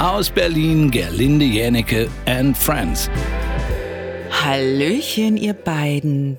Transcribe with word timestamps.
Aus 0.00 0.30
Berlin 0.30 0.90
Gerlinde 0.90 1.44
Jänecke 1.44 2.08
and 2.24 2.56
Friends. 2.56 3.10
Hallöchen, 4.30 5.36
ihr 5.36 5.52
beiden. 5.52 6.38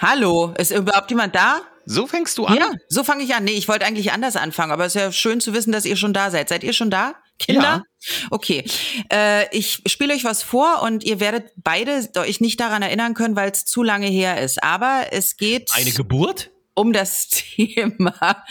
Hallo, 0.00 0.52
ist 0.58 0.72
überhaupt 0.72 1.10
jemand 1.10 1.36
da? 1.36 1.60
So 1.86 2.08
fängst 2.08 2.36
du 2.38 2.46
an? 2.46 2.56
Ja, 2.56 2.72
so 2.88 3.04
fange 3.04 3.22
ich 3.22 3.32
an. 3.34 3.44
Nee, 3.44 3.52
ich 3.52 3.68
wollte 3.68 3.86
eigentlich 3.86 4.10
anders 4.10 4.34
anfangen, 4.34 4.72
aber 4.72 4.86
es 4.86 4.96
ist 4.96 5.00
ja 5.00 5.12
schön 5.12 5.40
zu 5.40 5.52
wissen, 5.54 5.70
dass 5.70 5.84
ihr 5.84 5.96
schon 5.96 6.12
da 6.12 6.32
seid. 6.32 6.48
Seid 6.48 6.64
ihr 6.64 6.72
schon 6.72 6.90
da? 6.90 7.14
Kinder? 7.38 7.62
Ja. 7.62 7.82
Okay. 8.30 8.64
Äh, 9.12 9.46
ich 9.56 9.82
spiele 9.86 10.12
euch 10.12 10.24
was 10.24 10.42
vor 10.42 10.82
und 10.82 11.04
ihr 11.04 11.20
werdet 11.20 11.52
beide 11.56 12.08
euch 12.16 12.40
nicht 12.40 12.58
daran 12.58 12.82
erinnern 12.82 13.14
können, 13.14 13.36
weil 13.36 13.52
es 13.52 13.64
zu 13.66 13.84
lange 13.84 14.08
her 14.08 14.40
ist. 14.40 14.64
Aber 14.64 15.06
es 15.12 15.36
geht 15.36 15.70
Eine 15.74 15.92
Geburt? 15.92 16.50
um 16.74 16.92
das 16.92 17.28
Thema 17.28 18.44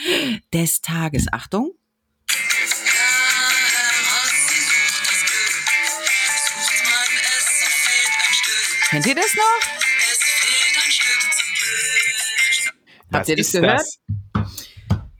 des 0.53 0.81
Tages. 0.81 1.27
Achtung. 1.31 1.73
Kennt 8.89 9.05
ihr 9.05 9.15
das 9.15 9.35
noch? 9.35 9.43
Was 13.09 13.19
Habt 13.19 13.29
ihr 13.29 13.35
das 13.35 13.51
gehört? 13.51 13.79
das? 13.79 13.99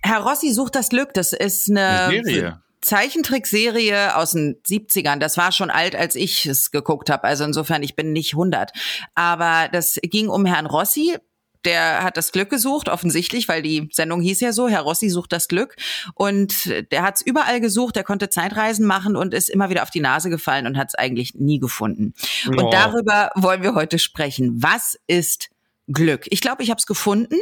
Herr 0.02 0.20
Rossi 0.22 0.54
sucht 0.54 0.76
das 0.76 0.90
Glück. 0.90 1.14
Das 1.14 1.34
ist 1.34 1.70
eine 1.70 1.88
Eine 1.88 2.24
Serie. 2.24 2.64
Zeichentrickserie 2.82 4.16
aus 4.16 4.32
den 4.32 4.56
70ern. 4.68 5.20
Das 5.20 5.38
war 5.38 5.52
schon 5.52 5.70
alt, 5.70 5.96
als 5.96 6.16
ich 6.16 6.46
es 6.46 6.72
geguckt 6.72 7.10
habe. 7.10 7.26
Also 7.26 7.44
insofern, 7.44 7.84
ich 7.84 7.96
bin 7.96 8.12
nicht 8.14 8.34
100. 8.34 8.72
Aber 9.16 9.70
das 9.72 10.00
ging 10.02 10.30
um 10.30 10.46
Herrn 10.46 10.66
Rossi. 10.66 11.18
Der 11.66 12.04
hat 12.04 12.18
das 12.18 12.32
Glück 12.32 12.50
gesucht, 12.50 12.88
offensichtlich, 12.90 13.48
weil 13.48 13.62
die 13.62 13.90
Sendung 13.92 14.22
hieß 14.22 14.40
ja 14.40 14.54
so, 14.54 14.70
Herr 14.70 14.82
Rossi 14.82 15.10
sucht 15.10 15.32
das 15.34 15.48
Glück. 15.48 15.76
Und 16.14 16.74
der 16.92 17.02
hat 17.02 17.16
es 17.18 17.22
überall 17.22 17.60
gesucht, 17.60 17.96
der 17.96 18.04
konnte 18.04 18.30
Zeitreisen 18.30 18.86
machen 18.86 19.16
und 19.16 19.34
ist 19.34 19.50
immer 19.50 19.70
wieder 19.70 19.84
auf 19.84 19.90
die 19.90 20.00
Nase 20.00 20.30
gefallen 20.30 20.68
und 20.68 20.78
hat 20.78 20.90
es 20.90 20.96
eigentlich 20.96 21.36
nie 21.36 21.60
gefunden. 21.60 22.14
Oh. 22.48 22.52
Und 22.52 22.74
darüber 22.74 23.32
wollen 23.36 23.62
wir 23.62 23.76
heute 23.76 24.00
sprechen. 24.00 24.62
Was 24.64 24.98
ist 25.08 25.50
Glück? 25.88 26.28
Ich 26.30 26.42
glaube, 26.42 26.64
ich 26.64 26.70
habe 26.70 26.80
es 26.80 26.86
gefunden, 26.86 27.40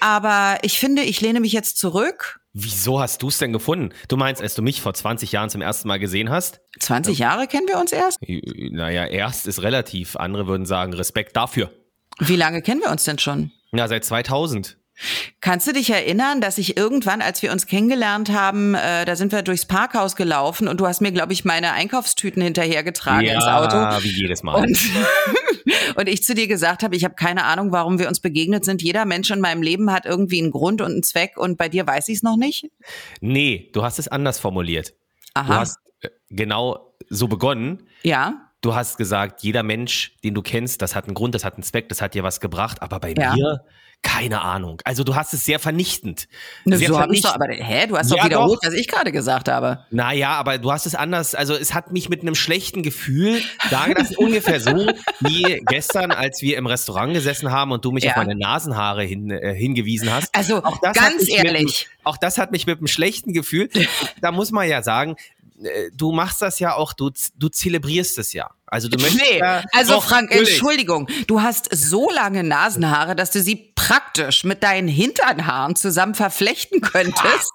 aber 0.00 0.58
ich 0.62 0.78
finde, 0.78 1.02
ich 1.02 1.20
lehne 1.20 1.40
mich 1.40 1.52
jetzt 1.52 1.78
zurück 1.78 2.40
Wieso 2.52 2.98
hast 2.98 3.22
du 3.22 3.28
es 3.28 3.38
denn 3.38 3.52
gefunden? 3.52 3.94
Du 4.08 4.16
meinst, 4.16 4.42
als 4.42 4.54
du 4.54 4.62
mich 4.62 4.80
vor 4.80 4.92
20 4.92 5.30
Jahren 5.30 5.50
zum 5.50 5.60
ersten 5.60 5.86
Mal 5.86 6.00
gesehen 6.00 6.30
hast? 6.30 6.60
20 6.80 7.16
Jahre 7.18 7.46
kennen 7.46 7.68
wir 7.68 7.78
uns 7.78 7.92
erst? 7.92 8.18
Äh, 8.22 8.40
Naja, 8.72 9.06
erst 9.06 9.46
ist 9.46 9.62
relativ. 9.62 10.16
Andere 10.16 10.48
würden 10.48 10.66
sagen, 10.66 10.92
Respekt 10.92 11.36
dafür. 11.36 11.70
Wie 12.20 12.36
lange 12.36 12.62
kennen 12.62 12.80
wir 12.80 12.90
uns 12.90 13.04
denn 13.04 13.18
schon? 13.18 13.50
Ja, 13.72 13.88
seit 13.88 14.04
2000. 14.04 14.76
Kannst 15.40 15.66
du 15.66 15.72
dich 15.72 15.88
erinnern, 15.90 16.42
dass 16.42 16.58
ich 16.58 16.76
irgendwann, 16.76 17.22
als 17.22 17.42
wir 17.42 17.52
uns 17.52 17.66
kennengelernt 17.66 18.30
haben, 18.30 18.74
äh, 18.74 19.06
da 19.06 19.16
sind 19.16 19.32
wir 19.32 19.42
durchs 19.42 19.64
Parkhaus 19.64 20.14
gelaufen 20.14 20.68
und 20.68 20.78
du 20.78 20.86
hast 20.86 21.00
mir, 21.00 21.10
glaube 21.10 21.32
ich, 21.32 21.44
meine 21.44 21.72
Einkaufstüten 21.72 22.42
hinterhergetragen 22.42 23.26
ins 23.26 23.44
Auto. 23.44 23.76
wie 24.02 24.10
jedes 24.10 24.42
Mal. 24.42 24.56
Und, 24.56 24.78
und 25.96 26.08
ich 26.08 26.22
zu 26.22 26.34
dir 26.34 26.46
gesagt 26.48 26.82
habe, 26.82 26.94
ich 26.96 27.04
habe 27.04 27.14
keine 27.14 27.44
Ahnung, 27.44 27.72
warum 27.72 27.98
wir 27.98 28.08
uns 28.08 28.20
begegnet 28.20 28.66
sind. 28.66 28.82
Jeder 28.82 29.06
Mensch 29.06 29.30
in 29.30 29.40
meinem 29.40 29.62
Leben 29.62 29.90
hat 29.90 30.04
irgendwie 30.04 30.42
einen 30.42 30.50
Grund 30.50 30.82
und 30.82 30.92
einen 30.92 31.02
Zweck 31.02 31.38
und 31.38 31.56
bei 31.56 31.70
dir 31.70 31.86
weiß 31.86 32.08
ich 32.08 32.16
es 32.16 32.22
noch 32.22 32.36
nicht. 32.36 32.66
nee, 33.22 33.70
du 33.72 33.82
hast 33.82 33.98
es 33.98 34.08
anders 34.08 34.38
formuliert. 34.38 34.90
Du 35.34 35.40
Aha. 35.40 35.60
hast 35.60 35.78
äh, 36.02 36.10
genau 36.28 36.94
so 37.08 37.26
begonnen. 37.26 37.86
ja. 38.02 38.49
Du 38.62 38.74
hast 38.74 38.98
gesagt, 38.98 39.42
jeder 39.42 39.62
Mensch, 39.62 40.12
den 40.22 40.34
du 40.34 40.42
kennst, 40.42 40.82
das 40.82 40.94
hat 40.94 41.06
einen 41.06 41.14
Grund, 41.14 41.34
das 41.34 41.44
hat 41.44 41.54
einen 41.54 41.62
Zweck, 41.62 41.88
das 41.88 42.02
hat 42.02 42.14
dir 42.14 42.22
was 42.22 42.40
gebracht. 42.40 42.82
Aber 42.82 43.00
bei 43.00 43.14
Ja. 43.16 43.32
mir, 43.34 43.64
keine 44.02 44.40
Ahnung. 44.42 44.80
Also 44.84 45.04
du 45.04 45.14
hast 45.14 45.32
es 45.34 45.44
sehr 45.44 45.58
vernichtend. 45.58 46.26
Ne, 46.64 46.76
sehr 46.78 46.88
so 46.88 46.94
ich 46.94 47.22
doch, 47.22 47.32
vernichtend. 47.32 47.34
aber 47.34 47.46
hä, 47.52 47.86
du 47.86 47.96
hast 47.98 48.10
Ja, 48.10 48.16
doch 48.18 48.24
wiederholt, 48.24 48.58
doch. 48.62 48.68
was 48.68 48.74
ich 48.74 48.88
gerade 48.88 49.12
gesagt 49.12 49.48
habe. 49.48 49.84
Naja, 49.90 50.30
aber 50.32 50.56
du 50.58 50.72
hast 50.72 50.86
es 50.86 50.94
anders, 50.94 51.34
also 51.34 51.54
es 51.54 51.72
hat 51.74 51.92
mich 51.92 52.08
mit 52.10 52.20
einem 52.22 52.34
schlechten 52.34 52.82
Gefühl 52.82 53.42
dagelassen, 53.70 54.16
ungefähr 54.16 54.60
so 54.60 54.90
wie 55.20 55.62
gestern, 55.66 56.12
als 56.12 56.40
wir 56.42 56.56
im 56.56 56.66
Restaurant 56.66 57.12
gesessen 57.14 57.50
haben 57.50 57.72
und 57.72 57.84
du 57.84 57.92
mich 57.92 58.04
Ja. 58.04 58.10
auf 58.12 58.16
meine 58.16 58.34
Nasenhaare 58.36 59.04
hin, 59.04 59.30
äh, 59.30 59.54
hingewiesen 59.54 60.10
hast. 60.12 60.34
Also 60.34 60.62
Auch 60.64 60.78
das 60.80 60.96
ganz 60.96 61.20
mich 61.26 61.36
mit 61.36 61.44
ehrlich. 61.46 61.88
Auch 62.04 62.16
das 62.16 62.38
hat 62.38 62.52
mich 62.52 62.66
mit 62.66 62.78
einem 62.78 62.86
schlechten 62.88 63.32
Gefühl, 63.34 63.68
da 64.22 64.32
muss 64.32 64.50
man 64.50 64.66
ja 64.68 64.82
sagen, 64.82 65.16
du 65.92 66.12
machst 66.12 66.42
das 66.42 66.58
ja 66.58 66.74
auch, 66.74 66.92
du, 66.92 67.10
du 67.34 67.48
zelebrierst 67.48 68.18
es 68.18 68.32
ja. 68.32 68.50
Also 68.70 68.88
du 68.88 68.98
möchtest 68.98 69.20
Nee, 69.20 69.38
ja, 69.38 69.64
also 69.72 69.94
Doch, 69.94 70.04
Frank, 70.04 70.30
natürlich. 70.30 70.50
Entschuldigung, 70.50 71.08
du 71.26 71.42
hast 71.42 71.68
so 71.74 72.08
lange 72.10 72.44
Nasenhaare, 72.44 73.16
dass 73.16 73.32
du 73.32 73.42
sie 73.42 73.72
praktisch 73.74 74.44
mit 74.44 74.62
deinen 74.62 74.86
Hinternhaaren 74.86 75.74
zusammen 75.74 76.14
verflechten 76.14 76.80
könntest. 76.80 77.50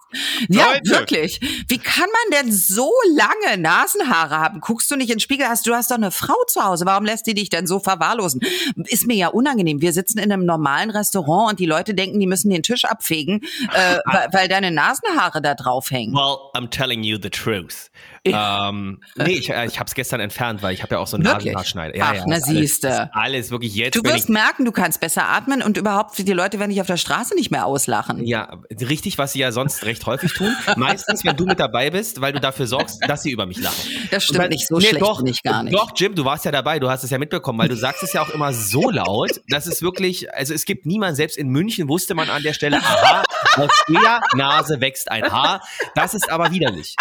Ja, 0.50 0.74
Leute. 0.74 0.90
wirklich. 0.90 1.40
Wie 1.70 1.78
kann 1.78 2.10
man 2.10 2.42
denn 2.42 2.52
so 2.52 2.92
lange 3.16 3.62
Nasenhaare 3.62 4.38
haben? 4.38 4.60
Guckst 4.60 4.92
du 4.92 4.98
nicht 4.98 5.10
in 5.10 5.16
den 5.16 5.20
Spiegel? 5.22 5.48
Hast, 5.48 5.66
du 5.68 5.74
hast 5.74 5.92
doch 5.92 5.96
eine 5.96 6.12
Frau 6.12 6.36
zu 6.48 6.64
Hause. 6.64 6.86
Warum 6.86 7.06
lässt 7.06 7.28
die 7.28 7.34
dich 7.34 7.50
denn 7.50 7.66
so 7.66 7.80
verwahrlosen? 7.80 8.42
Ist 8.88 9.08
mir 9.08 9.16
ja 9.16 9.28
unangenehm. 9.30 9.82
Wir 9.82 9.94
sitzen 9.94 10.18
in 10.20 10.32
einem 10.32 10.46
normalen 10.46 10.90
Restaurant 10.90 11.52
und 11.52 11.60
die 11.60 11.66
Leute 11.66 11.94
denken, 11.94 12.20
die 12.20 12.28
müssen 12.28 12.50
den 12.50 12.64
Tisch 12.64 12.84
abfegen, 12.84 13.42
äh, 13.74 14.00
weil, 14.06 14.28
weil 14.32 14.48
deine 14.50 14.72
Nasenhaare 14.72 15.42
da 15.42 15.56
drauf 15.56 15.92
hängen. 15.92 16.14
Well, 16.14 16.52
I'm 16.54 16.70
telling 16.70 17.04
you 17.04 17.18
the 17.22 17.30
truth. 17.30 17.90
Ähm, 18.34 19.00
nee, 19.16 19.34
ich, 19.34 19.50
äh, 19.50 19.66
ich 19.66 19.80
habe 19.80 19.88
es 19.88 19.94
gestern 19.94 20.20
entfernt, 20.20 20.62
weil 20.64 20.74
ich 20.74 20.82
habe 20.82 20.96
ja 20.96 21.00
auch 21.00 21.08
so 21.08 21.18
einen? 21.18 21.24
Nasenhaarschneider. 21.26 21.98
Ach, 22.02 22.14
na 22.26 22.38
ist 22.38 22.48
alles, 22.48 22.60
siehste. 22.60 22.88
ist 22.88 23.02
alles 23.12 23.52
wirklich 23.52 23.76
jetzt. 23.76 23.96
Du 23.96 24.04
wirst 24.04 24.30
merken, 24.30 24.66
du 24.66 24.72
kannst 24.72 25.00
besser 25.00 25.28
atmen 25.30 25.62
und 25.62 25.78
überhaupt, 25.78 26.18
die 26.18 26.34
Leute 26.34 26.60
werden 26.60 26.72
dich 26.72 26.82
auf 26.82 26.88
der 26.88 26.98
Straße 26.98 27.36
nicht 27.36 27.52
mehr 27.52 27.66
auslachen. 27.66 28.26
Ja, 28.26 28.58
richtig, 28.82 29.18
was 29.18 29.34
sie 29.34 29.40
ja 29.40 29.52
sonst 29.52 29.86
recht 29.86 30.06
häufig 30.06 30.34
tun. 30.34 30.56
Meistens, 30.76 31.24
wenn 31.24 31.36
du 31.36 31.46
mit 31.46 31.60
dabei 31.60 31.90
bist, 31.90 32.22
weil 32.22 32.34
du 32.34 32.40
dafür 32.40 32.68
sorgst, 32.68 33.00
dass 33.08 33.24
sie 33.24 33.32
über 33.32 33.46
mich 33.46 33.60
lachen. 33.62 33.76
Das 34.12 34.24
stimmt 34.24 34.40
weil- 34.40 34.50
nicht, 34.50 34.68
so 34.68 34.80
schlecht 34.80 35.02
doch, 35.02 35.18
bin 35.18 35.28
ich 35.28 35.44
gar 35.44 35.64
nicht. 35.64 35.76
Doch, 35.76 35.92
Jim, 35.96 36.16
du 36.16 36.26
warst 36.26 36.46
ja 36.46 36.52
dabei, 36.52 36.80
du 36.80 36.90
hast 36.90 37.04
es 37.04 37.10
ja 37.10 37.18
mitbekommen, 37.18 37.60
weil 37.60 37.70
du 37.70 37.76
sagst 37.76 38.04
es 38.04 38.14
ja 38.14 38.22
auch 38.22 38.30
immer 38.30 38.54
so 38.54 38.90
laut, 38.90 39.42
dass 39.50 39.68
es 39.68 39.82
wirklich, 39.82 40.34
also 40.34 40.54
es 40.54 40.66
gibt 40.66 40.86
niemanden, 40.86 41.16
selbst 41.16 41.38
in 41.38 41.50
München 41.50 41.88
wusste 41.88 42.16
man 42.16 42.30
an 42.30 42.42
der 42.44 42.54
Stelle, 42.54 42.78
aha, 42.78 43.24
aus 43.58 43.84
der 43.88 44.22
Nase 44.36 44.82
wächst 44.82 45.12
ein 45.12 45.24
Haar. 45.32 45.62
Das 45.96 46.14
ist 46.14 46.30
aber 46.32 46.52
widerlich. 46.52 46.96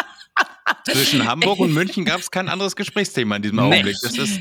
Zwischen 0.86 1.24
Hamburg 1.28 1.58
und 1.58 1.72
München 1.72 2.04
gab 2.04 2.20
es 2.20 2.30
kein 2.30 2.48
anderes 2.48 2.76
Gesprächsthema 2.76 3.36
in 3.36 3.42
diesem 3.42 3.58
Augenblick. 3.58 3.96
Das 4.02 4.16
ist, 4.18 4.40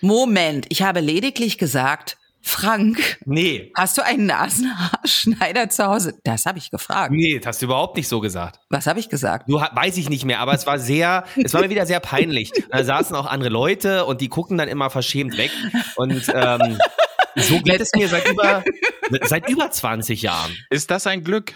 Moment, 0.00 0.66
ich 0.68 0.82
habe 0.82 1.00
lediglich 1.00 1.58
gesagt, 1.58 2.16
Frank, 2.42 3.18
Nee. 3.26 3.70
hast 3.76 3.98
du 3.98 4.02
einen 4.04 4.24
Nasenhaarschneider 4.26 5.68
zu 5.68 5.84
Hause? 5.86 6.14
Das 6.24 6.46
habe 6.46 6.58
ich 6.58 6.70
gefragt. 6.70 7.12
Nee, 7.12 7.38
das 7.38 7.46
hast 7.48 7.62
du 7.62 7.66
überhaupt 7.66 7.96
nicht 7.96 8.08
so 8.08 8.20
gesagt. 8.20 8.60
Was 8.70 8.86
habe 8.86 8.98
ich 8.98 9.08
gesagt? 9.10 9.48
Du 9.48 9.60
ha- 9.60 9.70
weiß 9.74 9.98
ich 9.98 10.08
nicht 10.08 10.24
mehr, 10.24 10.40
aber 10.40 10.54
es 10.54 10.66
war 10.66 10.78
sehr, 10.78 11.24
es 11.36 11.52
war 11.52 11.60
mir 11.60 11.68
wieder 11.70 11.84
sehr 11.84 12.00
peinlich. 12.00 12.50
Da 12.70 12.82
saßen 12.82 13.14
auch 13.14 13.26
andere 13.26 13.50
Leute 13.50 14.06
und 14.06 14.22
die 14.22 14.28
gucken 14.28 14.56
dann 14.56 14.68
immer 14.68 14.88
verschämt 14.88 15.36
weg. 15.36 15.50
Und 15.96 16.24
ähm, 16.34 16.78
so 17.36 17.60
geht 17.60 17.80
es 17.80 17.90
mir 17.94 18.08
seit 18.08 18.26
über, 18.28 18.64
seit 19.24 19.48
über 19.50 19.70
20 19.70 20.22
Jahren. 20.22 20.56
ist 20.70 20.90
das 20.90 21.06
ein 21.06 21.22
Glück? 21.24 21.52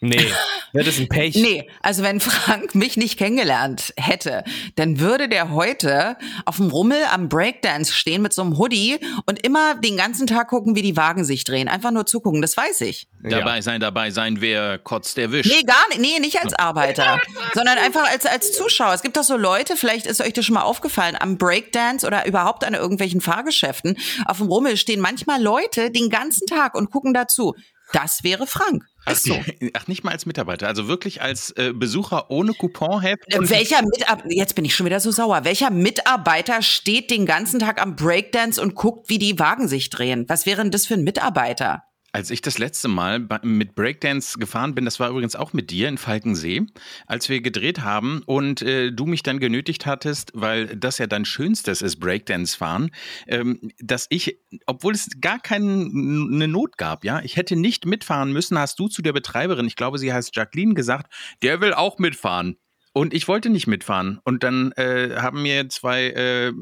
Nee, 0.00 0.30
das 0.74 0.88
ist 0.88 1.00
ein 1.00 1.08
Pech. 1.08 1.34
Nee, 1.36 1.70
also 1.80 2.02
wenn 2.02 2.20
Frank 2.20 2.74
mich 2.74 2.98
nicht 2.98 3.18
kennengelernt 3.18 3.94
hätte, 3.96 4.44
dann 4.74 5.00
würde 5.00 5.28
der 5.28 5.50
heute 5.50 6.18
auf 6.44 6.56
dem 6.56 6.68
Rummel 6.68 6.98
am 7.10 7.30
Breakdance 7.30 7.92
stehen 7.92 8.20
mit 8.20 8.34
so 8.34 8.42
einem 8.42 8.58
Hoodie 8.58 8.98
und 9.24 9.42
immer 9.42 9.74
den 9.76 9.96
ganzen 9.96 10.26
Tag 10.26 10.48
gucken, 10.48 10.76
wie 10.76 10.82
die 10.82 10.96
Wagen 10.96 11.24
sich 11.24 11.44
drehen. 11.44 11.68
Einfach 11.68 11.92
nur 11.92 12.04
zugucken, 12.04 12.42
das 12.42 12.56
weiß 12.58 12.82
ich. 12.82 13.08
Ja. 13.22 13.38
Dabei 13.38 13.62
sein, 13.62 13.80
dabei 13.80 14.10
sein, 14.10 14.42
wer 14.42 14.78
kotzt, 14.78 15.16
der 15.16 15.32
wischt. 15.32 15.50
Nee, 15.50 15.62
gar 15.62 15.88
nicht. 15.88 16.00
Nee, 16.00 16.20
nicht 16.20 16.42
als 16.42 16.52
Arbeiter, 16.52 17.18
sondern 17.54 17.78
einfach 17.78 18.10
als, 18.10 18.26
als 18.26 18.52
Zuschauer. 18.52 18.92
Es 18.92 19.02
gibt 19.02 19.16
doch 19.16 19.24
so 19.24 19.36
Leute, 19.36 19.76
vielleicht 19.76 20.06
ist 20.06 20.20
euch 20.20 20.34
das 20.34 20.44
schon 20.44 20.54
mal 20.54 20.62
aufgefallen, 20.62 21.16
am 21.18 21.38
Breakdance 21.38 22.06
oder 22.06 22.26
überhaupt 22.26 22.64
an 22.64 22.74
irgendwelchen 22.74 23.22
Fahrgeschäften. 23.22 23.96
Auf 24.26 24.38
dem 24.38 24.48
Rummel 24.48 24.76
stehen 24.76 25.00
manchmal 25.00 25.42
Leute 25.42 25.90
den 25.90 26.10
ganzen 26.10 26.46
Tag 26.46 26.74
und 26.74 26.90
gucken 26.90 27.14
dazu. 27.14 27.54
Das 27.92 28.24
wäre 28.24 28.46
Frank. 28.46 28.84
Ist 29.10 29.24
so. 29.24 29.38
Ach, 29.74 29.86
nicht 29.86 30.02
mal 30.04 30.10
als 30.10 30.26
Mitarbeiter, 30.26 30.66
also 30.66 30.88
wirklich 30.88 31.22
als 31.22 31.50
äh, 31.52 31.72
Besucher 31.72 32.30
ohne 32.30 32.52
Couponheft. 32.54 33.34
und- 33.36 33.48
Welcher 33.50 33.82
Mitarbeiter, 33.82 34.28
jetzt 34.32 34.54
bin 34.54 34.64
ich 34.64 34.74
schon 34.74 34.86
wieder 34.86 35.00
so 35.00 35.10
sauer, 35.12 35.44
welcher 35.44 35.70
Mitarbeiter 35.70 36.62
steht 36.62 37.10
den 37.10 37.26
ganzen 37.26 37.60
Tag 37.60 37.80
am 37.80 37.94
Breakdance 37.96 38.60
und 38.60 38.74
guckt, 38.74 39.08
wie 39.08 39.18
die 39.18 39.38
Wagen 39.38 39.68
sich 39.68 39.90
drehen? 39.90 40.24
Was 40.28 40.46
wäre 40.46 40.62
denn 40.62 40.70
das 40.70 40.86
für 40.86 40.94
ein 40.94 41.04
Mitarbeiter? 41.04 41.84
Als 42.16 42.30
ich 42.30 42.40
das 42.40 42.56
letzte 42.56 42.88
Mal 42.88 43.28
mit 43.42 43.74
Breakdance 43.74 44.38
gefahren 44.38 44.74
bin, 44.74 44.86
das 44.86 44.98
war 44.98 45.10
übrigens 45.10 45.36
auch 45.36 45.52
mit 45.52 45.70
dir 45.70 45.86
in 45.86 45.98
Falkensee, 45.98 46.62
als 47.06 47.28
wir 47.28 47.42
gedreht 47.42 47.82
haben 47.82 48.22
und 48.24 48.62
äh, 48.62 48.90
du 48.90 49.04
mich 49.04 49.22
dann 49.22 49.38
genötigt 49.38 49.84
hattest, 49.84 50.30
weil 50.32 50.78
das 50.78 50.96
ja 50.96 51.06
dein 51.06 51.26
Schönstes 51.26 51.82
ist, 51.82 52.00
Breakdance 52.00 52.56
fahren, 52.56 52.90
ähm, 53.26 53.70
dass 53.80 54.06
ich, 54.08 54.38
obwohl 54.64 54.94
es 54.94 55.10
gar 55.20 55.38
keine 55.38 55.66
Not 55.66 56.78
gab, 56.78 57.04
ja, 57.04 57.20
ich 57.20 57.36
hätte 57.36 57.54
nicht 57.54 57.84
mitfahren 57.84 58.32
müssen, 58.32 58.58
hast 58.58 58.78
du 58.78 58.88
zu 58.88 59.02
der 59.02 59.12
Betreiberin, 59.12 59.66
ich 59.66 59.76
glaube, 59.76 59.98
sie 59.98 60.10
heißt 60.10 60.34
Jacqueline, 60.34 60.72
gesagt, 60.72 61.12
der 61.42 61.60
will 61.60 61.74
auch 61.74 61.98
mitfahren. 61.98 62.56
Und 62.94 63.12
ich 63.12 63.28
wollte 63.28 63.50
nicht 63.50 63.66
mitfahren. 63.66 64.20
Und 64.24 64.42
dann 64.42 64.72
äh, 64.72 65.16
haben 65.16 65.42
mir 65.42 65.68
zwei 65.68 66.06
äh, 66.06 66.52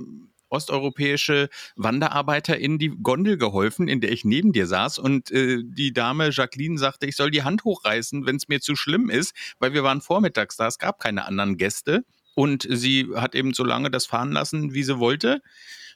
osteuropäische 0.55 1.49
Wanderarbeiter 1.77 2.57
in 2.57 2.79
die 2.79 2.91
Gondel 3.03 3.37
geholfen, 3.37 3.89
in 3.89 4.01
der 4.01 4.13
ich 4.13 4.25
neben 4.25 4.53
dir 4.53 4.67
saß. 4.67 4.99
Und 4.99 5.31
äh, 5.31 5.63
die 5.65 5.93
Dame 5.93 6.31
Jacqueline 6.31 6.79
sagte, 6.79 7.07
ich 7.07 7.17
soll 7.17 7.31
die 7.31 7.43
Hand 7.43 7.65
hochreißen, 7.65 8.25
wenn 8.27 8.37
es 8.37 8.49
mir 8.49 8.61
zu 8.61 8.77
schlimm 8.77 9.11
ist, 9.11 9.35
weil 9.59 9.75
wir 9.75 9.83
waren 9.83 10.01
vormittags 10.01 10.57
da, 10.57 10.67
es 10.67 10.79
gab 10.79 11.01
keine 11.01 11.25
anderen 11.27 11.57
Gäste. 11.57 12.05
Und 12.35 12.67
sie 12.69 13.09
hat 13.15 13.35
eben 13.35 13.55
so 13.55 13.65
lange 13.65 13.91
das 13.91 14.07
fahren 14.07 14.33
lassen, 14.33 14.75
wie 14.75 14.83
sie 14.83 14.99
wollte. 14.99 15.41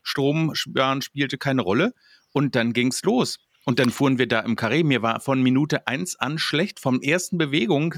Strom 0.02 0.54
spielte 0.54 1.38
keine 1.38 1.62
Rolle. 1.62 1.94
Und 2.32 2.54
dann 2.54 2.72
ging's 2.72 3.02
los. 3.02 3.38
Und 3.64 3.78
dann 3.78 3.90
fuhren 3.90 4.16
wir 4.16 4.26
da 4.26 4.40
im 4.40 4.56
Karree. 4.56 4.82
Mir 4.82 5.02
war 5.02 5.20
von 5.20 5.42
Minute 5.42 5.86
eins 5.86 6.16
an 6.16 6.38
schlecht. 6.38 6.80
Vom 6.80 7.02
ersten 7.02 7.36
Bewegung 7.36 7.94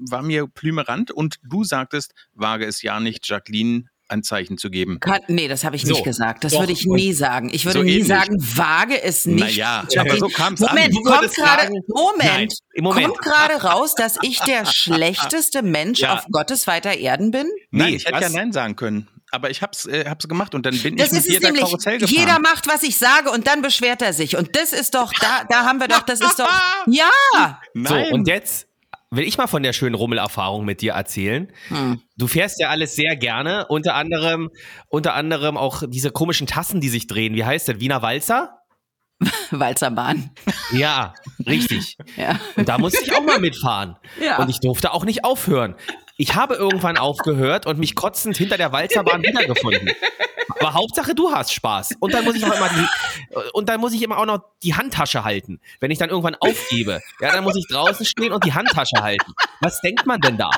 war 0.00 0.22
mir 0.22 0.48
plümerant. 0.48 1.12
Und 1.12 1.36
du 1.44 1.62
sagtest, 1.62 2.14
wage 2.32 2.64
es 2.64 2.82
ja 2.82 2.98
nicht, 2.98 3.28
Jacqueline 3.28 3.84
ein 4.08 4.22
Zeichen 4.22 4.58
zu 4.58 4.70
geben. 4.70 5.00
Kann, 5.00 5.20
nee, 5.28 5.48
das 5.48 5.64
habe 5.64 5.76
ich 5.76 5.82
So, 5.82 5.92
nicht 5.92 6.04
gesagt. 6.04 6.44
Das 6.44 6.52
doch, 6.52 6.60
würde 6.60 6.72
ich 6.72 6.84
nie 6.86 7.12
sagen. 7.12 7.50
Ich 7.52 7.64
würde 7.64 7.78
So 7.80 7.82
nie 7.84 7.92
ähnlich. 7.92 8.06
sagen, 8.08 8.36
wage 8.56 9.02
es 9.02 9.26
nicht. 9.26 9.40
Naja, 9.40 9.84
aber 9.98 10.16
so 10.16 10.28
kam's 10.28 10.62
an. 10.62 10.74
Moment, 10.74 10.94
Du 10.96 11.02
kommt 11.02 11.32
sagen- 11.32 11.74
Moment, 11.88 12.18
Nein, 12.24 12.48
Moment. 12.84 13.06
kommt 13.08 13.18
gerade 13.20 13.62
raus, 13.62 13.94
dass 13.94 14.16
ich 14.22 14.40
der 14.40 14.64
schlechteste 14.98 15.62
Mensch 15.62 16.00
Ja. 16.00 16.14
auf 16.14 16.24
Gottes 16.30 16.66
weiter 16.66 16.94
Erden 16.96 17.30
bin? 17.30 17.46
Nein, 17.70 17.90
Nee, 17.90 17.96
ich 17.96 18.06
hätte 18.06 18.20
ja? 18.22 18.28
Nein 18.30 18.52
sagen 18.52 18.76
können. 18.76 19.08
Aber 19.30 19.50
ich 19.50 19.60
hab's, 19.60 19.84
äh, 19.84 20.06
hab's 20.08 20.26
gemacht 20.26 20.54
und 20.54 20.64
dann 20.64 20.78
bin 20.78 20.96
Das 20.96 21.08
ich 21.08 21.12
mit 21.12 21.26
es 21.26 21.40
da 21.40 21.46
nämlich. 21.48 21.64
Karussell 21.64 21.98
gefahren. 21.98 22.16
Jeder 22.18 22.38
macht, 22.38 22.66
was 22.66 22.82
ich 22.82 22.96
sage 22.96 23.30
und 23.30 23.46
dann 23.46 23.60
beschwert 23.60 24.00
er 24.00 24.14
sich. 24.14 24.36
Und 24.38 24.56
das 24.56 24.72
ist 24.72 24.94
doch, 24.94 25.12
da, 25.12 25.44
da 25.50 25.64
haben 25.66 25.80
wir 25.80 25.88
doch, 25.88 26.00
das 26.00 26.20
ist 26.22 26.38
doch, 26.38 26.48
ja. 26.86 27.10
Nein. 27.74 28.06
So, 28.08 28.14
und 28.14 28.26
jetzt 28.26 28.67
will 29.10 29.24
ich 29.24 29.38
mal 29.38 29.46
von 29.46 29.62
der 29.62 29.72
schönen 29.72 29.94
Rummelerfahrung 29.94 30.64
mit 30.64 30.80
dir 30.80 30.92
erzählen. 30.92 31.50
Hm. 31.68 32.00
Du 32.16 32.26
fährst 32.26 32.60
ja 32.60 32.68
alles 32.68 32.94
sehr 32.94 33.16
gerne, 33.16 33.66
unter 33.68 33.94
anderem, 33.94 34.50
unter 34.88 35.14
anderem 35.14 35.56
auch 35.56 35.82
diese 35.86 36.10
komischen 36.10 36.46
Tassen, 36.46 36.80
die 36.80 36.88
sich 36.88 37.06
drehen. 37.06 37.34
Wie 37.34 37.44
heißt 37.44 37.68
das? 37.68 37.80
Wiener 37.80 38.02
Walzer? 38.02 38.58
Walzerbahn. 39.50 40.30
Ja, 40.72 41.14
richtig. 41.46 41.96
Ja. 42.16 42.40
Und 42.56 42.68
da 42.68 42.78
musste 42.78 42.98
ich 43.04 43.14
auch 43.14 43.22
mal 43.22 43.38
mitfahren. 43.38 43.96
Ja. 44.20 44.38
Und 44.38 44.48
ich 44.48 44.58
durfte 44.60 44.92
auch 44.92 45.04
nicht 45.04 45.24
aufhören. 45.24 45.76
Ich 46.20 46.34
habe 46.34 46.56
irgendwann 46.56 46.98
aufgehört 46.98 47.66
und 47.66 47.78
mich 47.78 47.94
kotzend 47.94 48.36
hinter 48.36 48.56
der 48.56 48.72
Walzerbahn 48.72 49.22
wiedergefunden. 49.22 49.88
Aber 50.48 50.74
Hauptsache, 50.74 51.14
du 51.14 51.30
hast 51.30 51.52
Spaß. 51.52 51.92
Und 52.00 52.12
dann 52.12 52.24
muss 52.24 52.34
ich 52.34 52.44
auch 52.44 52.56
immer 52.56 52.68
die, 52.68 53.34
und 53.52 53.68
dann 53.68 53.80
muss 53.80 53.92
ich 53.92 54.02
immer 54.02 54.18
auch 54.18 54.26
noch 54.26 54.40
die 54.64 54.74
Handtasche 54.74 55.22
halten. 55.22 55.60
Wenn 55.78 55.92
ich 55.92 55.98
dann 55.98 56.10
irgendwann 56.10 56.34
aufgebe, 56.34 57.00
ja, 57.20 57.32
dann 57.32 57.44
muss 57.44 57.54
ich 57.54 57.66
draußen 57.70 58.04
stehen 58.04 58.32
und 58.32 58.44
die 58.44 58.52
Handtasche 58.52 59.00
halten. 59.00 59.32
Was 59.60 59.80
denkt 59.80 60.06
man 60.06 60.20
denn 60.20 60.36
da? 60.36 60.50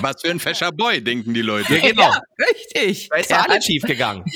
Was 0.00 0.20
für 0.20 0.30
ein 0.30 0.40
fescher 0.40 0.72
Boy, 0.72 1.02
denken 1.02 1.34
die 1.34 1.42
Leute. 1.42 1.76
Ja, 1.76 1.88
genau. 1.88 2.02
Ja, 2.02 2.22
richtig. 2.38 3.08
Da 3.08 3.16
ist 3.16 3.30
ja 3.30 3.40
alles 3.40 3.64
schief 3.64 3.82
gegangen. 3.82 4.24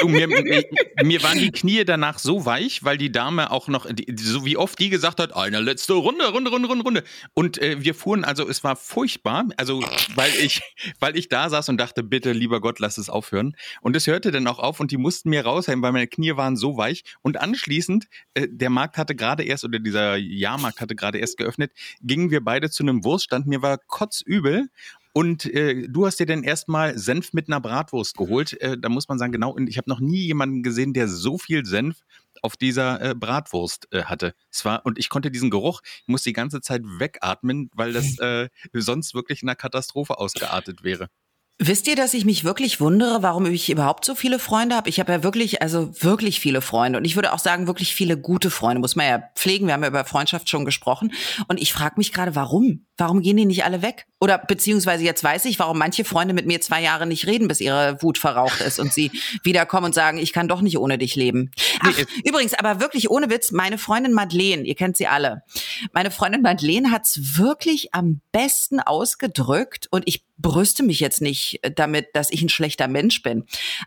Du, 0.00 0.08
mir, 0.08 0.26
mir, 0.26 0.64
mir 1.02 1.22
waren 1.22 1.38
die 1.38 1.50
Knie 1.50 1.84
danach 1.84 2.18
so 2.18 2.44
weich, 2.44 2.84
weil 2.84 2.98
die 2.98 3.12
Dame 3.12 3.50
auch 3.50 3.68
noch, 3.68 3.86
die, 3.90 4.12
so 4.18 4.44
wie 4.44 4.56
oft 4.56 4.78
die 4.78 4.90
gesagt 4.90 5.20
hat, 5.20 5.34
eine 5.34 5.60
letzte 5.60 5.92
Runde, 5.92 6.26
Runde, 6.28 6.50
Runde, 6.50 6.68
Runde, 6.68 6.84
Runde. 6.84 7.04
Und 7.32 7.62
äh, 7.62 7.76
wir 7.78 7.94
fuhren, 7.94 8.24
also 8.24 8.48
es 8.48 8.64
war 8.64 8.76
furchtbar, 8.76 9.46
also 9.56 9.82
weil 10.14 10.30
ich, 10.40 10.60
weil 11.00 11.16
ich 11.16 11.28
da 11.28 11.48
saß 11.48 11.68
und 11.68 11.78
dachte, 11.78 12.02
bitte, 12.02 12.32
lieber 12.32 12.60
Gott, 12.60 12.80
lass 12.80 12.98
es 12.98 13.08
aufhören. 13.08 13.56
Und 13.82 13.94
es 13.96 14.06
hörte 14.06 14.30
dann 14.30 14.46
auch 14.46 14.58
auf 14.58 14.80
und 14.80 14.90
die 14.90 14.96
mussten 14.96 15.30
mir 15.30 15.44
raushelfen, 15.44 15.82
weil 15.82 15.92
meine 15.92 16.08
Knie 16.08 16.36
waren 16.36 16.56
so 16.56 16.76
weich. 16.76 17.04
Und 17.22 17.40
anschließend, 17.40 18.06
äh, 18.34 18.48
der 18.50 18.70
Markt 18.70 18.96
hatte 18.96 19.14
gerade 19.14 19.44
erst, 19.44 19.64
oder 19.64 19.78
dieser 19.78 20.16
Jahrmarkt 20.16 20.80
hatte 20.80 20.96
gerade 20.96 21.18
erst 21.18 21.36
geöffnet, 21.36 21.72
gingen 22.02 22.30
wir 22.30 22.42
beide 22.42 22.70
zu 22.70 22.82
einem 22.82 23.04
Wurststand. 23.04 23.46
Mir 23.46 23.62
war 23.62 23.78
kotzübel. 24.04 24.68
Und 25.16 25.46
äh, 25.46 25.86
du 25.86 26.06
hast 26.06 26.18
dir 26.18 26.26
dann 26.26 26.42
erstmal 26.42 26.98
Senf 26.98 27.32
mit 27.32 27.48
einer 27.48 27.60
Bratwurst 27.60 28.16
geholt. 28.16 28.60
Äh, 28.60 28.76
da 28.76 28.88
muss 28.88 29.08
man 29.08 29.18
sagen, 29.18 29.30
genau, 29.30 29.52
und 29.52 29.68
ich 29.68 29.78
habe 29.78 29.88
noch 29.88 30.00
nie 30.00 30.26
jemanden 30.26 30.64
gesehen, 30.64 30.92
der 30.92 31.06
so 31.06 31.38
viel 31.38 31.64
Senf 31.64 32.00
auf 32.42 32.56
dieser 32.56 33.00
äh, 33.00 33.14
Bratwurst 33.14 33.86
äh, 33.92 34.02
hatte. 34.04 34.34
Es 34.50 34.64
war, 34.64 34.84
und 34.84 34.98
ich 34.98 35.08
konnte 35.08 35.30
diesen 35.30 35.50
Geruch, 35.50 35.82
ich 35.84 36.08
musste 36.08 36.30
die 36.30 36.34
ganze 36.34 36.60
Zeit 36.60 36.82
wegatmen, 36.84 37.70
weil 37.74 37.92
das 37.92 38.18
äh, 38.18 38.48
sonst 38.72 39.14
wirklich 39.14 39.42
in 39.42 39.48
einer 39.48 39.56
Katastrophe 39.56 40.18
ausgeartet 40.18 40.82
wäre. 40.82 41.08
Wisst 41.60 41.86
ihr, 41.86 41.94
dass 41.94 42.14
ich 42.14 42.24
mich 42.24 42.42
wirklich 42.42 42.80
wundere, 42.80 43.22
warum 43.22 43.46
ich 43.46 43.70
überhaupt 43.70 44.04
so 44.04 44.16
viele 44.16 44.40
Freunde 44.40 44.74
habe? 44.74 44.88
Ich 44.88 44.98
habe 44.98 45.12
ja 45.12 45.22
wirklich, 45.22 45.62
also 45.62 45.88
wirklich 46.02 46.40
viele 46.40 46.60
Freunde. 46.60 46.98
Und 46.98 47.04
ich 47.04 47.14
würde 47.14 47.32
auch 47.32 47.38
sagen, 47.38 47.68
wirklich 47.68 47.94
viele 47.94 48.18
gute 48.18 48.50
Freunde. 48.50 48.80
Muss 48.80 48.96
man 48.96 49.06
ja 49.06 49.22
pflegen. 49.36 49.68
Wir 49.68 49.74
haben 49.74 49.82
ja 49.82 49.88
über 49.88 50.04
Freundschaft 50.04 50.48
schon 50.48 50.64
gesprochen. 50.64 51.12
Und 51.46 51.62
ich 51.62 51.72
frage 51.72 51.94
mich 51.96 52.12
gerade, 52.12 52.34
warum? 52.34 52.86
Warum 52.96 53.22
gehen 53.22 53.36
die 53.36 53.44
nicht 53.44 53.64
alle 53.64 53.82
weg? 53.82 54.06
Oder 54.20 54.38
beziehungsweise 54.38 55.04
jetzt 55.04 55.22
weiß 55.22 55.44
ich, 55.44 55.60
warum 55.60 55.78
manche 55.78 56.04
Freunde 56.04 56.34
mit 56.34 56.46
mir 56.46 56.60
zwei 56.60 56.82
Jahre 56.82 57.06
nicht 57.06 57.26
reden, 57.26 57.46
bis 57.46 57.60
ihre 57.60 58.02
Wut 58.02 58.18
verraucht 58.18 58.60
ist 58.60 58.80
und 58.80 58.92
sie 58.92 59.12
wiederkommen 59.44 59.86
und 59.86 59.94
sagen, 59.94 60.18
ich 60.18 60.32
kann 60.32 60.48
doch 60.48 60.60
nicht 60.60 60.78
ohne 60.78 60.98
dich 60.98 61.14
leben. 61.14 61.50
Ach, 61.80 61.96
übrigens, 62.24 62.54
aber 62.54 62.80
wirklich 62.80 63.10
ohne 63.10 63.30
Witz, 63.30 63.52
meine 63.52 63.78
Freundin 63.78 64.12
Madeleine, 64.12 64.62
ihr 64.62 64.74
kennt 64.74 64.96
sie 64.96 65.06
alle. 65.06 65.42
Meine 65.92 66.10
Freundin 66.10 66.42
Madeleine 66.42 66.90
hat's 66.90 67.36
wirklich 67.38 67.94
am 67.94 68.20
besten 68.32 68.80
ausgedrückt 68.80 69.86
und 69.90 70.02
ich 70.06 70.24
brüste 70.36 70.82
mich 70.82 71.00
jetzt 71.00 71.20
nicht 71.20 71.60
damit, 71.76 72.08
dass 72.14 72.30
ich 72.30 72.42
ein 72.42 72.48
schlechter 72.48 72.88
Mensch 72.88 73.22
bin. 73.22 73.44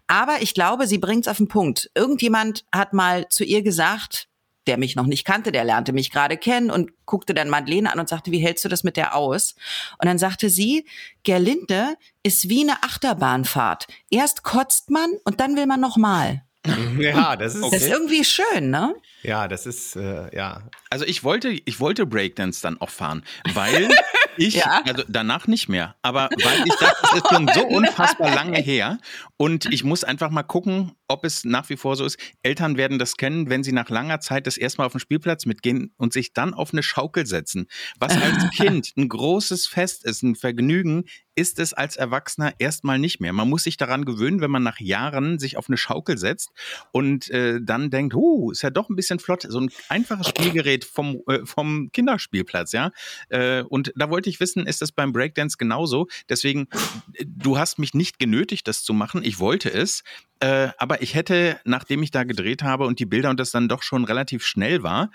Aber 0.08 0.42
ich 0.42 0.54
glaube, 0.54 0.88
sie 0.88 0.98
bringt's 0.98 1.28
auf 1.28 1.38
den 1.38 1.48
Punkt. 1.48 1.90
Irgendjemand 1.96 2.66
hat 2.72 2.94
mal 2.94 3.28
zu 3.30 3.44
ihr 3.44 3.62
gesagt, 3.62 4.28
der 4.68 4.78
mich 4.78 4.96
noch 4.96 5.06
nicht 5.06 5.26
kannte, 5.26 5.52
der 5.52 5.64
lernte 5.64 5.94
mich 5.94 6.12
gerade 6.12 6.38
kennen 6.38 6.70
und 6.70 6.92
guckte 7.06 7.34
dann 7.34 7.50
Madeleine 7.50 7.92
an 7.92 8.00
und 8.00 8.10
sagte, 8.10 8.32
wie 8.32 8.40
hältst 8.40 8.66
du 8.66 8.70
das 8.70 8.84
mit 8.84 8.98
der 8.98 9.16
aus? 9.16 9.56
Und 9.98 10.08
dann 10.08 10.18
sagte 10.18 10.50
sie, 10.50 10.86
Gerlinde 11.24 11.96
ist 12.22 12.50
wie 12.50 12.62
eine 12.64 12.84
Achterbahnfahrt. 12.84 13.88
Erst 14.10 14.44
kotzt 14.44 14.90
man 14.90 15.10
und 15.24 15.40
dann 15.40 15.56
will 15.56 15.66
man 15.66 15.80
noch 15.80 15.98
mal. 15.98 16.44
Ja, 17.00 17.38
das 17.38 17.56
ist, 17.56 17.64
Das 17.64 17.84
ist 17.84 17.90
irgendwie 17.90 18.26
schön, 18.26 18.70
ne? 18.70 18.94
ja, 19.24 19.48
das 19.48 19.66
ist, 19.66 19.96
äh, 19.96 20.36
ja. 20.36 20.64
Also 20.90 21.06
ich 21.06 21.24
wollte, 21.24 21.50
ich 21.50 21.80
wollte 21.80 22.06
Breakdance 22.06 22.62
dann 22.62 22.82
auch 22.82 22.90
fahren, 22.90 23.24
weil 23.54 23.88
ich, 24.38 24.56
Ja. 24.56 24.82
also 24.86 25.04
danach 25.08 25.48
nicht 25.48 25.70
mehr, 25.70 25.96
aber 26.02 26.30
weil 26.44 26.64
ich 26.66 26.76
dachte, 26.76 26.98
es 27.04 27.14
ist 27.14 27.28
schon 27.30 27.48
so 27.54 27.66
unfassbar 27.68 28.34
lange 28.34 28.60
her. 28.60 28.98
Und 29.38 29.66
ich 29.72 29.84
muss 29.84 30.04
einfach 30.04 30.30
mal 30.30 30.44
gucken, 30.44 30.94
ob 31.08 31.24
es 31.24 31.44
nach 31.44 31.70
wie 31.70 31.78
vor 31.78 31.96
so 31.96 32.06
ist. 32.06 32.18
Eltern 32.44 32.78
werden 32.78 33.00
das 33.00 33.18
kennen, 33.18 33.50
wenn 33.50 33.64
sie 33.64 33.72
nach 33.72 33.90
langer 33.90 34.20
Zeit 34.20 34.48
das 34.48 34.58
erste 34.58 34.80
Mal 34.80 34.86
auf 34.86 34.92
den 34.94 35.00
Spielplatz 35.00 35.46
mitgehen 35.46 35.94
und 35.98 36.14
sich 36.14 36.34
dann 36.34 36.54
auf 36.54 36.74
eine 36.74 36.84
Schaukel 36.84 37.26
setzen. 37.26 37.68
Was 38.00 38.16
als 38.16 38.50
Kind 38.56 38.94
ein 38.98 39.10
großes 39.10 39.68
Fest 39.68 40.06
ist, 40.06 40.24
ein 40.24 40.36
Vergnügen, 40.36 41.06
ist 41.38 41.60
es 41.60 41.74
als 41.74 41.98
Erwachsener 41.98 42.54
erstmal 42.58 42.98
nicht 42.98 43.22
mehr. 43.22 43.32
Man 43.32 43.48
muss 43.48 43.64
sich 43.64 43.78
daran 43.78 44.06
gewöhnen, 44.06 44.42
wenn 44.42 44.50
man 44.50 44.64
nach 44.64 44.80
Jahren 44.80 45.38
sich 45.38 45.56
auf 45.56 45.70
eine 45.70 45.78
Schaukel 45.78 46.18
setzt 46.18 46.50
und 46.92 47.30
äh, 47.30 47.60
dann 47.62 47.92
denkt, 47.92 48.16
huh, 48.16 48.50
ist 48.52 48.64
ja 48.64 48.72
doch 48.72 48.90
ein 48.90 48.96
bisschen 48.96 49.20
flott, 49.20 49.46
so 49.48 49.60
ein 49.60 49.70
einfaches 49.88 50.30
Spielgerät 50.30 50.84
vom, 50.84 51.22
äh, 51.28 51.46
vom 51.46 51.92
Kinderspielplatz, 51.92 52.72
ja. 52.72 52.92
Äh, 53.30 53.62
und 53.62 53.94
da 53.96 54.10
wollte 54.10 54.32
ich 54.32 54.40
wissen, 54.40 54.66
ist 54.66 54.82
das 54.82 54.92
beim 54.92 55.14
Breakdance 55.14 55.58
genauso? 55.58 56.08
Deswegen, 56.28 56.70
äh, 57.14 57.26
du 57.28 57.60
hast 57.60 57.78
mich 57.78 57.94
nicht 57.94 58.18
genötigt, 58.18 58.68
das 58.68 58.84
zu 58.84 58.94
machen. 58.94 59.24
Ich 59.24 59.38
wollte 59.38 59.72
es. 59.72 60.04
Äh, 60.40 60.70
aber 60.98 61.04
ich 61.04 61.14
hätte, 61.14 61.60
nachdem 61.64 62.02
ich 62.02 62.12
da 62.12 62.24
gedreht 62.24 62.64
habe 62.64 62.86
und 62.86 63.00
die 63.00 63.06
Bilder 63.06 63.30
und 63.30 63.40
das 63.40 63.52
dann 63.52 63.70
doch 63.70 63.84
schon 63.84 64.04
relativ 64.04 64.46
schnell 64.46 64.82
war, 64.82 65.12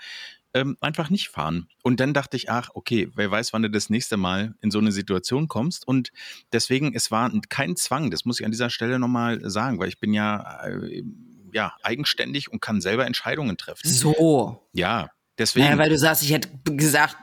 ähm, 0.53 0.77
einfach 0.81 1.09
nicht 1.09 1.29
fahren. 1.29 1.67
Und 1.81 1.99
dann 1.99 2.13
dachte 2.13 2.37
ich, 2.37 2.49
ach, 2.49 2.69
okay, 2.73 3.09
wer 3.15 3.29
weiß, 3.29 3.53
wann 3.53 3.63
du 3.63 3.69
das 3.69 3.89
nächste 3.89 4.17
Mal 4.17 4.55
in 4.61 4.71
so 4.71 4.79
eine 4.79 4.91
Situation 4.91 5.47
kommst. 5.47 5.87
Und 5.87 6.11
deswegen, 6.51 6.93
es 6.93 7.11
war 7.11 7.31
kein 7.49 7.75
Zwang, 7.75 8.11
das 8.11 8.23
muss 8.23 8.39
ich 8.39 8.45
an 8.45 8.51
dieser 8.51 8.69
Stelle 8.69 8.99
nochmal 8.99 9.41
sagen, 9.49 9.79
weil 9.79 9.89
ich 9.89 9.99
bin 9.99 10.13
ja, 10.13 10.63
äh, 10.63 11.03
ja 11.51 11.73
eigenständig 11.83 12.51
und 12.51 12.61
kann 12.61 12.81
selber 12.81 13.05
Entscheidungen 13.05 13.57
treffen. 13.57 13.89
So. 13.89 14.69
Ja, 14.73 15.09
deswegen. 15.37 15.65
Naja, 15.65 15.77
weil 15.79 15.89
du 15.89 15.97
sagst, 15.97 16.23
ich 16.23 16.31
hätte 16.31 16.49
gesagt, 16.65 17.17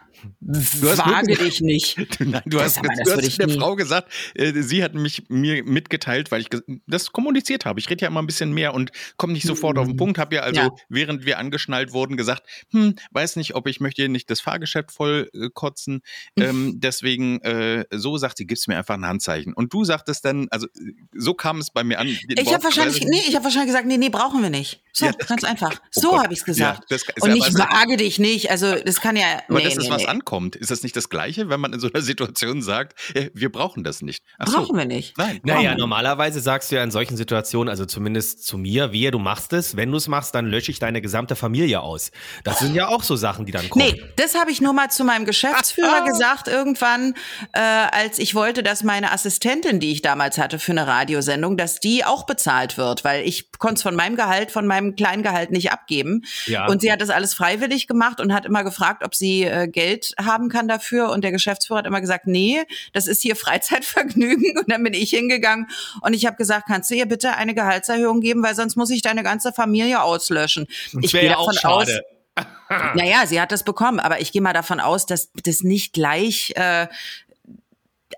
hast 0.53 0.83
wage 0.99 1.27
wirklich- 1.29 1.39
dich 1.39 1.61
nicht. 1.61 1.97
Nein, 2.21 2.43
du 2.47 2.59
Das 2.59 2.77
hast, 2.77 2.79
aber, 2.79 2.89
du 3.05 3.11
hast 3.13 3.27
ich 3.27 3.37
der 3.39 3.47
nie. 3.47 3.59
Frau 3.59 3.77
gesagt, 3.77 4.11
äh, 4.35 4.53
sie 4.63 4.83
hat 4.83 4.95
mich 4.95 5.25
mir 5.29 5.65
mitgeteilt, 5.65 6.31
weil 6.31 6.41
ich 6.43 6.49
das 6.87 7.13
kommuniziert 7.13 7.65
habe. 7.65 7.81
Ich 7.81 7.89
rede 7.91 8.03
ja 8.03 8.09
immer 8.09 8.21
ein 8.23 8.27
bisschen 8.27 8.53
mehr 8.53 8.75
und 8.75 8.91
komme 9.17 9.33
nicht 9.33 9.47
sofort 9.47 9.79
auf 9.79 9.87
den 9.87 9.97
Punkt. 9.97 10.19
Habe 10.19 10.35
ja 10.37 10.43
also, 10.43 10.61
Ja. 10.61 10.71
während 10.89 11.25
wir 11.25 11.39
angeschnallt 11.39 11.93
wurden, 11.93 12.17
gesagt, 12.17 12.43
hm, 12.71 12.95
weiß 13.13 13.37
nicht, 13.37 13.55
ob 13.55 13.67
ich 13.67 13.81
möchte 13.81 14.03
hier 14.03 14.09
nicht 14.09 14.31
das 14.31 14.41
Fahrgeschäft 14.41 14.93
voll 14.93 15.31
äh, 15.35 15.49
kotzen. 15.53 16.01
Ähm, 16.37 16.75
deswegen, 16.81 17.41
äh, 17.43 17.85
so 17.91 18.17
sagt 18.19 18.39
sie, 18.39 18.47
gib's 18.47 18.67
mir 18.67 18.77
einfach 18.79 18.95
ein 18.95 19.07
Handzeichen. 19.07 19.53
Und 19.55 19.73
du 19.73 19.85
sagtest 19.85 20.25
dann, 20.25 20.49
also 20.51 20.67
äh, 20.67 20.93
so 21.15 21.35
kam 21.35 21.59
es 21.59 21.71
bei 21.71 21.85
mir 21.85 21.99
an. 21.99 22.09
Ich 22.09 22.53
habe 22.53 22.65
wahrscheinlich, 22.65 23.01
nee, 23.05 23.23
ich 23.27 23.35
habe 23.35 23.45
wahrscheinlich 23.45 23.69
gesagt, 23.69 23.87
nee, 23.87 23.97
nee, 23.99 24.09
brauchen 24.09 24.43
wir 24.43 24.51
nicht. 24.51 24.83
So, 24.93 25.07
Ja, 25.07 25.13
ganz 25.13 25.45
einfach. 25.45 25.81
Oh 25.97 26.01
so 26.01 26.23
habe 26.23 26.33
ich's 26.33 26.45
gesagt. 26.45 26.85
Ja, 26.91 26.97
das 26.97 27.03
Und 27.21 27.31
es- 27.37 27.55
wage 27.59 27.97
dich 27.97 28.19
nicht. 28.19 28.51
Also 28.51 28.75
das 28.75 29.01
kann 29.01 29.17
ja. 29.17 29.41
Aber 29.49 29.59
nee, 29.59 29.65
das 29.65 29.77
ist 29.77 29.85
nee, 29.85 29.91
was 29.91 30.03
nee. 30.03 30.09
Ankommt. 30.11 30.57
Ist 30.57 30.71
das 30.71 30.83
nicht 30.83 30.97
das 30.97 31.09
Gleiche, 31.09 31.49
wenn 31.49 31.61
man 31.61 31.73
in 31.73 31.81
so 31.81 31.89
einer 31.93 32.03
Situation 32.03 32.63
sagt, 32.63 32.95
äh, 33.15 33.31
wir 33.35 33.51
brauchen 33.51 33.85
das 33.85 34.03
nicht? 34.03 34.25
Ach 34.39 34.49
so. 34.49 34.59
Brauchen 34.59 34.77
wir 34.77 34.85
nicht. 34.85 35.17
Nein. 35.17 35.41
Naja, 35.45 35.75
normalerweise 35.77 36.41
sagst 36.41 36.71
du 36.71 36.77
ja 36.77 36.85
in 36.85 36.91
solchen 36.91 37.17
Situationen, 37.17 37.69
also 37.69 37.87
zumindest 37.87 38.45
zu 38.47 38.59
mir, 38.59 38.93
wie 38.93 39.11
du 39.11 39.19
machst 39.19 39.53
es. 39.53 39.77
Wenn 39.77 39.91
du 39.91 39.97
es 39.97 40.09
machst, 40.09 40.35
dann 40.35 40.47
lösche 40.47 40.71
ich 40.71 40.79
deine 40.79 41.01
gesamte 41.01 41.37
Familie 41.37 41.81
aus. 41.81 42.11
Das 42.45 42.59
sind 42.59 42.75
ja 42.75 42.89
auch 42.89 43.03
so 43.03 43.17
Sachen, 43.17 43.47
die 43.47 43.53
dann 43.53 43.69
kommen. 43.71 43.87
Nee, 43.87 44.03
das 44.17 44.35
habe 44.35 44.51
ich 44.51 44.61
nur 44.61 44.73
mal 44.73 44.91
zu 44.91 45.05
meinem 45.05 45.25
Geschäftsführer 45.25 46.05
gesagt 46.05 46.49
irgendwann, 46.49 47.15
äh, 47.53 47.61
als 47.61 48.19
ich 48.19 48.35
wollte, 48.35 48.63
dass 48.63 48.83
meine 48.83 49.13
Assistentin, 49.13 49.81
die 49.81 49.93
ich 49.93 50.03
damals 50.03 50.39
hatte 50.39 50.59
für 50.59 50.73
eine 50.73 50.87
Radiosendung, 50.87 51.57
dass 51.57 51.81
die 51.81 52.05
auch 52.05 52.27
bezahlt 52.27 52.77
wird, 52.77 53.05
weil 53.05 53.27
ich 53.27 53.53
konnte 53.53 53.75
es 53.77 53.83
von 53.83 53.95
meinem 53.95 54.17
Gehalt, 54.17 54.51
von 54.51 54.67
meinem 54.67 54.97
Kleingehalt 54.97 55.51
nicht 55.51 55.73
abgeben. 55.73 56.23
Ja. 56.47 56.67
Und 56.67 56.81
sie 56.81 56.91
hat 56.91 57.01
das 57.01 57.11
alles 57.11 57.35
freiwillig 57.35 57.87
gemacht 57.87 58.21
und 58.21 58.33
hat 58.33 58.47
immer 58.47 58.65
gefragt, 58.65 59.05
ob 59.05 59.15
sie 59.15 59.45
äh, 59.45 59.69
Geld 59.69 60.00
haben 60.19 60.49
kann 60.49 60.69
dafür. 60.69 61.11
Und 61.11 61.23
der 61.23 61.33
Geschäftsführer 61.33 61.79
hat 61.79 61.87
immer 61.87 62.01
gesagt, 62.01 62.27
nee, 62.27 62.63
das 62.93 63.07
ist 63.07 63.23
hier 63.23 63.37
Freizeitvergnügen. 63.37 64.59
Und 64.59 64.71
dann 64.71 64.83
bin 64.83 64.95
ich 64.95 65.11
hingegangen 65.11 65.69
und 66.03 66.15
ich 66.15 66.27
habe 66.27 66.37
gesagt, 66.37 66.67
kannst 66.67 66.91
du 66.91 66.95
ihr 66.95 67.07
bitte 67.07 67.35
eine 67.37 67.55
Gehaltserhöhung 67.55 68.21
geben, 68.21 68.43
weil 68.43 68.55
sonst 68.55 68.77
muss 68.77 68.91
ich 68.91 69.03
deine 69.03 69.23
ganze 69.23 69.53
Familie 69.53 70.03
auslöschen. 70.03 70.67
Ich 71.01 71.13
gehe 71.13 71.29
davon 71.29 71.57
aus. 71.63 71.89
naja, 72.95 73.27
sie 73.27 73.41
hat 73.41 73.53
das 73.53 73.65
bekommen, 73.65 74.01
aber 74.01 74.21
ich 74.21 74.33
gehe 74.33 74.43
mal 74.43 74.53
davon 74.53 74.81
aus, 74.81 75.07
dass 75.07 75.31
das 75.45 75.63
nicht 75.63 75.93
gleich 75.93 76.53
äh, 76.57 76.87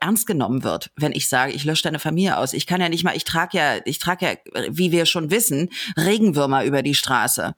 ernst 0.00 0.26
genommen 0.26 0.64
wird, 0.64 0.90
wenn 0.96 1.12
ich 1.12 1.28
sage, 1.28 1.52
ich 1.52 1.64
lösche 1.64 1.84
deine 1.84 1.98
Familie 1.98 2.38
aus. 2.38 2.52
Ich 2.52 2.66
kann 2.66 2.80
ja 2.80 2.88
nicht 2.88 3.04
mal, 3.04 3.16
ich 3.16 3.24
trage 3.24 3.56
ja, 3.56 3.76
ich 3.84 3.98
trage 3.98 4.26
ja, 4.26 4.62
wie 4.70 4.92
wir 4.92 5.06
schon 5.06 5.30
wissen, 5.30 5.70
Regenwürmer 5.96 6.64
über 6.64 6.82
die 6.82 6.94
Straße 6.94 7.54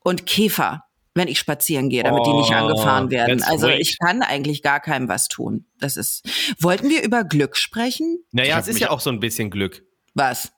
und 0.00 0.26
Käfer, 0.26 0.84
wenn 1.14 1.28
ich 1.28 1.38
spazieren 1.38 1.88
gehe, 1.88 2.02
damit 2.02 2.22
oh, 2.22 2.24
die 2.24 2.32
nicht 2.38 2.50
oh, 2.50 2.54
angefahren 2.54 3.10
werden. 3.10 3.42
Also 3.42 3.66
great. 3.66 3.80
ich 3.80 3.98
kann 3.98 4.22
eigentlich 4.22 4.62
gar 4.62 4.80
keinem 4.80 5.08
was 5.08 5.28
tun. 5.28 5.66
Das 5.80 5.96
ist. 5.96 6.28
Wollten 6.60 6.88
wir 6.88 7.02
über 7.02 7.24
Glück 7.24 7.56
sprechen? 7.56 8.24
Naja, 8.32 8.58
es 8.58 8.68
ist 8.68 8.80
ja 8.80 8.90
auch 8.90 9.00
so 9.00 9.10
ein 9.10 9.20
bisschen 9.20 9.50
Glück. 9.50 9.84
Was? 10.14 10.52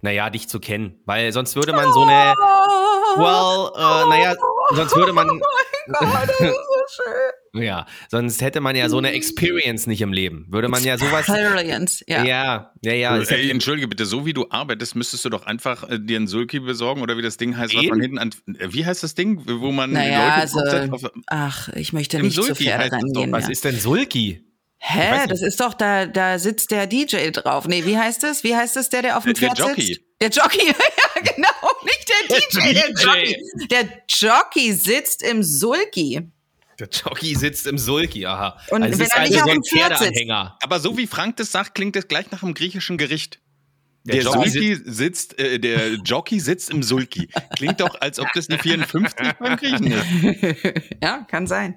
Naja, 0.00 0.30
dich 0.30 0.48
zu 0.48 0.60
kennen. 0.60 1.00
Weil 1.06 1.32
sonst 1.32 1.56
würde 1.56 1.72
man 1.72 1.92
so 1.92 2.02
eine. 2.02 2.34
Well, 3.16 3.70
äh, 3.74 4.08
naja, 4.10 4.36
sonst 4.74 4.94
würde 4.94 5.12
man. 5.12 5.28
Oh 5.88 6.06
Gott, 6.06 6.28
das 6.28 6.40
ist 6.40 6.54
so 6.54 7.02
schön. 7.02 7.62
Ja, 7.62 7.86
sonst 8.10 8.42
hätte 8.42 8.60
man 8.60 8.76
ja 8.76 8.88
so 8.88 8.98
eine 8.98 9.12
Experience 9.12 9.86
nicht 9.86 10.00
im 10.02 10.12
Leben. 10.12 10.46
Würde 10.50 10.68
man 10.68 10.82
ja 10.84 10.98
sowas. 10.98 11.28
Experience, 11.28 12.04
ja. 12.06 12.24
Ja, 12.24 12.72
ja, 12.82 12.92
ja. 12.92 13.16
Ey, 13.18 13.50
entschuldige 13.50 13.88
bitte, 13.88 14.04
so 14.04 14.26
wie 14.26 14.32
du 14.32 14.46
arbeitest, 14.50 14.94
müsstest 14.96 15.24
du 15.24 15.30
doch 15.30 15.46
einfach 15.46 15.88
äh, 15.88 15.98
dir 15.98 16.16
einen 16.16 16.26
Sulki 16.26 16.60
besorgen 16.60 17.02
oder 17.02 17.16
wie 17.16 17.22
das 17.22 17.36
Ding 17.36 17.56
heißt, 17.56 17.74
was 17.74 17.84
man 17.86 18.00
hinten 18.00 18.18
an. 18.18 18.30
Äh, 18.58 18.72
wie 18.72 18.84
heißt 18.84 19.02
das 19.02 19.14
Ding, 19.14 19.42
wo 19.46 19.72
man 19.72 19.92
naja, 19.92 20.44
Leute 20.52 20.92
also, 20.92 21.08
Ach, 21.26 21.68
ich 21.70 21.92
möchte 21.92 22.20
nicht 22.20 22.34
Sulki 22.34 22.54
zu 22.54 22.64
Pferde 22.64 22.92
rangehen. 22.92 23.32
Was 23.32 23.48
ist 23.48 23.64
denn 23.64 23.78
Sulki? 23.78 24.42
Hä? 24.78 25.26
Das 25.28 25.42
ist 25.42 25.60
doch, 25.60 25.74
da, 25.74 26.06
da 26.06 26.38
sitzt 26.38 26.70
der 26.70 26.86
DJ 26.86 27.30
drauf. 27.30 27.66
Nee, 27.66 27.84
wie 27.86 27.96
heißt 27.96 28.22
das? 28.22 28.44
Wie 28.44 28.54
heißt 28.54 28.76
das, 28.76 28.88
der, 28.90 29.02
der 29.02 29.16
auf 29.16 29.24
dem 29.24 29.34
der, 29.34 29.48
Pferd 29.48 29.58
der 29.58 29.66
Jockey. 29.68 29.82
sitzt? 29.82 30.05
Der 30.20 30.30
Jockey, 30.30 30.66
ja 30.66 31.20
genau, 31.22 31.48
nicht 31.84 32.08
der 32.08 32.38
DJ, 32.38 32.72
der, 32.72 32.92
der 32.92 33.02
Jockey. 33.02 33.68
Der 33.68 34.02
Jockey 34.08 34.72
sitzt 34.72 35.22
im 35.22 35.42
Sulki. 35.42 36.30
Der 36.78 36.88
Jockey 36.88 37.34
sitzt 37.34 37.66
im 37.66 37.78
Sulki, 37.78 38.26
aha. 38.26 38.58
Und 38.70 38.82
also 38.82 38.98
wenn 38.98 39.08
er 39.08 39.20
nicht 39.22 39.32
also 39.32 39.44
auf 39.44 39.52
dem 39.52 39.62
Pferd 39.64 39.98
sitzt. 39.98 40.20
Aber 40.28 40.80
so 40.80 40.96
wie 40.96 41.06
Frank 41.06 41.36
das 41.36 41.52
sagt, 41.52 41.74
klingt 41.74 41.96
das 41.96 42.08
gleich 42.08 42.30
nach 42.30 42.42
einem 42.42 42.54
griechischen 42.54 42.98
Gericht. 42.98 43.40
Der, 44.06 44.22
der 44.22 44.32
Sulki 44.32 44.78
sitzt, 44.84 45.38
äh, 45.38 45.58
der 45.58 45.94
Jockey 45.94 46.38
sitzt 46.38 46.70
im 46.70 46.82
Sulki. 46.82 47.28
Klingt 47.56 47.80
doch, 47.80 48.00
als 48.00 48.20
ob 48.20 48.28
das 48.34 48.46
die 48.46 48.56
54 48.56 49.34
beim 49.38 49.56
Griechen 49.56 49.86
ist. 49.92 50.06
Ja, 51.02 51.26
kann 51.28 51.46
sein. 51.46 51.76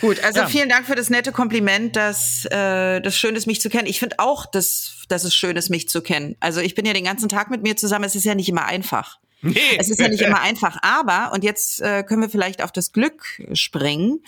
Gut, 0.00 0.22
also 0.24 0.40
ja. 0.40 0.46
vielen 0.46 0.68
Dank 0.68 0.86
für 0.86 0.94
das 0.94 1.10
nette 1.10 1.32
Kompliment, 1.32 1.96
dass 1.96 2.44
äh, 2.46 3.00
das 3.00 3.16
schön 3.18 3.36
ist, 3.36 3.46
mich 3.46 3.60
zu 3.60 3.68
kennen. 3.68 3.86
Ich 3.86 3.98
finde 3.98 4.16
auch, 4.18 4.46
dass, 4.46 5.04
dass 5.08 5.24
es 5.24 5.34
schön 5.34 5.56
ist, 5.56 5.70
mich 5.70 5.88
zu 5.88 6.02
kennen. 6.02 6.36
Also 6.40 6.60
ich 6.60 6.74
bin 6.74 6.84
ja 6.86 6.92
den 6.92 7.04
ganzen 7.04 7.28
Tag 7.28 7.50
mit 7.50 7.62
mir 7.62 7.76
zusammen. 7.76 8.04
Es 8.04 8.14
ist 8.14 8.24
ja 8.24 8.34
nicht 8.34 8.48
immer 8.48 8.64
einfach. 8.64 9.18
Nee. 9.42 9.60
Es 9.78 9.90
ist 9.90 10.00
ja 10.00 10.08
nicht 10.08 10.22
immer 10.22 10.40
einfach. 10.40 10.78
Aber, 10.82 11.32
und 11.32 11.44
jetzt 11.44 11.80
äh, 11.80 12.02
können 12.02 12.22
wir 12.22 12.30
vielleicht 12.30 12.62
auf 12.62 12.72
das 12.72 12.92
Glück 12.92 13.24
springen. 13.52 14.22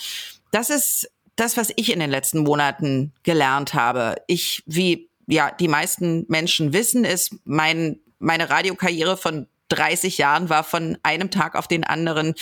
Das 0.51 0.71
ist 0.71 1.11
das, 1.37 1.57
was 1.57 1.73
ich 1.77 1.93
in 1.93 2.01
den 2.01 2.11
letzten 2.11 2.41
Monaten 2.41 3.13
gelernt 3.23 3.75
habe. 3.75 4.17
Ich, 4.27 4.63
wie 4.67 5.09
ja 5.29 5.51
die 5.51 5.69
meisten 5.69 6.25
Menschen 6.29 6.73
wissen, 6.73 7.05
ist 7.05 7.37
mein, 7.45 8.01
meine 8.19 8.51
Radiokarriere 8.51 9.17
von 9.17 9.47
30 9.69 10.19
Jahren 10.19 10.49
war 10.49 10.65
von 10.65 10.99
einem 11.03 11.31
Tag 11.31 11.55
auf 11.55 11.69
den 11.69 11.85
anderen 11.85 12.35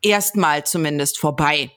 erstmal 0.00 0.64
zumindest 0.64 1.18
vorbei 1.18 1.70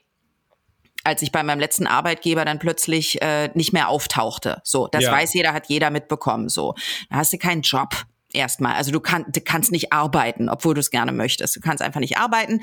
als 1.06 1.22
ich 1.22 1.32
bei 1.32 1.44
meinem 1.44 1.60
letzten 1.60 1.86
Arbeitgeber 1.86 2.46
dann 2.46 2.58
plötzlich 2.58 3.22
äh, 3.22 3.50
nicht 3.54 3.74
mehr 3.74 3.90
auftauchte. 3.90 4.60
So, 4.64 4.88
das 4.88 5.04
ja. 5.04 5.12
weiß 5.12 5.36
jeder, 5.36 5.54
hat 5.54 5.68
jeder 5.68 5.92
mitbekommen. 5.92 6.50
So, 6.50 6.74
da 7.12 7.18
hast 7.18 7.32
du 7.32 7.38
keinen 7.38 7.62
Job 7.62 8.06
erstmal. 8.36 8.76
Also 8.76 8.92
du, 8.92 9.00
kann, 9.00 9.26
du 9.28 9.42
kannst 9.42 9.72
nicht 9.72 9.94
arbeiten, 9.94 10.50
obwohl 10.50 10.74
du 10.74 10.80
es 10.80 10.92
gerne 10.92 11.12
möchtest. 11.12 11.56
Du 11.56 11.60
kannst 11.60 11.82
einfach 11.82 12.00
nicht 12.00 12.18
arbeiten. 12.18 12.62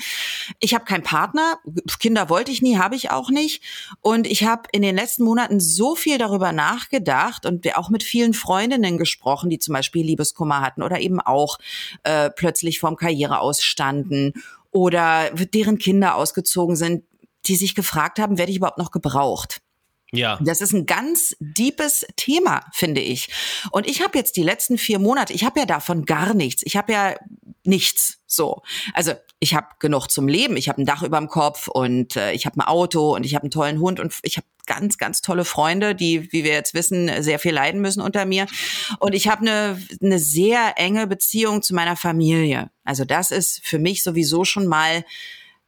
Ich 0.61 0.75
habe 0.75 0.85
keinen 0.85 1.03
Partner. 1.03 1.59
Kinder 1.99 2.29
wollte 2.29 2.53
ich 2.53 2.63
nie, 2.63 2.79
habe 2.79 2.95
ich 2.95 3.11
auch 3.11 3.31
nicht. 3.31 3.63
Und 4.01 4.27
ich 4.27 4.45
habe 4.45 4.63
in 4.73 4.83
den 4.83 4.95
letzten 4.95 5.25
Monaten 5.25 5.59
so 5.59 5.95
viel 5.95 6.19
darüber 6.19 6.53
nachgedacht 6.53 7.47
und 7.47 7.77
auch 7.77 7.89
mit 7.89 8.03
vielen 8.03 8.35
Freundinnen 8.35 8.99
gesprochen, 8.99 9.51
die 9.51 9.59
zum 9.59 9.73
Beispiel 9.73 10.05
Liebeskummer 10.05 10.61
hatten 10.61 10.83
oder 10.83 11.01
eben 11.01 11.21
auch 11.21 11.59
äh, 12.03 12.31
plötzlich 12.31 12.79
vorm 12.79 12.97
Karriere 12.97 13.41
ausstanden 13.41 14.35
oder 14.71 15.31
deren 15.31 15.79
Kinder 15.79 16.17
ausgezogen 16.17 16.77
sind, 16.77 17.05
die 17.47 17.57
sich 17.57 17.75
gefragt 17.75 18.19
haben, 18.19 18.39
werde 18.39 18.51
ich 18.51 18.59
überhaupt 18.59 18.79
noch 18.79 18.91
gebraucht? 18.91 19.62
Ja. 20.13 20.39
Das 20.43 20.61
ist 20.61 20.73
ein 20.73 20.85
ganz 20.85 21.35
deepes 21.41 22.07
Thema, 22.17 22.61
finde 22.73 23.01
ich. 23.01 23.31
Und 23.71 23.89
ich 23.89 24.03
habe 24.03 24.19
jetzt 24.19 24.37
die 24.37 24.43
letzten 24.43 24.77
vier 24.77 24.99
Monate, 24.99 25.33
ich 25.33 25.45
habe 25.45 25.61
ja 25.61 25.67
davon 25.67 26.05
gar 26.05 26.35
nichts. 26.35 26.63
Ich 26.65 26.77
habe 26.77 26.93
ja 26.93 27.17
nichts 27.65 28.19
so. 28.27 28.63
Also 28.93 29.13
ich 29.41 29.55
habe 29.55 29.69
genug 29.79 30.09
zum 30.09 30.29
Leben. 30.29 30.57
Ich 30.57 30.69
habe 30.69 30.83
ein 30.83 30.87
Dach 30.87 31.03
über 31.03 31.19
dem 31.19 31.29
Kopf 31.29 31.69
und 31.69 32.17
äh, 32.17 32.33
ich 32.33 32.45
habe 32.45 32.59
ein 32.59 32.67
Auto 32.67 33.15
und 33.15 33.25
ich 33.25 33.35
habe 33.35 33.45
einen 33.45 33.51
tollen 33.51 33.81
Hund 33.81 34.01
und 34.01 34.15
ich 34.23 34.37
habe 34.37 34.47
ganz, 34.67 34.99
ganz 34.99 35.23
tolle 35.23 35.45
Freunde, 35.45 35.95
die, 35.95 36.31
wie 36.33 36.45
wir 36.45 36.53
jetzt 36.53 36.75
wissen, 36.75 37.11
sehr 37.23 37.39
viel 37.39 37.53
leiden 37.53 37.81
müssen 37.81 38.01
unter 38.01 38.27
mir. 38.27 38.47
Und 39.01 39.15
ich 39.15 39.29
habe 39.29 39.41
eine, 39.43 39.83
eine 40.01 40.19
sehr 40.19 40.75
enge 40.77 41.07
Beziehung 41.07 41.63
zu 41.63 41.75
meiner 41.75 41.97
Familie. 41.97 42.71
Also 42.85 43.05
das 43.05 43.31
ist 43.31 43.61
für 43.65 43.79
mich 43.79 44.03
sowieso 44.03 44.45
schon 44.45 44.67
mal 44.67 45.05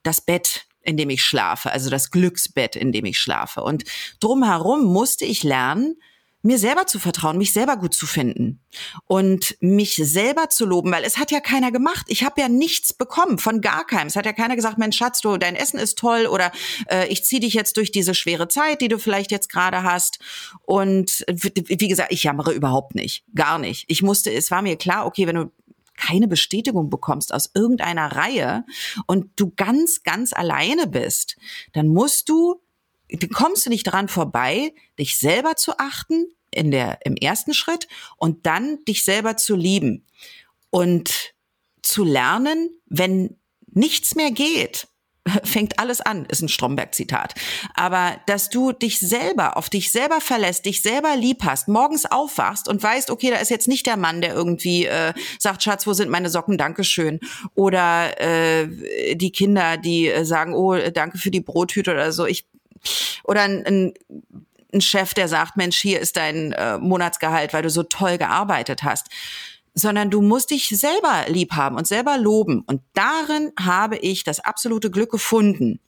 das 0.03 0.21
Bett 0.21 0.67
in 0.85 0.97
dem 0.97 1.11
ich 1.11 1.25
schlafe, 1.25 1.71
also 1.71 1.91
das 1.91 2.11
Glücksbett, 2.11 2.77
in 2.77 2.93
dem 2.93 3.05
ich 3.05 3.19
schlafe. 3.19 3.63
Und 3.63 3.85
drumherum 4.21 4.85
musste 4.85 5.25
ich 5.25 5.43
lernen, 5.43 5.97
mir 6.45 6.59
selber 6.59 6.87
zu 6.87 6.99
vertrauen, 6.99 7.39
mich 7.39 7.55
selber 7.55 7.79
gut 7.79 7.95
zu 7.95 8.07
finden 8.07 8.61
und 9.07 9.57
mich 9.61 9.97
selber 9.97 10.51
zu 10.51 10.67
loben, 10.67 10.93
weil 10.93 11.03
es 11.03 11.17
hat 11.17 11.31
ja 11.31 11.41
keiner 11.41 11.73
gemacht. 11.73 12.05
Ich 12.09 12.23
habe 12.23 12.39
ja 12.39 12.51
nichts 12.51 12.93
bekommen 12.93 13.39
von 13.39 13.63
gar 13.63 13.87
keinem. 13.87 14.09
Es 14.09 14.17
hat 14.17 14.27
ja 14.27 14.35
keiner 14.35 14.55
gesagt, 14.55 14.77
Mensch 14.77 14.99
Schatz, 14.99 15.23
du 15.23 15.39
dein 15.39 15.57
Essen 15.57 15.79
ist 15.79 15.99
toll 15.99 16.27
oder 16.27 16.53
äh, 16.91 17.09
ich 17.09 17.25
ziehe 17.25 17.41
dich 17.41 17.55
jetzt 17.55 17.79
durch 17.79 17.93
diese 17.93 18.15
schwere 18.15 18.47
Zeit, 18.49 18.83
die 18.83 18.89
du 18.89 18.99
vielleicht 18.99 19.31
jetzt 19.31 19.51
gerade 19.51 19.85
hast. 19.85 20.19
Und 20.67 21.25
wie 21.27 21.89
gesagt, 21.89 22.13
ich 22.13 22.25
jammere 22.25 22.53
überhaupt 22.53 22.95
nicht, 22.95 23.25
gar 23.35 23.59
nicht. 23.59 23.87
Ich 23.89 24.03
musste, 24.03 24.31
es 24.31 24.51
war 24.51 24.61
mir 24.61 24.77
klar, 24.77 25.07
okay, 25.07 25.27
wenn 25.27 25.37
du 25.37 25.51
keine 25.97 26.29
Bestätigung 26.29 26.91
bekommst 26.91 27.33
aus 27.33 27.51
irgendeiner 27.55 28.13
Reihe 28.13 28.65
und 29.07 29.31
du 29.37 29.53
ganz, 29.57 30.03
ganz 30.03 30.33
alleine 30.33 30.87
bist, 30.87 31.37
dann 31.73 31.89
musst 31.89 32.29
du, 32.29 32.61
kommst 33.33 33.67
du 33.67 33.71
nicht 33.71 33.85
dran 33.85 34.09
vorbei, 34.09 34.75
dich 34.99 35.19
selber 35.19 35.57
zu 35.57 35.79
achten 35.79 36.27
in 36.51 36.71
der, 36.71 36.99
im 37.05 37.17
ersten 37.17 37.55
Schritt 37.55 37.89
und 38.17 38.47
dann 38.47 38.85
dich 38.85 39.05
selber 39.05 39.37
zu 39.37 39.57
lieben 39.57 40.07
und 40.71 41.35
zu 41.83 42.05
lernen, 42.05 42.71
wenn 42.87 43.37
nichts 43.67 44.15
mehr 44.15 44.31
geht, 44.31 44.89
fängt 45.45 45.79
alles 45.79 46.01
an, 46.01 46.27
ist 46.27 46.43
ein 46.43 46.49
Stromberg-Zitat. 46.49 47.35
Aber 47.75 48.17
dass 48.27 48.51
du 48.51 48.73
dich 48.73 48.99
selber, 48.99 49.57
auf 49.57 49.71
dich 49.71 49.91
selber 49.91 50.21
verlässt, 50.21 50.67
dich 50.67 50.83
selber 50.83 51.17
lieb 51.17 51.45
hast, 51.45 51.69
morgens 51.69 52.07
aufwachst 52.07 52.69
und 52.69 52.83
weißt, 52.83 53.11
okay, 53.11 53.31
da 53.31 53.37
ist 53.37 53.51
jetzt 53.51 53.69
nicht 53.69 53.87
der 53.87 53.97
Mann, 53.97 54.21
der 54.21 54.35
irgendwie 54.35 54.87
äh, 54.87 55.13
sagt, 55.39 55.63
Schatz, 55.63 55.87
wo 55.87 55.93
sind 55.93 56.11
meine 56.11 56.31
Socken, 56.31 56.59
Dankeschön. 56.59 57.21
Oder 57.55 58.21
äh, 58.21 58.69
die 59.15 59.33
Kinder, 59.33 59.77
die 59.77 60.09
äh, 60.09 60.25
sagen, 60.25 60.55
oh, 60.55 60.77
danke 60.93 61.19
für 61.19 61.31
die 61.31 61.41
Brottüte 61.41 61.93
oder 61.93 62.13
so. 62.13 62.27
Ich 62.27 62.47
oder 63.25 63.43
ein, 63.43 63.65
ein 63.67 63.95
ein 64.75 64.81
Chef, 64.81 65.15
der 65.15 65.29
sagt, 65.29 65.57
Mensch, 65.57 65.77
hier 65.81 66.01
ist 66.01 66.17
dein 66.17 66.51
äh, 66.51 66.79
Monatsgehalt, 66.79 67.53
weil 67.53 67.63
du 67.63 67.71
so 67.71 67.85
toll 67.85 68.19
gearbeitet 68.19 68.83
hast 68.83 69.09
sondern 69.75 70.11
du 70.11 70.23
musst 70.23 70.51
dich 70.51 70.69
selber 70.69 71.25
lieb 71.29 71.53
haben 71.53 71.77
und 71.77 71.87
selber 71.87 72.17
loben. 72.17 72.63
Und 72.67 72.81
darin 72.95 73.53
habe 73.59 73.97
ich 73.97 74.25
das 74.25 74.41
absolute 74.41 74.91
Glück 74.91 75.11
gefunden, 75.11 75.81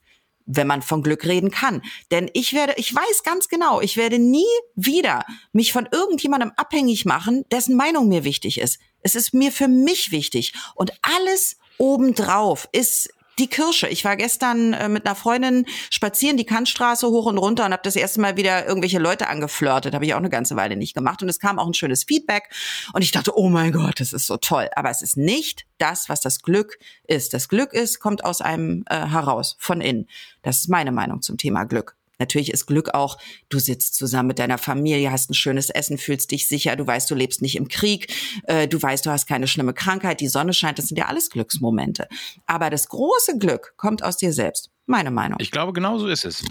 wenn 0.45 0.67
man 0.67 0.83
von 0.83 1.03
Glück 1.03 1.25
reden 1.25 1.51
kann. 1.51 1.83
Denn 2.11 2.31
ich 2.33 2.53
werde, 2.53 2.75
ich 2.77 2.95
weiß 2.95 3.23
ganz 3.25 3.49
genau, 3.49 3.81
ich 3.81 3.97
werde 3.97 4.19
nie 4.19 4.45
wieder 4.75 5.25
mich 5.53 5.73
von 5.73 5.89
irgendjemandem 5.91 6.53
abhängig 6.57 7.05
machen, 7.05 7.45
dessen 7.51 7.77
Meinung 7.77 8.09
mir 8.09 8.25
wichtig 8.25 8.61
ist. 8.61 8.79
Es 9.03 9.15
ist 9.15 9.35
mir 9.35 9.53
für 9.53 9.69
mich 9.69 10.11
wichtig. 10.11 10.53
Und 10.75 10.93
alles 11.03 11.57
obendrauf 11.79 12.69
ist 12.73 13.11
die 13.39 13.49
Kirsche. 13.49 13.89
Ich 13.89 14.05
war 14.05 14.17
gestern 14.17 14.73
äh, 14.73 14.89
mit 14.89 15.07
einer 15.07 15.15
Freundin 15.15 15.67
spazieren 15.91 16.37
die 16.37 16.47
Kantstraße 16.47 17.09
hoch 17.09 17.27
und 17.27 17.39
runter 17.39 17.67
und 17.67 17.73
habe 17.73 17.83
das 17.83 17.97
erste 17.97 18.21
Mal 18.21 18.37
wieder 18.37 18.67
irgendwelche 18.67 18.99
Leute 18.99 19.29
angeflirtet. 19.29 19.95
Habe 19.95 20.07
ich 20.07 20.15
auch 20.15 20.19
eine 20.19 20.31
ganze 20.31 20.57
Weile 20.57 20.77
nicht 20.77 20.95
gemacht 20.95 21.23
und 21.23 21.29
es 21.29 21.39
kam 21.39 21.59
auch 21.59 21.67
ein 21.67 21.75
schönes 21.75 22.05
Feedback 22.05 22.49
und 22.93 23.03
ich 23.03 23.11
dachte, 23.11 23.37
oh 23.37 23.49
mein 23.49 23.73
Gott, 23.73 24.01
das 24.01 24.13
ist 24.13 24.27
so 24.27 24.37
toll. 24.37 24.69
Aber 24.75 24.91
es 24.91 25.03
ist 25.03 25.17
nicht 25.17 25.67
das, 25.79 26.09
was 26.09 26.21
das 26.21 26.43
Glück 26.43 26.79
ist. 27.07 27.35
Das 27.35 27.49
Glück 27.49 27.73
ist, 27.73 28.01
kommt 28.01 28.25
aus 28.25 28.41
einem 28.41 28.85
äh, 28.89 29.07
heraus, 29.07 29.57
von 29.59 29.81
innen. 29.81 30.09
Das 30.43 30.59
ist 30.59 30.69
meine 30.69 30.93
Meinung 30.93 31.23
zum 31.23 31.37
Thema 31.37 31.65
Glück. 31.65 31.97
Natürlich 32.19 32.53
ist 32.53 32.67
Glück 32.67 32.95
auch, 32.95 33.19
du 33.49 33.59
sitzt 33.59 33.95
zusammen 33.95 34.29
mit 34.29 34.39
deiner 34.39 34.59
Familie, 34.59 35.11
hast 35.11 35.31
ein 35.31 35.35
schönes 35.35 35.71
Essen, 35.71 35.99
fühlst 35.99 36.31
dich 36.31 36.49
sicher, 36.49 36.77
du 36.77 36.87
weißt, 36.87 37.11
du 37.11 37.15
lebst 37.15 37.43
nicht 37.43 37.57
im 37.57 37.69
Krieg, 37.69 38.13
äh, 38.45 38.69
du 38.69 38.81
weißt, 38.81 39.05
du 39.07 39.11
hast 39.11 39.27
keine 39.27 39.47
schlimme 39.47 39.75
Krankheit, 39.75 40.21
die 40.21 40.29
Sonne 40.29 40.53
scheint, 40.53 40.79
das 40.79 40.89
sind 40.89 40.99
ja 40.99 41.07
alles 41.07 41.31
Glücksmomente. 41.31 42.09
Aber 42.47 42.71
das 42.71 42.89
große 42.89 43.39
Glück 43.39 43.75
kommt 43.77 44.03
aus 44.03 44.17
dir 44.17 44.33
selbst. 44.33 44.71
Meine 44.87 45.11
Meinung. 45.11 45.39
Ich 45.41 45.51
glaube, 45.51 45.73
genau 45.73 45.99
so 45.99 46.07
ist 46.07 46.25
es. 46.25 46.45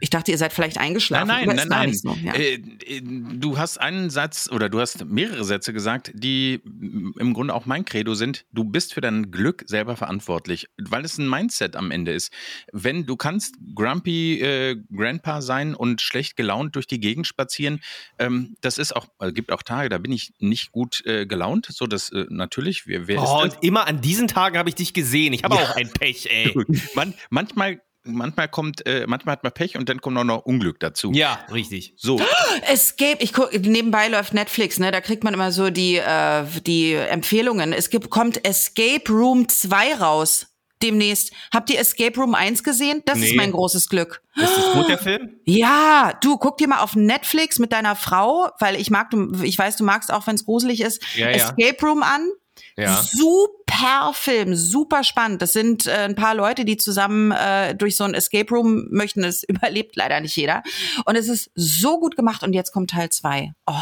Ich 0.00 0.10
dachte, 0.10 0.30
ihr 0.30 0.38
seid 0.38 0.52
vielleicht 0.52 0.78
eingeschlafen. 0.78 1.28
Nein, 1.28 1.46
nein, 1.46 1.56
nein, 1.56 1.68
nein. 1.68 1.94
So, 1.94 2.16
ja. 2.22 2.34
äh, 2.34 2.54
äh, 2.54 3.00
du 3.02 3.58
hast 3.58 3.78
einen 3.78 4.10
Satz 4.10 4.48
oder 4.50 4.68
du 4.68 4.80
hast 4.80 5.04
mehrere 5.04 5.44
Sätze 5.44 5.72
gesagt, 5.72 6.12
die 6.14 6.60
im 6.64 7.34
Grunde 7.34 7.54
auch 7.54 7.66
mein 7.66 7.84
Credo 7.84 8.14
sind. 8.14 8.44
Du 8.52 8.64
bist 8.64 8.94
für 8.94 9.00
dein 9.00 9.30
Glück 9.30 9.64
selber 9.66 9.96
verantwortlich, 9.96 10.68
weil 10.78 11.04
es 11.04 11.18
ein 11.18 11.28
Mindset 11.28 11.76
am 11.76 11.90
Ende 11.90 12.12
ist. 12.12 12.32
Wenn 12.72 13.06
du 13.06 13.16
kannst 13.16 13.56
grumpy 13.74 14.40
äh, 14.40 14.76
Grandpa 14.94 15.42
sein 15.42 15.74
und 15.74 16.00
schlecht 16.00 16.36
gelaunt 16.36 16.76
durch 16.76 16.86
die 16.86 17.00
Gegend 17.00 17.26
spazieren, 17.26 17.80
ähm, 18.18 18.56
das 18.60 18.78
ist 18.78 18.94
auch, 18.94 19.06
äh, 19.20 19.32
gibt 19.32 19.52
auch 19.52 19.62
Tage, 19.62 19.88
da 19.88 19.98
bin 19.98 20.12
ich 20.12 20.32
nicht 20.38 20.72
gut 20.72 21.04
äh, 21.06 21.26
gelaunt. 21.26 21.66
So, 21.70 21.86
das 21.86 22.10
äh, 22.10 22.26
natürlich. 22.28 22.86
Wer, 22.86 23.08
wer 23.08 23.20
oh, 23.20 23.24
ist 23.24 23.30
das? 23.30 23.42
und 23.42 23.64
immer 23.64 23.86
an 23.86 24.00
diesen 24.00 24.28
Tagen 24.28 24.58
habe 24.58 24.68
ich 24.68 24.74
dich 24.74 24.92
gesehen. 24.92 25.32
Ich 25.32 25.44
habe 25.44 25.56
ja. 25.56 25.62
auch 25.62 25.76
ein 25.76 25.90
Pech, 25.90 26.28
ey. 26.30 26.54
Man, 26.94 27.14
manchmal 27.30 27.80
manchmal 28.06 28.48
kommt, 28.48 28.86
äh, 28.86 29.04
manchmal 29.06 29.32
hat 29.34 29.42
man 29.42 29.52
Pech 29.52 29.76
und 29.76 29.88
dann 29.88 30.00
kommt 30.00 30.16
auch 30.18 30.24
noch 30.24 30.44
Unglück 30.46 30.80
dazu. 30.80 31.12
Ja, 31.12 31.38
richtig. 31.52 31.94
So. 31.96 32.20
Escape, 32.70 33.18
ich 33.20 33.32
guck, 33.32 33.52
nebenbei 33.52 34.08
läuft 34.08 34.34
Netflix, 34.34 34.78
ne? 34.78 34.90
Da 34.90 35.00
kriegt 35.00 35.24
man 35.24 35.34
immer 35.34 35.52
so 35.52 35.70
die, 35.70 35.96
äh, 35.96 36.44
die 36.66 36.92
Empfehlungen. 36.94 37.72
Es 37.72 37.90
gibt, 37.90 38.10
kommt 38.10 38.44
Escape 38.46 39.10
Room 39.10 39.48
2 39.48 39.94
raus. 39.96 40.46
Demnächst. 40.82 41.32
Habt 41.54 41.70
ihr 41.70 41.78
Escape 41.80 42.20
Room 42.20 42.34
1 42.34 42.62
gesehen? 42.62 43.00
Das 43.06 43.16
Nee. 43.18 43.28
ist 43.30 43.36
mein 43.36 43.50
großes 43.50 43.88
Glück. 43.88 44.20
Ist 44.34 44.44
das 44.58 44.72
gut, 44.74 44.88
der 44.90 44.98
Film? 45.02 45.30
Ja, 45.46 46.12
du 46.22 46.36
guck 46.36 46.58
dir 46.58 46.68
mal 46.68 46.80
auf 46.80 46.94
Netflix 46.94 47.58
mit 47.58 47.72
deiner 47.72 47.96
Frau, 47.96 48.50
weil 48.58 48.78
ich 48.78 48.90
mag, 48.90 49.08
du, 49.10 49.42
ich 49.42 49.56
weiß, 49.58 49.76
du 49.76 49.84
magst 49.84 50.12
auch, 50.12 50.26
wenn 50.26 50.34
es 50.34 50.44
gruselig 50.44 50.82
ist, 50.82 51.02
Ja, 51.16 51.30
ja. 51.30 51.36
Escape 51.36 51.78
Room 51.80 52.02
an. 52.02 52.28
Ja. 52.76 53.02
Super 53.02 54.12
Film, 54.14 54.54
super 54.54 55.02
spannend. 55.02 55.40
Das 55.42 55.52
sind 55.52 55.86
äh, 55.86 55.92
ein 55.92 56.14
paar 56.14 56.34
Leute, 56.34 56.64
die 56.64 56.76
zusammen 56.76 57.32
äh, 57.32 57.74
durch 57.74 57.96
so 57.96 58.04
ein 58.04 58.14
Escape 58.14 58.54
Room 58.54 58.88
möchten. 58.90 59.24
Es 59.24 59.42
überlebt 59.48 59.96
leider 59.96 60.20
nicht 60.20 60.36
jeder. 60.36 60.62
Und 61.04 61.16
es 61.16 61.28
ist 61.28 61.50
so 61.54 61.98
gut 61.98 62.16
gemacht. 62.16 62.42
Und 62.42 62.52
jetzt 62.52 62.72
kommt 62.72 62.90
Teil 62.90 63.10
zwei. 63.10 63.52
Oh, 63.66 63.74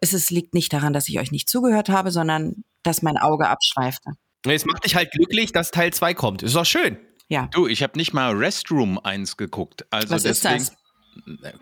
es 0.00 0.12
ist, 0.12 0.30
liegt 0.30 0.54
nicht 0.54 0.72
daran, 0.72 0.92
dass 0.92 1.08
ich 1.08 1.18
euch 1.20 1.30
nicht 1.30 1.48
zugehört 1.48 1.88
habe, 1.88 2.10
sondern 2.10 2.64
dass 2.82 3.02
mein 3.02 3.16
Auge 3.16 3.48
abschweifte. 3.48 4.12
Es 4.44 4.64
macht 4.64 4.84
dich 4.84 4.96
halt 4.96 5.12
glücklich, 5.12 5.52
dass 5.52 5.70
Teil 5.70 5.92
2 5.92 6.14
kommt. 6.14 6.42
Ist 6.42 6.56
doch 6.56 6.66
schön. 6.66 6.98
Ja. 7.28 7.48
Du, 7.52 7.68
ich 7.68 7.82
habe 7.82 7.96
nicht 7.96 8.12
mal 8.12 8.34
Restroom 8.34 8.98
1 8.98 9.36
geguckt. 9.36 9.86
Also 9.90 10.10
Was 10.10 10.24
ist 10.24 10.44
deswegen, 10.44 10.64
das? 10.64 10.76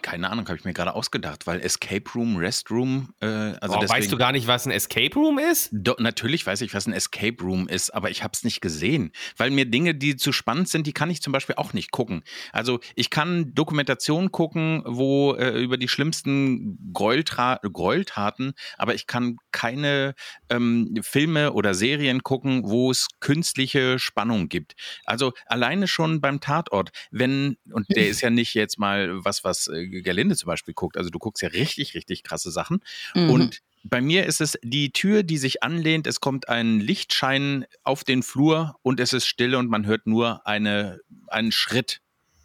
Keine 0.03 0.31
Ahnung, 0.31 0.47
habe 0.47 0.59
ich 0.59 0.65
mir 0.65 0.73
gerade 0.73 0.95
ausgedacht, 0.95 1.47
weil 1.47 1.61
Escape 1.61 2.05
Room, 2.15 2.37
Restroom, 2.37 3.13
äh, 3.21 3.27
also 3.27 3.77
oh, 3.77 3.81
deswegen, 3.81 4.01
weißt 4.01 4.13
du 4.13 4.17
gar 4.17 4.33
nicht, 4.33 4.47
was 4.47 4.67
ein 4.67 4.71
Escape 4.71 5.15
Room 5.15 5.39
ist? 5.39 5.71
Do, 5.73 5.95
natürlich 5.99 6.47
weiß 6.47 6.61
ich, 6.61 6.73
was 6.73 6.87
ein 6.87 6.93
Escape 6.93 7.43
Room 7.43 7.69
ist, 7.69 7.91
aber 7.91 8.11
ich 8.11 8.23
habe 8.23 8.33
es 8.35 8.45
nicht 8.45 8.61
gesehen, 8.61 9.13
weil 9.37 9.51
mir 9.51 9.65
Dinge, 9.65 9.95
die 9.95 10.17
zu 10.17 10.33
spannend 10.33 10.69
sind, 10.69 10.87
die 10.87 10.93
kann 10.93 11.11
ich 11.11 11.21
zum 11.21 11.33
Beispiel 11.33 11.57
auch 11.57 11.73
nicht 11.73 11.91
gucken. 11.91 12.23
Also 12.53 12.81
ich 12.95 13.11
kann 13.11 13.53
Dokumentationen 13.55 14.31
gucken, 14.31 14.83
wo 14.87 15.35
äh, 15.35 15.61
über 15.63 15.77
die 15.77 15.89
schlimmsten 15.89 16.93
Gräueltra 16.93 17.59
Gräueltaten, 17.63 18.53
aber 18.79 18.95
ich 18.95 19.07
kann 19.07 19.37
keine 19.53 20.15
ähm, 20.49 20.95
Filme 21.03 21.53
oder 21.53 21.75
Serien 21.75 22.23
gucken, 22.23 22.63
wo 22.65 22.91
es 22.91 23.09
künstliche 23.19 23.99
Spannung 23.99 24.49
gibt. 24.49 24.75
Also 25.05 25.33
alleine 25.47 25.89
schon 25.89 26.21
beim 26.21 26.41
Tatort, 26.41 26.91
wenn 27.11 27.57
und 27.73 27.87
der 27.91 28.09
ist 28.09 28.21
ja 28.21 28.31
nicht 28.31 28.55
jetzt 28.55 28.79
mal 28.79 29.25
was, 29.25 29.40
was 29.45 29.69
äh, 29.69 29.87
Gerlinde 29.89 30.37
zum 30.37 30.47
Beispiel 30.49 30.75
guckt. 30.75 30.97
Also 30.97 31.11
du 31.11 31.19
guckst 31.19 31.43
ja 31.43 31.49
richtig, 31.49 31.95
richtig 31.95 32.23
krasse 32.23 32.51
Sachen 32.51 32.81
Mhm. 33.15 33.31
und 33.31 33.61
bei 33.83 34.03
mir 34.03 34.27
ist 34.27 34.43
es 34.43 34.59
die 34.63 34.93
Tür, 34.93 35.23
die 35.23 35.39
sich 35.39 35.63
anlehnt. 35.63 36.07
Es 36.07 36.21
kommt 36.21 36.51
ein 36.51 36.81
Lichtschein 36.81 37.65
auf 37.83 38.05
den 38.05 38.23
Flur 38.23 38.77
und 38.83 39.01
es 39.01 39.15
ist 39.15 39.27
still 39.27 39.55
und 39.55 39.71
man 39.71 39.87
hört 39.87 40.07
nur 40.07 40.47
eine, 40.47 41.01
einen 41.29 41.51
Schritt. 41.51 42.01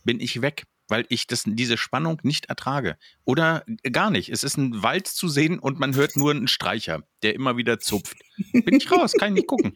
Bin 0.06 0.22
ich 0.22 0.42
weg, 0.42 0.64
weil 0.88 1.06
ich 1.10 1.28
das, 1.28 1.44
diese 1.46 1.76
Spannung 1.78 2.22
nicht 2.24 2.46
ertrage. 2.46 2.96
Oder 3.26 3.66
gar 3.92 4.12
nicht. 4.12 4.30
Es 4.30 4.46
ist 4.46 4.56
ein 4.56 4.82
Wald 4.82 5.08
zu 5.08 5.28
sehen 5.28 5.60
und 5.60 5.78
man 5.78 5.94
hört 5.96 6.16
nur 6.16 6.32
einen 6.32 6.48
Streicher, 6.48 7.04
der 7.22 7.36
immer 7.36 7.58
wieder 7.58 7.80
zupft. 7.80 8.16
Bin 8.54 8.76
ich 8.78 8.90
raus, 8.90 9.12
kann 9.12 9.30
ich 9.30 9.42
nicht 9.42 9.48
gucken. 9.48 9.76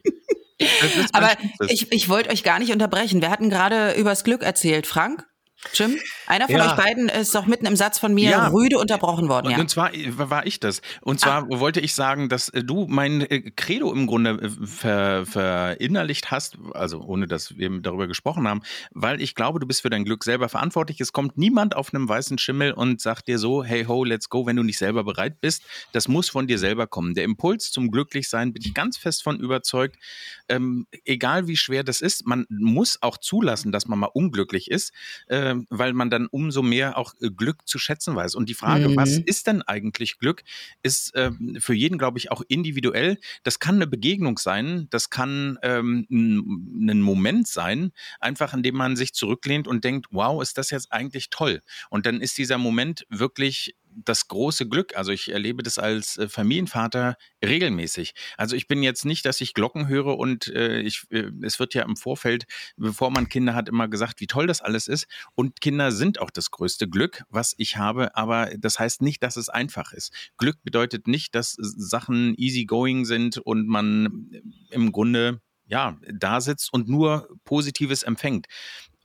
Das 0.58 1.12
Aber 1.12 1.32
ich, 1.68 1.90
ich 1.92 2.08
wollte 2.08 2.30
euch 2.30 2.42
gar 2.42 2.58
nicht 2.58 2.72
unterbrechen. 2.72 3.20
Wir 3.20 3.30
hatten 3.30 3.50
gerade 3.50 3.92
übers 3.94 4.24
Glück 4.24 4.42
erzählt. 4.42 4.86
Frank? 4.86 5.26
Jim? 5.74 5.98
Einer 6.26 6.46
von 6.46 6.56
Ja. 6.56 6.70
euch 6.70 6.76
beiden 6.76 7.08
ist 7.08 7.34
doch 7.34 7.46
mitten 7.46 7.66
im 7.66 7.76
Satz 7.76 7.98
von 7.98 8.14
mir 8.14 8.30
Ja. 8.30 8.48
rüde 8.48 8.78
unterbrochen 8.78 9.28
worden. 9.28 9.46
Und, 9.48 9.52
Ja. 9.52 9.58
und 9.58 9.68
zwar 9.68 9.92
äh, 9.94 10.12
war 10.16 10.46
ich 10.46 10.58
das. 10.58 10.80
Und 11.02 11.20
zwar 11.20 11.46
wollte 11.48 11.80
ich 11.80 11.94
sagen, 11.94 12.28
dass 12.28 12.48
äh, 12.48 12.64
du 12.64 12.86
mein 12.88 13.20
äh, 13.22 13.50
Credo 13.54 13.92
im 13.92 14.06
Grunde 14.06 14.50
ver, 14.64 15.26
verinnerlicht 15.26 16.30
hast, 16.30 16.56
also 16.72 17.00
ohne 17.02 17.26
dass 17.26 17.56
wir 17.58 17.70
darüber 17.80 18.06
gesprochen 18.06 18.48
haben, 18.48 18.62
weil 18.92 19.20
ich 19.20 19.34
glaube, 19.34 19.60
du 19.60 19.66
bist 19.66 19.82
für 19.82 19.90
dein 19.90 20.04
Glück 20.04 20.24
selber 20.24 20.48
verantwortlich. 20.48 21.00
Es 21.00 21.12
kommt 21.12 21.36
niemand 21.36 21.76
auf 21.76 21.92
einem 21.92 22.08
weißen 22.08 22.38
Schimmel 22.38 22.72
und 22.72 23.00
sagt 23.00 23.28
dir 23.28 23.38
so, 23.38 23.62
hey 23.62 23.84
ho, 23.84 24.04
let's 24.04 24.28
go, 24.28 24.46
wenn 24.46 24.56
du 24.56 24.62
nicht 24.62 24.78
selber 24.78 25.04
bereit 25.04 25.40
bist. 25.40 25.62
Das 25.92 26.08
muss 26.08 26.30
von 26.30 26.46
dir 26.46 26.58
selber 26.58 26.86
kommen. 26.86 27.14
Der 27.14 27.24
Impuls 27.24 27.70
zum 27.70 27.90
Glücklichsein 27.90 28.52
bin 28.52 28.62
ich 28.64 28.72
ganz 28.74 28.96
fest 28.96 29.22
von 29.22 29.38
überzeugt. 29.38 29.96
Ähm, 30.48 30.86
egal 31.04 31.46
wie 31.48 31.56
schwer 31.56 31.84
das 31.84 32.00
ist, 32.00 32.26
man 32.26 32.46
muss 32.48 32.98
auch 33.02 33.18
zulassen, 33.18 33.72
dass 33.72 33.86
man 33.86 33.98
mal 33.98 34.10
unglücklich 34.12 34.70
ist, 34.70 34.92
äh, 35.28 35.49
weil 35.68 35.92
man 35.92 36.10
dann 36.10 36.26
umso 36.26 36.62
mehr 36.62 36.96
auch 36.98 37.14
äh, 37.20 37.30
Glück 37.30 37.66
zu 37.68 37.78
schätzen 37.78 38.14
weiß. 38.14 38.34
Und 38.34 38.48
die 38.48 38.54
Frage, 38.54 38.88
Mhm. 38.88 38.96
was 38.96 39.18
ist 39.18 39.46
denn 39.46 39.62
eigentlich 39.62 40.18
Glück, 40.18 40.42
ist 40.82 41.12
ähm, 41.14 41.56
für 41.60 41.74
jeden, 41.74 41.98
glaube 41.98 42.18
ich, 42.18 42.30
auch 42.30 42.42
individuell. 42.48 43.18
Das 43.42 43.58
kann 43.58 43.76
eine 43.76 43.86
Begegnung 43.86 44.38
sein, 44.38 44.86
das 44.90 45.10
kann 45.10 45.58
ähm, 45.62 46.06
ein 46.10 47.00
Moment 47.02 47.48
sein, 47.48 47.92
einfach 48.20 48.54
in 48.54 48.62
dem 48.62 48.76
man 48.76 48.96
sich 48.96 49.12
zurücklehnt 49.14 49.68
und 49.68 49.84
denkt, 49.84 50.06
wow, 50.10 50.42
ist 50.42 50.58
das 50.58 50.70
jetzt 50.70 50.92
eigentlich 50.92 51.30
toll. 51.30 51.62
Und 51.90 52.06
dann 52.06 52.20
ist 52.20 52.38
dieser 52.38 52.58
Moment 52.58 53.06
wirklich 53.08 53.74
das 53.94 54.28
große 54.28 54.68
Glück. 54.68 54.96
Also 54.96 55.12
ich 55.12 55.32
erlebe 55.32 55.62
das 55.62 55.78
als 55.78 56.16
äh, 56.16 56.28
Familienvater 56.28 57.16
regelmäßig. 57.44 58.14
Also 58.36 58.56
ich 58.56 58.68
bin 58.68 58.82
jetzt 58.82 59.04
nicht, 59.04 59.24
dass 59.26 59.40
ich 59.40 59.54
Glocken 59.54 59.88
höre 59.88 60.18
und 60.18 60.48
äh, 60.48 60.80
ich, 60.80 61.04
äh, 61.10 61.30
es 61.42 61.58
wird 61.58 61.74
ja 61.74 61.82
im 61.82 61.96
Vorfeld, 61.96 62.44
bevor 62.76 63.10
man 63.10 63.28
Kinder 63.28 63.54
hat, 63.54 63.68
immer 63.68 63.88
gesagt, 63.88 64.20
wie 64.20 64.26
toll 64.26 64.46
das 64.46 64.60
alles 64.60 64.88
ist. 64.88 65.06
Und 65.34 65.60
Kinder 65.60 65.92
sind 65.92 66.20
auch 66.20 66.30
das 66.30 66.50
größte 66.50 66.88
Glück, 66.88 67.24
was 67.28 67.54
ich 67.58 67.76
habe. 67.76 68.16
Aber 68.16 68.50
das 68.58 68.78
heißt 68.78 69.02
nicht, 69.02 69.22
dass 69.22 69.36
es 69.36 69.48
einfach 69.48 69.92
ist. 69.92 70.12
Glück 70.38 70.62
bedeutet 70.62 71.06
nicht, 71.06 71.34
dass 71.34 71.56
Sachen 71.58 72.34
easy 72.36 72.64
going 72.64 73.04
sind 73.04 73.38
und 73.38 73.66
man 73.66 74.30
im 74.70 74.92
Grunde 74.92 75.40
ja 75.70 75.96
da 76.12 76.40
sitzt 76.40 76.72
und 76.72 76.88
nur 76.88 77.28
Positives 77.44 78.02
empfängt. 78.02 78.46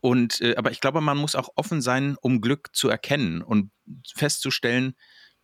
Und 0.05 0.39
äh, 0.39 0.55
aber 0.55 0.69
ich 0.69 0.81
glaube, 0.81 1.01
man 1.01 1.17
muss 1.17 1.33
auch 1.33 1.49
offen 1.55 1.81
sein, 1.81 2.15
um 2.21 2.39
Glück 2.39 2.69
zu 2.73 2.89
erkennen 2.89 3.41
und 3.41 3.71
festzustellen, 4.13 4.93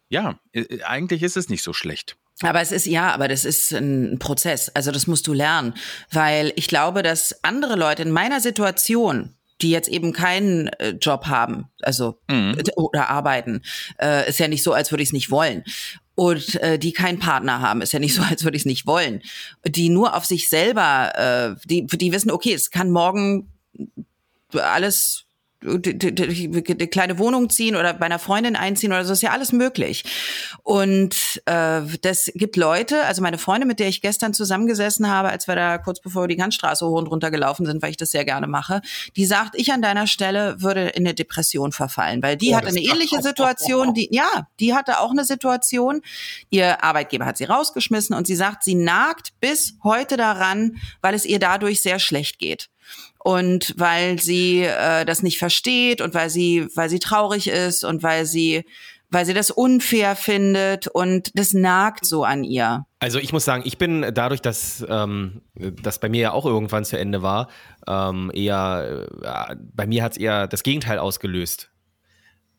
ja, 0.07 0.39
äh, 0.51 0.83
eigentlich 0.83 1.23
ist 1.23 1.35
es 1.35 1.49
nicht 1.49 1.63
so 1.63 1.73
schlecht. 1.73 2.15
Aber 2.43 2.61
es 2.61 2.71
ist, 2.71 2.85
ja, 2.85 3.11
aber 3.11 3.27
das 3.27 3.43
ist 3.43 3.71
ein 3.71 4.19
Prozess. 4.19 4.69
Also 4.69 4.91
das 4.91 5.07
musst 5.07 5.25
du 5.25 5.33
lernen. 5.33 5.73
Weil 6.11 6.53
ich 6.57 6.67
glaube, 6.67 7.01
dass 7.01 7.43
andere 7.43 7.75
Leute 7.75 8.03
in 8.03 8.11
meiner 8.11 8.39
Situation, 8.39 9.33
die 9.63 9.71
jetzt 9.71 9.89
eben 9.89 10.13
keinen 10.13 10.67
äh, 10.67 10.89
Job 10.91 11.25
haben, 11.25 11.65
also 11.81 12.19
Mhm. 12.29 12.59
äh, 12.59 12.71
oder 12.75 13.09
arbeiten, 13.09 13.63
äh, 13.99 14.29
ist 14.29 14.37
ja 14.37 14.47
nicht 14.47 14.61
so, 14.61 14.73
als 14.73 14.91
würde 14.91 15.01
ich 15.01 15.09
es 15.09 15.13
nicht 15.13 15.31
wollen. 15.31 15.63
Und 16.13 16.53
äh, 16.61 16.77
die 16.77 16.93
keinen 16.93 17.17
Partner 17.17 17.61
haben, 17.61 17.81
ist 17.81 17.93
ja 17.93 17.99
nicht 17.99 18.13
so, 18.13 18.21
als 18.29 18.43
würde 18.43 18.57
ich 18.57 18.61
es 18.61 18.67
nicht 18.67 18.85
wollen. 18.85 19.23
Die 19.65 19.89
nur 19.89 20.15
auf 20.15 20.25
sich 20.25 20.49
selber, 20.49 21.57
äh, 21.57 21.67
die, 21.67 21.87
die 21.87 22.11
wissen, 22.11 22.29
okay, 22.29 22.53
es 22.53 22.69
kann 22.69 22.91
morgen 22.91 23.47
alles 24.53 25.25
die 25.63 26.87
kleine 26.87 27.19
Wohnung 27.19 27.49
ziehen 27.49 27.75
oder 27.75 27.93
bei 27.93 28.07
einer 28.07 28.17
Freundin 28.17 28.55
einziehen 28.55 28.91
oder 28.91 29.05
so 29.05 29.13
ist 29.13 29.21
ja 29.21 29.31
alles 29.31 29.51
möglich. 29.51 30.03
Und 30.63 31.15
äh, 31.45 31.81
das 32.01 32.31
gibt 32.33 32.55
Leute, 32.55 33.05
also 33.05 33.21
meine 33.21 33.37
Freundin, 33.37 33.67
mit 33.67 33.79
der 33.79 33.87
ich 33.87 34.01
gestern 34.01 34.33
zusammengesessen 34.33 35.07
habe, 35.07 35.29
als 35.29 35.47
wir 35.47 35.55
da 35.55 35.77
kurz 35.77 36.01
bevor 36.01 36.23
wir 36.23 36.27
die 36.27 36.37
Kantstraße 36.37 36.85
hoch 36.85 36.97
und 36.97 37.07
runter 37.07 37.29
gelaufen 37.29 37.67
sind, 37.67 37.81
weil 37.83 37.91
ich 37.91 37.97
das 37.97 38.09
sehr 38.09 38.25
gerne 38.25 38.47
mache, 38.47 38.81
die 39.15 39.25
sagt, 39.25 39.55
ich 39.55 39.71
an 39.71 39.83
deiner 39.83 40.07
Stelle 40.07 40.61
würde 40.61 40.89
in 40.89 41.05
eine 41.05 41.13
Depression 41.13 41.71
verfallen, 41.71 42.23
weil 42.23 42.37
die 42.37 42.51
Oh, 42.51 42.55
hatte 42.55 42.69
eine 42.69 42.81
ähnliche 42.81 43.21
Situation, 43.21 43.93
die 43.93 44.09
ja, 44.11 44.47
die 44.59 44.73
hatte 44.73 44.99
auch 44.99 45.11
eine 45.11 45.25
Situation. 45.25 46.01
Ihr 46.49 46.83
Arbeitgeber 46.83 47.25
hat 47.25 47.37
sie 47.37 47.45
rausgeschmissen 47.45 48.15
und 48.15 48.25
sie 48.25 48.35
sagt, 48.35 48.63
sie 48.63 48.75
nagt 48.75 49.33
bis 49.39 49.75
heute 49.83 50.17
daran, 50.17 50.77
weil 51.01 51.13
es 51.13 51.25
ihr 51.25 51.37
dadurch 51.37 51.81
sehr 51.81 51.99
schlecht 51.99 52.39
geht. 52.39 52.70
Und 53.19 53.73
weil 53.77 54.19
sie 54.19 54.61
äh, 54.61 55.05
das 55.05 55.23
nicht 55.23 55.37
versteht 55.37 56.01
und 56.01 56.13
weil 56.13 56.29
sie 56.29 56.67
weil 56.75 56.89
sie 56.89 56.99
traurig 56.99 57.47
ist 57.47 57.83
und 57.83 58.03
weil 58.03 58.25
sie 58.25 58.65
weil 59.11 59.25
sie 59.25 59.33
das 59.33 59.51
unfair 59.51 60.15
findet 60.15 60.87
und 60.87 61.37
das 61.37 61.53
nagt 61.53 62.05
so 62.05 62.23
an 62.23 62.45
ihr. 62.45 62.85
Also 62.99 63.19
ich 63.19 63.33
muss 63.33 63.43
sagen, 63.43 63.63
ich 63.65 63.77
bin 63.77 64.05
dadurch, 64.13 64.41
dass 64.41 64.85
ähm, 64.87 65.41
das 65.53 65.99
bei 65.99 66.07
mir 66.07 66.21
ja 66.21 66.31
auch 66.31 66.45
irgendwann 66.45 66.85
zu 66.85 66.97
Ende 66.97 67.21
war, 67.21 67.49
ähm, 67.87 68.31
eher, 68.33 69.07
äh, 69.21 69.55
bei 69.59 69.85
mir 69.85 70.03
hat 70.03 70.13
es 70.13 70.17
eher 70.17 70.47
das 70.47 70.63
Gegenteil 70.63 70.97
ausgelöst 70.97 71.71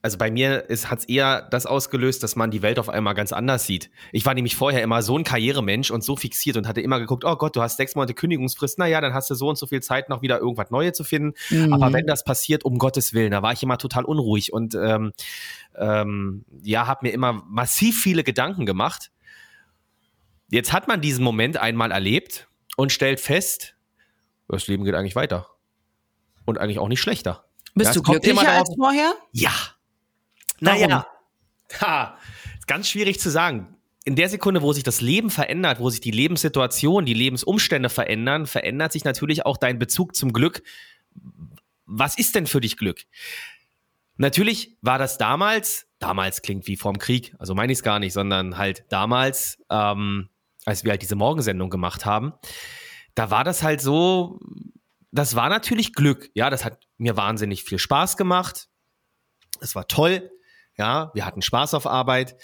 also 0.02 0.18
bei 0.18 0.32
mir 0.32 0.66
hat 0.68 0.98
es 0.98 1.04
eher 1.04 1.42
das 1.42 1.64
ausgelöst, 1.64 2.24
dass 2.24 2.34
man 2.34 2.50
die 2.50 2.60
Welt 2.60 2.80
auf 2.80 2.88
einmal 2.88 3.14
ganz 3.14 3.32
anders 3.32 3.66
sieht. 3.66 3.88
Ich 4.10 4.26
war 4.26 4.34
nämlich 4.34 4.56
vorher 4.56 4.82
immer 4.82 5.00
so 5.00 5.16
ein 5.16 5.22
Karrieremensch 5.22 5.92
und 5.92 6.02
so 6.02 6.16
fixiert 6.16 6.56
und 6.56 6.66
hatte 6.66 6.80
immer 6.80 6.98
geguckt, 6.98 7.24
oh 7.24 7.36
Gott, 7.36 7.54
du 7.54 7.62
hast 7.62 7.76
sechs 7.76 7.94
Monate 7.94 8.12
Kündigungsfrist, 8.12 8.78
naja, 8.78 9.00
dann 9.00 9.14
hast 9.14 9.30
du 9.30 9.36
so 9.36 9.48
und 9.48 9.56
so 9.56 9.66
viel 9.68 9.80
Zeit, 9.80 10.08
noch 10.08 10.20
wieder 10.20 10.40
irgendwas 10.40 10.72
Neues 10.72 10.96
zu 10.96 11.04
finden. 11.04 11.34
Mhm. 11.50 11.72
Aber 11.72 11.92
wenn 11.92 12.04
das 12.04 12.24
passiert, 12.24 12.64
um 12.64 12.78
Gottes 12.78 13.14
Willen, 13.14 13.30
da 13.30 13.42
war 13.42 13.52
ich 13.52 13.62
immer 13.62 13.78
total 13.78 14.04
unruhig 14.04 14.52
und 14.52 14.74
ähm, 14.74 15.12
ähm, 15.76 16.44
ja, 16.62 16.88
habe 16.88 17.06
mir 17.06 17.12
immer 17.12 17.44
massiv 17.46 18.02
viele 18.02 18.24
Gedanken 18.24 18.66
gemacht. 18.66 19.12
Jetzt 20.50 20.72
hat 20.72 20.88
man 20.88 21.00
diesen 21.00 21.22
Moment 21.22 21.58
einmal 21.58 21.92
erlebt 21.92 22.48
und 22.76 22.90
stellt 22.90 23.20
fest, 23.20 23.76
das 24.48 24.66
Leben 24.66 24.84
geht 24.84 24.94
eigentlich 24.94 25.16
weiter. 25.16 25.46
Und 26.44 26.58
eigentlich 26.58 26.80
auch 26.80 26.88
nicht 26.88 27.00
schlechter. 27.00 27.44
Bist 27.74 27.94
ja, 27.94 27.94
du 27.94 28.02
glücklicher 28.02 28.50
als 28.50 28.74
vorher? 28.76 29.14
Ja. 29.30 29.52
Naja, 30.62 31.06
ha, 31.80 32.18
ist 32.58 32.66
ganz 32.66 32.88
schwierig 32.88 33.20
zu 33.20 33.30
sagen. 33.30 33.76
In 34.04 34.16
der 34.16 34.28
Sekunde, 34.28 34.62
wo 34.62 34.72
sich 34.72 34.82
das 34.82 35.00
Leben 35.00 35.30
verändert, 35.30 35.78
wo 35.78 35.90
sich 35.90 36.00
die 36.00 36.10
Lebenssituation, 36.10 37.04
die 37.04 37.14
Lebensumstände 37.14 37.88
verändern, 37.88 38.46
verändert 38.46 38.92
sich 38.92 39.04
natürlich 39.04 39.46
auch 39.46 39.56
dein 39.56 39.78
Bezug 39.78 40.16
zum 40.16 40.32
Glück. 40.32 40.62
Was 41.86 42.18
ist 42.18 42.34
denn 42.34 42.46
für 42.46 42.60
dich 42.60 42.76
Glück? 42.76 43.02
Natürlich 44.16 44.76
war 44.82 44.98
das 44.98 45.18
damals, 45.18 45.86
damals 45.98 46.42
klingt 46.42 46.66
wie 46.66 46.76
vorm 46.76 46.98
Krieg, 46.98 47.34
also 47.38 47.54
meine 47.54 47.72
ich 47.72 47.78
es 47.78 47.82
gar 47.82 47.98
nicht, 47.98 48.12
sondern 48.12 48.58
halt 48.58 48.84
damals, 48.88 49.58
ähm, 49.70 50.28
als 50.64 50.84
wir 50.84 50.90
halt 50.90 51.02
diese 51.02 51.16
Morgensendung 51.16 51.70
gemacht 51.70 52.04
haben, 52.04 52.32
da 53.14 53.30
war 53.30 53.44
das 53.44 53.62
halt 53.62 53.80
so, 53.80 54.40
das 55.10 55.34
war 55.34 55.48
natürlich 55.48 55.92
Glück. 55.92 56.30
Ja, 56.34 56.50
das 56.50 56.64
hat 56.64 56.86
mir 56.98 57.16
wahnsinnig 57.16 57.64
viel 57.64 57.78
Spaß 57.78 58.16
gemacht. 58.16 58.68
Es 59.60 59.74
war 59.74 59.86
toll. 59.86 60.30
Ja, 60.76 61.10
wir 61.14 61.26
hatten 61.26 61.42
Spaß 61.42 61.74
auf 61.74 61.86
Arbeit. 61.86 62.36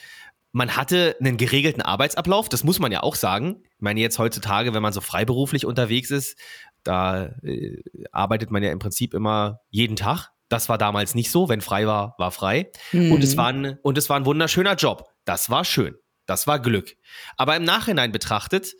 Man 0.53 0.77
hatte 0.77 1.17
einen 1.21 1.37
geregelten 1.37 1.83
Arbeitsablauf, 1.83 2.49
das 2.49 2.65
muss 2.65 2.79
man 2.79 2.91
ja 2.91 3.03
auch 3.03 3.15
sagen. 3.15 3.63
Ich 3.65 3.81
meine, 3.81 4.01
jetzt 4.01 4.19
heutzutage, 4.19 4.75
wenn 4.75 4.83
man 4.83 4.93
so 4.93 5.01
freiberuflich 5.01 5.67
unterwegs 5.67 6.11
ist, 6.11 6.39
da 6.83 7.27
äh, 7.43 7.83
arbeitet 8.13 8.51
man 8.51 8.63
ja 8.63 8.71
im 8.71 8.79
Prinzip 8.79 9.15
immer 9.15 9.61
jeden 9.71 9.97
Tag. 9.97 10.31
Das 10.49 10.69
war 10.69 10.79
damals 10.79 11.15
nicht 11.15 11.31
so. 11.31 11.49
Wenn 11.49 11.61
frei 11.61 11.87
war, 11.87 12.15
war 12.19 12.31
frei. 12.31 12.71
Mhm. 12.93 13.13
Und, 13.13 13.23
es 13.23 13.37
war 13.37 13.49
ein, 13.49 13.79
und 13.83 13.99
es 13.99 14.09
war 14.09 14.17
ein 14.17 14.25
wunderschöner 14.25 14.77
Job. 14.77 15.05
Das 15.25 15.51
war 15.51 15.65
schön. 15.65 15.97
Das 16.25 16.47
war 16.47 16.59
Glück. 16.59 16.97
Aber 17.37 17.57
im 17.57 17.65
Nachhinein 17.65 18.13
betrachtet, 18.13 18.75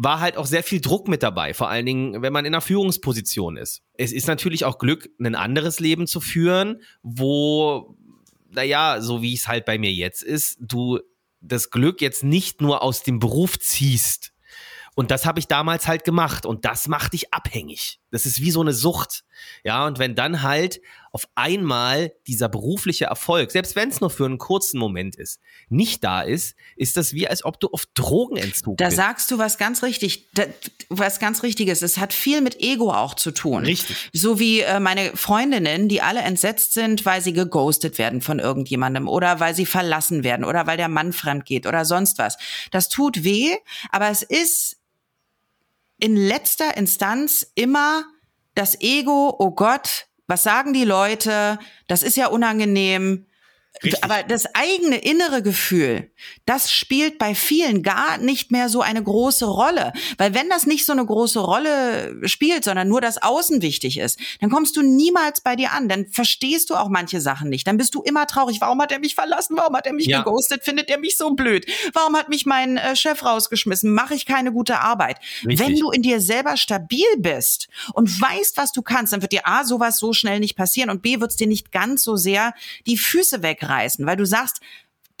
war 0.00 0.20
halt 0.20 0.36
auch 0.36 0.46
sehr 0.46 0.62
viel 0.62 0.80
Druck 0.80 1.08
mit 1.08 1.24
dabei, 1.24 1.54
vor 1.54 1.68
allen 1.68 1.84
Dingen, 1.84 2.22
wenn 2.22 2.32
man 2.32 2.44
in 2.44 2.54
einer 2.54 2.60
Führungsposition 2.60 3.56
ist. 3.56 3.82
Es 3.94 4.12
ist 4.12 4.28
natürlich 4.28 4.64
auch 4.64 4.78
Glück, 4.78 5.10
ein 5.20 5.34
anderes 5.34 5.80
Leben 5.80 6.06
zu 6.06 6.20
führen, 6.20 6.82
wo 7.02 7.96
naja, 8.48 9.00
so 9.00 9.22
wie 9.22 9.34
es 9.34 9.48
halt 9.48 9.64
bei 9.64 9.78
mir 9.78 9.92
jetzt 9.92 10.22
ist, 10.22 10.56
du 10.60 11.00
das 11.40 11.70
Glück 11.70 12.00
jetzt 12.00 12.24
nicht 12.24 12.60
nur 12.60 12.82
aus 12.82 13.02
dem 13.02 13.18
Beruf 13.18 13.58
ziehst. 13.58 14.32
Und 14.94 15.12
das 15.12 15.26
habe 15.26 15.38
ich 15.38 15.46
damals 15.46 15.86
halt 15.86 16.04
gemacht 16.04 16.44
und 16.44 16.64
das 16.64 16.88
macht 16.88 17.12
dich 17.12 17.32
abhängig. 17.32 18.00
Das 18.10 18.26
ist 18.26 18.40
wie 18.40 18.50
so 18.50 18.60
eine 18.60 18.72
Sucht. 18.72 19.24
Ja, 19.64 19.86
und 19.86 19.98
wenn 19.98 20.14
dann 20.14 20.42
halt 20.42 20.80
auf 21.12 21.28
einmal 21.34 22.12
dieser 22.26 22.48
berufliche 22.48 23.06
Erfolg, 23.06 23.50
selbst 23.50 23.76
wenn 23.76 23.88
es 23.88 24.00
nur 24.00 24.10
für 24.10 24.24
einen 24.24 24.38
kurzen 24.38 24.78
Moment 24.78 25.16
ist, 25.16 25.40
nicht 25.68 26.04
da 26.04 26.22
ist, 26.22 26.54
ist 26.76 26.96
das 26.96 27.12
wie, 27.12 27.28
als 27.28 27.44
ob 27.44 27.60
du 27.60 27.68
auf 27.68 27.86
Drogenentzug 27.94 28.76
da 28.76 28.86
bist. 28.86 28.98
Da 28.98 29.02
sagst 29.04 29.30
du 29.30 29.38
was 29.38 29.58
ganz 29.58 29.82
richtig, 29.82 30.28
da, 30.34 30.44
was 30.88 31.18
ganz 31.18 31.42
Richtiges. 31.42 31.82
Es 31.82 31.98
hat 31.98 32.12
viel 32.12 32.40
mit 32.40 32.60
Ego 32.60 32.92
auch 32.92 33.14
zu 33.14 33.30
tun. 33.30 33.64
Richtig. 33.64 34.10
So 34.12 34.38
wie 34.38 34.60
äh, 34.60 34.80
meine 34.80 35.16
Freundinnen, 35.16 35.88
die 35.88 36.02
alle 36.02 36.20
entsetzt 36.20 36.74
sind, 36.74 37.04
weil 37.04 37.22
sie 37.22 37.32
geghostet 37.32 37.98
werden 37.98 38.20
von 38.20 38.38
irgendjemandem 38.38 39.08
oder 39.08 39.40
weil 39.40 39.54
sie 39.54 39.66
verlassen 39.66 40.24
werden 40.24 40.44
oder 40.44 40.66
weil 40.66 40.76
der 40.76 40.88
Mann 40.88 41.12
fremd 41.12 41.44
geht 41.44 41.66
oder 41.66 41.84
sonst 41.84 42.18
was. 42.18 42.36
Das 42.70 42.88
tut 42.88 43.24
weh, 43.24 43.54
aber 43.90 44.08
es 44.08 44.22
ist 44.22 44.78
in 45.98 46.16
letzter 46.16 46.76
Instanz 46.76 47.46
immer 47.54 48.04
das 48.54 48.80
Ego, 48.80 49.34
oh 49.38 49.52
Gott, 49.52 50.06
was 50.26 50.42
sagen 50.42 50.72
die 50.72 50.84
Leute? 50.84 51.58
Das 51.86 52.02
ist 52.02 52.16
ja 52.16 52.26
unangenehm. 52.28 53.26
Richtig. 53.82 54.04
Aber 54.04 54.22
das 54.22 54.46
eigene 54.54 54.96
innere 54.98 55.42
Gefühl, 55.42 56.10
das 56.46 56.72
spielt 56.72 57.18
bei 57.18 57.34
vielen 57.34 57.82
gar 57.82 58.18
nicht 58.18 58.50
mehr 58.50 58.68
so 58.68 58.80
eine 58.80 59.02
große 59.02 59.46
Rolle. 59.46 59.92
Weil 60.16 60.34
wenn 60.34 60.48
das 60.48 60.66
nicht 60.66 60.84
so 60.84 60.92
eine 60.92 61.04
große 61.04 61.38
Rolle 61.38 62.28
spielt, 62.28 62.64
sondern 62.64 62.88
nur 62.88 63.00
das 63.00 63.22
Außen 63.22 63.62
wichtig 63.62 63.98
ist, 63.98 64.18
dann 64.40 64.50
kommst 64.50 64.76
du 64.76 64.82
niemals 64.82 65.40
bei 65.40 65.56
dir 65.56 65.72
an. 65.72 65.88
Dann 65.88 66.06
verstehst 66.06 66.70
du 66.70 66.74
auch 66.74 66.88
manche 66.88 67.20
Sachen 67.20 67.48
nicht. 67.48 67.66
Dann 67.66 67.76
bist 67.76 67.94
du 67.94 68.02
immer 68.02 68.26
traurig. 68.26 68.60
Warum 68.60 68.80
hat 68.82 68.92
er 68.92 68.98
mich 68.98 69.14
verlassen? 69.14 69.56
Warum 69.56 69.76
hat 69.76 69.86
er 69.86 69.92
mich 69.92 70.06
ja. 70.06 70.22
geghostet? 70.22 70.64
Findet 70.64 70.90
er 70.90 70.98
mich 70.98 71.16
so 71.16 71.30
blöd? 71.30 71.66
Warum 71.92 72.16
hat 72.16 72.28
mich 72.28 72.46
mein 72.46 72.76
äh, 72.76 72.96
Chef 72.96 73.24
rausgeschmissen? 73.24 73.92
Mache 73.92 74.14
ich 74.14 74.26
keine 74.26 74.52
gute 74.52 74.80
Arbeit? 74.80 75.18
Richtig. 75.46 75.66
Wenn 75.66 75.76
du 75.76 75.90
in 75.90 76.02
dir 76.02 76.20
selber 76.20 76.56
stabil 76.56 77.06
bist 77.18 77.68
und 77.94 78.20
weißt, 78.20 78.56
was 78.56 78.72
du 78.72 78.82
kannst, 78.82 79.12
dann 79.12 79.22
wird 79.22 79.32
dir 79.32 79.46
A, 79.46 79.64
sowas 79.64 79.98
so 79.98 80.12
schnell 80.12 80.40
nicht 80.40 80.56
passieren 80.56 80.90
und 80.90 81.02
B, 81.02 81.20
wird 81.20 81.30
es 81.30 81.36
dir 81.36 81.46
nicht 81.46 81.72
ganz 81.72 82.02
so 82.02 82.16
sehr 82.16 82.54
die 82.86 82.96
Füße 82.96 83.42
weg 83.42 83.67
wegreißen, 83.68 84.06
weil 84.06 84.16
du 84.16 84.26
sagst, 84.26 84.60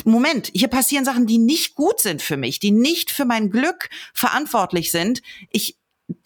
Moment, 0.04 0.50
hier 0.54 0.68
passieren 0.68 1.04
Sachen, 1.04 1.26
die 1.26 1.38
nicht 1.38 1.74
gut 1.74 2.00
sind 2.00 2.22
für 2.22 2.36
mich, 2.36 2.60
die 2.60 2.70
nicht 2.70 3.10
für 3.10 3.24
mein 3.24 3.50
Glück 3.50 3.88
verantwortlich 4.14 4.92
sind. 4.92 5.22
Ich, 5.50 5.76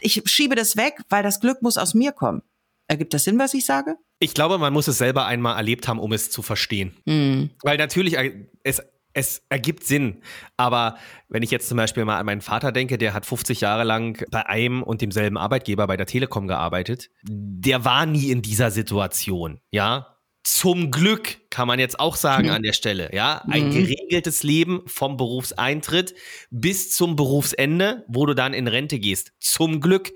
ich 0.00 0.22
schiebe 0.26 0.54
das 0.54 0.76
weg, 0.76 1.00
weil 1.08 1.22
das 1.22 1.40
Glück 1.40 1.62
muss 1.62 1.78
aus 1.78 1.94
mir 1.94 2.12
kommen. 2.12 2.42
Ergibt 2.86 3.14
das 3.14 3.24
Sinn, 3.24 3.38
was 3.38 3.54
ich 3.54 3.64
sage? 3.64 3.96
Ich 4.18 4.34
glaube, 4.34 4.58
man 4.58 4.74
muss 4.74 4.88
es 4.88 4.98
selber 4.98 5.24
einmal 5.24 5.56
erlebt 5.56 5.88
haben, 5.88 5.98
um 5.98 6.12
es 6.12 6.30
zu 6.30 6.42
verstehen. 6.42 6.94
Mhm. 7.06 7.50
Weil 7.62 7.78
natürlich, 7.78 8.18
äh, 8.18 8.46
es, 8.62 8.82
es 9.14 9.42
ergibt 9.48 9.84
Sinn. 9.84 10.20
Aber 10.58 10.98
wenn 11.28 11.42
ich 11.42 11.50
jetzt 11.50 11.68
zum 11.68 11.78
Beispiel 11.78 12.04
mal 12.04 12.18
an 12.18 12.26
meinen 12.26 12.42
Vater 12.42 12.72
denke, 12.72 12.98
der 12.98 13.14
hat 13.14 13.24
50 13.24 13.62
Jahre 13.62 13.84
lang 13.84 14.22
bei 14.30 14.44
einem 14.46 14.82
und 14.82 15.00
demselben 15.00 15.38
Arbeitgeber 15.38 15.86
bei 15.86 15.96
der 15.96 16.06
Telekom 16.06 16.46
gearbeitet, 16.46 17.08
der 17.22 17.86
war 17.86 18.04
nie 18.04 18.30
in 18.30 18.42
dieser 18.42 18.70
Situation, 18.70 19.60
ja 19.70 20.11
zum 20.42 20.90
Glück 20.90 21.38
kann 21.50 21.68
man 21.68 21.78
jetzt 21.78 22.00
auch 22.00 22.16
sagen 22.16 22.48
mhm. 22.48 22.54
an 22.54 22.62
der 22.62 22.72
Stelle, 22.72 23.10
ja, 23.14 23.42
ein 23.48 23.68
mhm. 23.68 23.72
geregeltes 23.72 24.42
Leben 24.42 24.82
vom 24.86 25.16
Berufseintritt 25.16 26.14
bis 26.50 26.90
zum 26.90 27.14
Berufsende, 27.16 28.04
wo 28.08 28.26
du 28.26 28.34
dann 28.34 28.52
in 28.52 28.66
Rente 28.66 28.98
gehst. 28.98 29.32
Zum 29.38 29.80
Glück. 29.80 30.12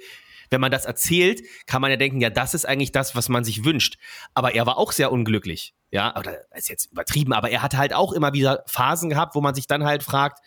Wenn 0.49 0.61
man 0.61 0.71
das 0.71 0.85
erzählt, 0.85 1.43
kann 1.67 1.83
man 1.83 1.91
ja 1.91 1.97
denken, 1.97 2.21
ja, 2.21 2.31
das 2.31 2.55
ist 2.55 2.67
eigentlich 2.67 2.93
das, 2.93 3.17
was 3.17 3.29
man 3.29 3.43
sich 3.43 3.65
wünscht. 3.65 3.99
Aber 4.33 4.55
er 4.55 4.65
war 4.65 4.79
auch 4.79 4.93
sehr 4.93 5.11
unglücklich. 5.11 5.75
Ja, 5.91 6.17
oder 6.17 6.39
ist 6.55 6.69
jetzt 6.69 6.93
übertrieben, 6.93 7.33
aber 7.33 7.51
er 7.51 7.63
hatte 7.63 7.79
halt 7.79 7.93
auch 7.93 8.13
immer 8.13 8.33
wieder 8.33 8.63
Phasen 8.67 9.11
gehabt, 9.11 9.35
wo 9.35 9.41
man 9.41 9.55
sich 9.55 9.67
dann 9.67 9.85
halt 9.85 10.05
fragt, 10.05 10.41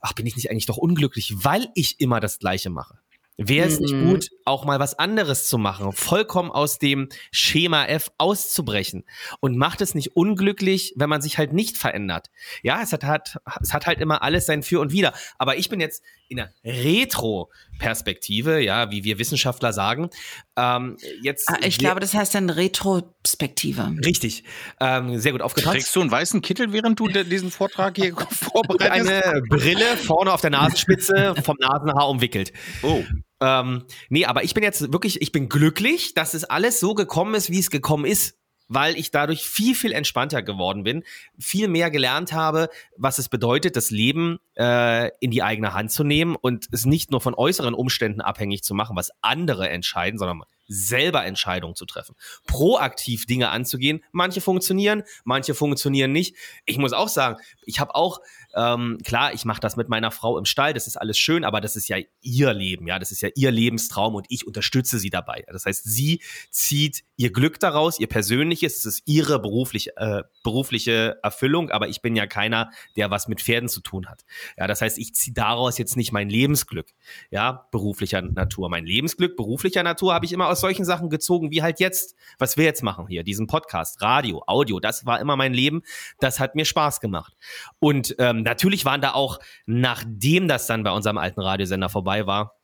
ach, 0.00 0.12
bin 0.12 0.26
ich 0.26 0.36
nicht 0.36 0.50
eigentlich 0.50 0.66
doch 0.66 0.76
unglücklich, 0.76 1.32
weil 1.36 1.68
ich 1.74 2.00
immer 2.00 2.20
das 2.20 2.38
Gleiche 2.38 2.68
mache? 2.68 2.98
Wäre 3.36 3.66
es 3.66 3.80
nicht 3.80 3.94
mhm. 3.94 4.10
gut, 4.10 4.30
auch 4.44 4.64
mal 4.64 4.78
was 4.78 4.98
anderes 4.98 5.48
zu 5.48 5.58
machen, 5.58 5.92
vollkommen 5.92 6.50
aus 6.50 6.78
dem 6.78 7.08
Schema 7.30 7.84
F 7.86 8.10
auszubrechen? 8.18 9.04
Und 9.40 9.56
macht 9.56 9.80
es 9.80 9.94
nicht 9.94 10.16
unglücklich, 10.16 10.94
wenn 10.96 11.08
man 11.08 11.22
sich 11.22 11.38
halt 11.38 11.52
nicht 11.52 11.76
verändert? 11.76 12.30
Ja, 12.62 12.82
es 12.82 12.92
hat, 12.92 13.04
hat, 13.04 13.38
es 13.60 13.72
hat 13.72 13.86
halt 13.86 14.00
immer 14.00 14.22
alles 14.22 14.46
sein 14.46 14.62
Für 14.62 14.80
und 14.80 14.92
Wider. 14.92 15.14
Aber 15.38 15.56
ich 15.56 15.68
bin 15.68 15.80
jetzt 15.80 16.02
in 16.28 16.38
der 16.38 16.52
Retro-Perspektive, 16.64 18.60
ja, 18.60 18.90
wie 18.90 19.04
wir 19.04 19.18
Wissenschaftler 19.18 19.72
sagen. 19.72 20.10
Ähm, 20.56 20.96
jetzt, 21.22 21.48
ah, 21.48 21.58
ich 21.62 21.78
glaube, 21.78 22.00
das 22.00 22.14
heißt 22.14 22.34
dann 22.34 22.50
Retrospektive. 22.50 23.94
Richtig. 24.04 24.44
Ähm, 24.80 25.18
sehr 25.18 25.32
gut 25.32 25.42
aufgepasst. 25.42 25.74
Trägst 25.74 25.94
du 25.96 26.00
einen 26.00 26.10
weißen 26.10 26.40
Kittel, 26.42 26.72
während 26.72 26.98
du 26.98 27.08
diesen 27.08 27.50
Vortrag 27.50 27.96
hier 27.96 28.14
vorbereitest? 28.30 29.10
Eine 29.10 29.42
Brille 29.48 29.96
vorne 29.96 30.32
auf 30.32 30.40
der 30.40 30.50
Nasenspitze 30.50 31.34
vom 31.44 31.56
Nasenhaar 31.60 32.08
umwickelt. 32.08 32.52
Oh. 32.82 33.04
Ähm, 33.40 33.84
nee, 34.08 34.24
aber 34.24 34.44
ich 34.44 34.54
bin 34.54 34.62
jetzt 34.62 34.92
wirklich, 34.92 35.20
ich 35.20 35.32
bin 35.32 35.48
glücklich, 35.48 36.14
dass 36.14 36.34
es 36.34 36.44
alles 36.44 36.80
so 36.80 36.94
gekommen 36.94 37.34
ist, 37.34 37.50
wie 37.50 37.58
es 37.58 37.70
gekommen 37.70 38.04
ist 38.04 38.36
weil 38.68 38.96
ich 38.96 39.10
dadurch 39.10 39.44
viel, 39.44 39.74
viel 39.74 39.92
entspannter 39.92 40.42
geworden 40.42 40.84
bin, 40.84 41.04
viel 41.38 41.68
mehr 41.68 41.90
gelernt 41.90 42.32
habe, 42.32 42.68
was 42.96 43.18
es 43.18 43.28
bedeutet, 43.28 43.76
das 43.76 43.90
Leben 43.90 44.38
äh, 44.56 45.10
in 45.20 45.30
die 45.30 45.42
eigene 45.42 45.74
Hand 45.74 45.90
zu 45.90 46.04
nehmen 46.04 46.36
und 46.36 46.68
es 46.72 46.86
nicht 46.86 47.10
nur 47.10 47.20
von 47.20 47.34
äußeren 47.34 47.74
Umständen 47.74 48.20
abhängig 48.20 48.62
zu 48.62 48.74
machen, 48.74 48.96
was 48.96 49.10
andere 49.20 49.68
entscheiden, 49.68 50.18
sondern 50.18 50.42
selber 50.66 51.24
Entscheidungen 51.24 51.74
zu 51.74 51.86
treffen, 51.86 52.16
proaktiv 52.46 53.26
Dinge 53.26 53.50
anzugehen. 53.50 54.02
Manche 54.12 54.40
funktionieren, 54.40 55.02
manche 55.24 55.54
funktionieren 55.54 56.12
nicht. 56.12 56.36
Ich 56.64 56.78
muss 56.78 56.92
auch 56.92 57.08
sagen, 57.08 57.36
ich 57.64 57.80
habe 57.80 57.94
auch 57.94 58.20
ähm, 58.54 58.98
klar, 59.04 59.34
ich 59.34 59.44
mache 59.44 59.60
das 59.60 59.76
mit 59.76 59.88
meiner 59.88 60.10
Frau 60.10 60.38
im 60.38 60.44
Stall, 60.44 60.74
das 60.74 60.86
ist 60.86 60.96
alles 60.96 61.18
schön, 61.18 61.44
aber 61.44 61.60
das 61.60 61.76
ist 61.76 61.88
ja 61.88 61.96
ihr 62.22 62.54
Leben, 62.54 62.86
ja, 62.86 62.98
das 62.98 63.10
ist 63.10 63.20
ja 63.20 63.28
ihr 63.34 63.50
Lebenstraum 63.50 64.14
und 64.14 64.26
ich 64.28 64.46
unterstütze 64.46 64.98
sie 64.98 65.10
dabei. 65.10 65.44
Das 65.48 65.66
heißt, 65.66 65.84
sie 65.84 66.22
zieht 66.50 67.04
ihr 67.16 67.32
Glück 67.32 67.58
daraus, 67.58 67.98
ihr 67.98 68.06
persönliches, 68.06 68.78
es 68.78 68.84
ist 68.86 69.02
ihre 69.06 69.40
berufliche, 69.40 69.96
äh, 69.96 70.22
berufliche 70.42 71.18
Erfüllung, 71.22 71.70
aber 71.70 71.88
ich 71.88 72.00
bin 72.00 72.14
ja 72.16 72.26
keiner, 72.26 72.70
der 72.96 73.10
was 73.10 73.28
mit 73.28 73.40
Pferden 73.40 73.68
zu 73.68 73.80
tun 73.80 74.06
hat. 74.06 74.24
Ja, 74.56 74.66
das 74.66 74.80
heißt, 74.80 74.98
ich 74.98 75.14
ziehe 75.14 75.34
daraus 75.34 75.78
jetzt 75.78 75.96
nicht 75.96 76.12
mein 76.12 76.28
Lebensglück, 76.28 76.90
ja, 77.30 77.66
beruflicher 77.72 78.22
Natur. 78.22 78.68
Mein 78.68 78.86
Lebensglück 78.86 79.36
beruflicher 79.36 79.82
Natur 79.82 80.14
habe 80.14 80.26
ich 80.26 80.32
immer 80.32 80.46
aus 80.54 80.60
solchen 80.60 80.84
Sachen 80.84 81.10
gezogen, 81.10 81.50
wie 81.50 81.62
halt 81.62 81.80
jetzt, 81.80 82.14
was 82.38 82.56
wir 82.56 82.64
jetzt 82.64 82.84
machen 82.84 83.08
hier, 83.08 83.24
diesen 83.24 83.48
Podcast, 83.48 84.00
Radio, 84.00 84.44
Audio, 84.46 84.78
das 84.78 85.04
war 85.04 85.20
immer 85.20 85.34
mein 85.34 85.52
Leben, 85.52 85.82
das 86.20 86.38
hat 86.38 86.54
mir 86.54 86.64
Spaß 86.64 87.00
gemacht. 87.00 87.36
Und 87.80 88.14
ähm, 88.20 88.42
natürlich 88.42 88.84
waren 88.84 89.00
da 89.00 89.14
auch, 89.14 89.40
nachdem 89.66 90.46
das 90.46 90.68
dann 90.68 90.84
bei 90.84 90.92
unserem 90.92 91.18
alten 91.18 91.40
Radiosender 91.40 91.88
vorbei 91.88 92.26
war, 92.28 92.54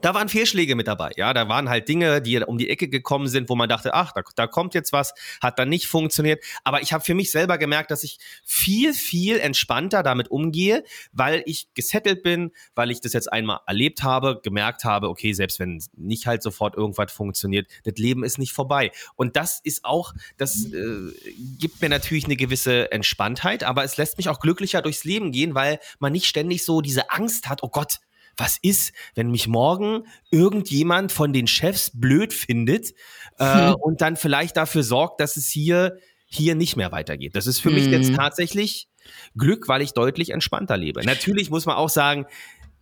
da 0.00 0.14
waren 0.14 0.28
Fehlschläge 0.28 0.76
mit 0.76 0.86
dabei. 0.86 1.12
Ja, 1.16 1.34
da 1.34 1.48
waren 1.48 1.68
halt 1.68 1.88
Dinge, 1.88 2.22
die 2.22 2.38
um 2.38 2.58
die 2.58 2.70
Ecke 2.70 2.88
gekommen 2.88 3.26
sind, 3.26 3.48
wo 3.48 3.56
man 3.56 3.68
dachte, 3.68 3.94
ach, 3.94 4.12
da, 4.12 4.22
da 4.36 4.46
kommt 4.46 4.74
jetzt 4.74 4.92
was, 4.92 5.14
hat 5.42 5.58
dann 5.58 5.68
nicht 5.68 5.86
funktioniert. 5.86 6.42
Aber 6.64 6.82
ich 6.82 6.92
habe 6.92 7.02
für 7.02 7.14
mich 7.14 7.30
selber 7.30 7.58
gemerkt, 7.58 7.90
dass 7.90 8.04
ich 8.04 8.18
viel, 8.44 8.94
viel 8.94 9.38
entspannter 9.38 10.02
damit 10.02 10.30
umgehe, 10.30 10.84
weil 11.12 11.42
ich 11.46 11.68
gesettelt 11.74 12.22
bin, 12.22 12.52
weil 12.74 12.90
ich 12.90 13.00
das 13.00 13.12
jetzt 13.12 13.32
einmal 13.32 13.60
erlebt 13.66 14.02
habe, 14.02 14.40
gemerkt 14.42 14.84
habe, 14.84 15.08
okay, 15.08 15.32
selbst 15.32 15.58
wenn 15.58 15.82
nicht 15.96 16.26
halt 16.26 16.42
sofort 16.42 16.76
irgendwas 16.76 17.12
funktioniert, 17.12 17.68
das 17.84 17.94
Leben 17.96 18.24
ist 18.24 18.38
nicht 18.38 18.52
vorbei. 18.52 18.92
Und 19.16 19.36
das 19.36 19.60
ist 19.62 19.84
auch, 19.84 20.14
das 20.36 20.66
äh, 20.72 21.12
gibt 21.58 21.80
mir 21.80 21.88
natürlich 21.88 22.24
eine 22.24 22.36
gewisse 22.36 22.92
Entspanntheit, 22.92 23.64
aber 23.64 23.84
es 23.84 23.96
lässt 23.96 24.16
mich 24.18 24.28
auch 24.28 24.40
glücklicher 24.40 24.82
durchs 24.82 25.04
Leben 25.04 25.32
gehen, 25.32 25.54
weil 25.54 25.80
man 25.98 26.12
nicht 26.12 26.26
ständig 26.26 26.64
so 26.64 26.80
diese 26.80 27.10
Angst 27.10 27.48
hat, 27.48 27.62
oh 27.62 27.68
Gott, 27.68 27.98
was 28.38 28.58
ist, 28.60 28.92
wenn 29.14 29.30
mich 29.30 29.48
morgen 29.48 30.04
irgendjemand 30.30 31.12
von 31.12 31.32
den 31.32 31.46
Chefs 31.46 31.90
blöd 31.92 32.32
findet 32.32 32.92
äh, 33.38 33.70
hm. 33.70 33.74
und 33.74 34.00
dann 34.00 34.16
vielleicht 34.16 34.56
dafür 34.56 34.82
sorgt, 34.82 35.20
dass 35.20 35.36
es 35.36 35.48
hier, 35.48 35.98
hier 36.26 36.54
nicht 36.54 36.76
mehr 36.76 36.92
weitergeht. 36.92 37.36
Das 37.36 37.46
ist 37.46 37.60
für 37.60 37.70
hm. 37.70 37.74
mich 37.76 37.86
jetzt 37.86 38.08
hm. 38.08 38.16
tatsächlich 38.16 38.88
Glück, 39.36 39.68
weil 39.68 39.82
ich 39.82 39.92
deutlich 39.92 40.30
entspannter 40.30 40.76
lebe. 40.76 41.04
Natürlich 41.04 41.50
muss 41.50 41.66
man 41.66 41.76
auch 41.76 41.88
sagen, 41.88 42.26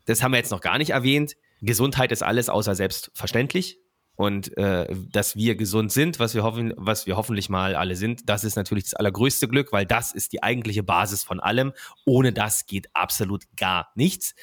das 0.07 0.23
haben 0.23 0.33
wir 0.33 0.39
jetzt 0.39 0.51
noch 0.51 0.61
gar 0.61 0.79
nicht 0.79 0.91
erwähnt, 0.91 1.37
Gesundheit 1.63 2.13
ist 2.13 2.23
alles 2.23 2.49
außer 2.49 2.75
selbstverständlich. 2.75 3.79
Und 4.17 4.57
äh, 4.57 4.87
dass 5.13 5.37
wir 5.37 5.57
gesund 5.57 5.93
sind, 5.93 6.19
was 6.19 6.35
wir 6.35 6.43
hoffen, 6.43 6.73
was 6.77 7.07
wir 7.07 7.17
hoffentlich 7.17 7.49
mal 7.49 7.75
alle 7.75 7.97
sind, 7.97 8.29
das 8.29 8.45
ist 8.45 8.57
natürlich 8.57 8.85
das 8.85 8.95
allergrößte 8.95 9.47
Glück, 9.47 9.73
weil 9.73 9.85
das 9.85 10.13
ist 10.13 10.33
die 10.33 10.43
eigentliche 10.43 10.83
Basis 10.83 11.23
von 11.23 11.39
allem. 11.39 11.73
Ohne 12.07 12.33
das 12.33 12.67
geht 12.67 12.89
absolut 12.95 13.45
gar 13.57 13.91
nichts. 13.95 14.35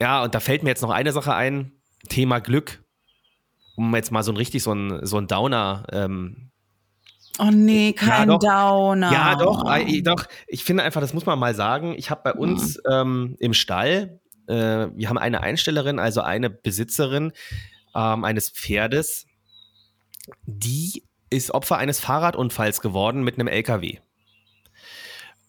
Ja, 0.00 0.24
und 0.24 0.34
da 0.34 0.40
fällt 0.40 0.64
mir 0.64 0.70
jetzt 0.70 0.82
noch 0.82 0.90
eine 0.90 1.12
Sache 1.12 1.34
ein: 1.34 1.72
Thema 2.08 2.40
Glück. 2.40 2.82
Um 3.76 3.94
jetzt 3.94 4.10
mal 4.10 4.22
so 4.22 4.32
ein 4.32 4.36
richtig 4.36 4.62
so 4.62 4.74
ein, 4.74 5.06
so 5.06 5.16
ein 5.16 5.28
Downer 5.28 5.86
ähm, 5.92 6.52
Oh 7.38 7.50
nee, 7.50 7.92
kein 7.92 8.30
ja, 8.30 8.38
Downer. 8.38 9.12
Ja, 9.12 9.34
doch, 9.36 9.64
äh, 9.74 10.02
doch. 10.02 10.26
Ich 10.46 10.64
finde 10.64 10.82
einfach, 10.82 11.00
das 11.00 11.14
muss 11.14 11.24
man 11.24 11.38
mal 11.38 11.54
sagen. 11.54 11.94
Ich 11.96 12.10
habe 12.10 12.20
bei 12.24 12.34
uns 12.34 12.76
mhm. 12.76 12.92
ähm, 12.92 13.36
im 13.38 13.54
Stall, 13.54 14.20
äh, 14.48 14.88
wir 14.94 15.08
haben 15.08 15.18
eine 15.18 15.42
Einstellerin, 15.42 15.98
also 15.98 16.20
eine 16.20 16.50
Besitzerin, 16.50 17.32
ähm, 17.94 18.24
eines 18.24 18.50
Pferdes, 18.50 19.26
die 20.44 21.04
ist 21.30 21.52
Opfer 21.52 21.78
eines 21.78 22.00
Fahrradunfalls 22.00 22.80
geworden 22.80 23.24
mit 23.24 23.38
einem 23.38 23.48
LKW. 23.48 23.98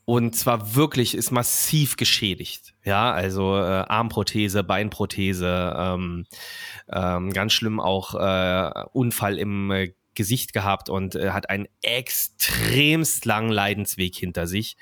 Und 0.05 0.35
zwar 0.35 0.75
wirklich 0.75 1.15
ist 1.15 1.31
massiv 1.31 1.95
geschädigt. 1.95 2.73
Ja, 2.83 3.13
also 3.13 3.55
äh, 3.57 3.85
Armprothese, 3.87 4.63
Beinprothese, 4.63 5.73
ähm, 5.77 6.25
ähm, 6.91 7.31
ganz 7.31 7.53
schlimm 7.53 7.79
auch 7.79 8.13
äh, 8.15 8.83
Unfall 8.91 9.37
im 9.37 9.71
äh, 9.71 9.93
Gesicht 10.13 10.53
gehabt 10.53 10.89
und 10.89 11.15
äh, 11.15 11.31
hat 11.31 11.49
einen 11.49 11.67
extremst 11.81 13.25
langen 13.25 13.51
Leidensweg 13.51 14.15
hinter 14.15 14.45
sich 14.45 14.75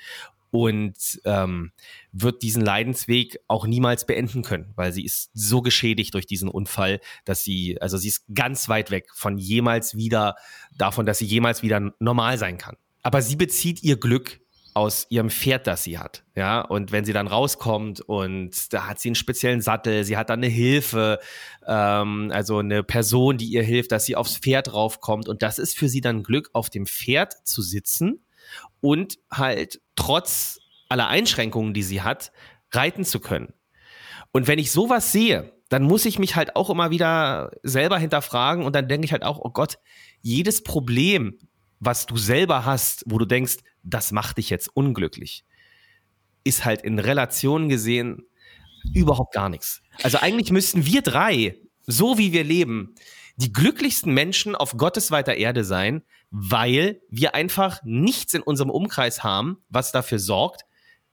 und 0.52 1.18
ähm, 1.24 1.72
wird 2.12 2.42
diesen 2.42 2.62
Leidensweg 2.62 3.40
auch 3.48 3.66
niemals 3.66 4.04
beenden 4.04 4.42
können, 4.42 4.70
weil 4.76 4.92
sie 4.92 5.02
ist 5.02 5.30
so 5.32 5.62
geschädigt 5.62 6.12
durch 6.12 6.26
diesen 6.26 6.50
Unfall, 6.50 7.00
dass 7.24 7.42
sie, 7.42 7.80
also 7.80 7.96
sie 7.96 8.08
ist 8.08 8.26
ganz 8.34 8.68
weit 8.68 8.90
weg 8.90 9.06
von 9.14 9.38
jemals 9.38 9.96
wieder, 9.96 10.36
davon, 10.76 11.06
dass 11.06 11.18
sie 11.18 11.24
jemals 11.24 11.62
wieder 11.62 11.94
normal 12.00 12.36
sein 12.36 12.58
kann. 12.58 12.76
Aber 13.02 13.22
sie 13.22 13.36
bezieht 13.36 13.82
ihr 13.82 13.98
Glück 13.98 14.40
aus 14.74 15.06
ihrem 15.08 15.30
Pferd, 15.30 15.66
das 15.66 15.84
sie 15.84 15.98
hat. 15.98 16.22
Ja, 16.36 16.60
und 16.60 16.92
wenn 16.92 17.06
sie 17.06 17.14
dann 17.14 17.28
rauskommt 17.28 18.02
und 18.02 18.74
da 18.74 18.88
hat 18.88 19.00
sie 19.00 19.08
einen 19.08 19.14
speziellen 19.14 19.62
Sattel, 19.62 20.04
sie 20.04 20.18
hat 20.18 20.28
dann 20.28 20.40
eine 20.40 20.52
Hilfe, 20.52 21.18
ähm, 21.66 22.30
also 22.30 22.58
eine 22.58 22.82
Person, 22.82 23.38
die 23.38 23.46
ihr 23.46 23.62
hilft, 23.62 23.90
dass 23.90 24.04
sie 24.04 24.16
aufs 24.16 24.36
Pferd 24.36 24.74
raufkommt. 24.74 25.30
Und 25.30 25.42
das 25.42 25.58
ist 25.58 25.78
für 25.78 25.88
sie 25.88 26.02
dann 26.02 26.22
Glück, 26.22 26.50
auf 26.52 26.68
dem 26.68 26.84
Pferd 26.84 27.46
zu 27.46 27.62
sitzen 27.62 28.20
und 28.80 29.18
halt 29.30 29.80
trotz 29.96 30.58
aller 30.88 31.08
Einschränkungen, 31.08 31.74
die 31.74 31.82
sie 31.82 32.02
hat, 32.02 32.32
reiten 32.70 33.04
zu 33.04 33.20
können. 33.20 33.52
Und 34.32 34.46
wenn 34.46 34.58
ich 34.58 34.70
sowas 34.70 35.12
sehe, 35.12 35.52
dann 35.68 35.82
muss 35.82 36.04
ich 36.04 36.18
mich 36.18 36.36
halt 36.36 36.54
auch 36.56 36.68
immer 36.68 36.90
wieder 36.90 37.50
selber 37.62 37.98
hinterfragen 37.98 38.64
und 38.64 38.74
dann 38.76 38.88
denke 38.88 39.06
ich 39.06 39.12
halt 39.12 39.22
auch, 39.22 39.38
oh 39.38 39.50
Gott, 39.50 39.78
jedes 40.20 40.62
Problem, 40.62 41.38
was 41.80 42.06
du 42.06 42.16
selber 42.16 42.64
hast, 42.64 43.04
wo 43.06 43.18
du 43.18 43.24
denkst, 43.24 43.56
das 43.82 44.12
macht 44.12 44.38
dich 44.38 44.50
jetzt 44.50 44.68
unglücklich, 44.74 45.44
ist 46.44 46.64
halt 46.64 46.82
in 46.82 46.98
Relation 46.98 47.68
gesehen 47.68 48.26
überhaupt 48.92 49.32
gar 49.32 49.48
nichts. 49.48 49.82
Also 50.02 50.18
eigentlich 50.18 50.50
müssten 50.50 50.84
wir 50.84 51.02
drei, 51.02 51.56
so 51.86 52.18
wie 52.18 52.32
wir 52.32 52.44
leben, 52.44 52.94
die 53.36 53.52
glücklichsten 53.52 54.12
Menschen 54.12 54.54
auf 54.54 54.76
Gottes 54.76 55.10
weiter 55.10 55.36
Erde 55.36 55.64
sein, 55.64 56.02
weil 56.32 57.02
wir 57.10 57.34
einfach 57.34 57.80
nichts 57.84 58.32
in 58.32 58.42
unserem 58.42 58.70
Umkreis 58.70 59.22
haben, 59.22 59.58
was 59.68 59.92
dafür 59.92 60.18
sorgt, 60.18 60.62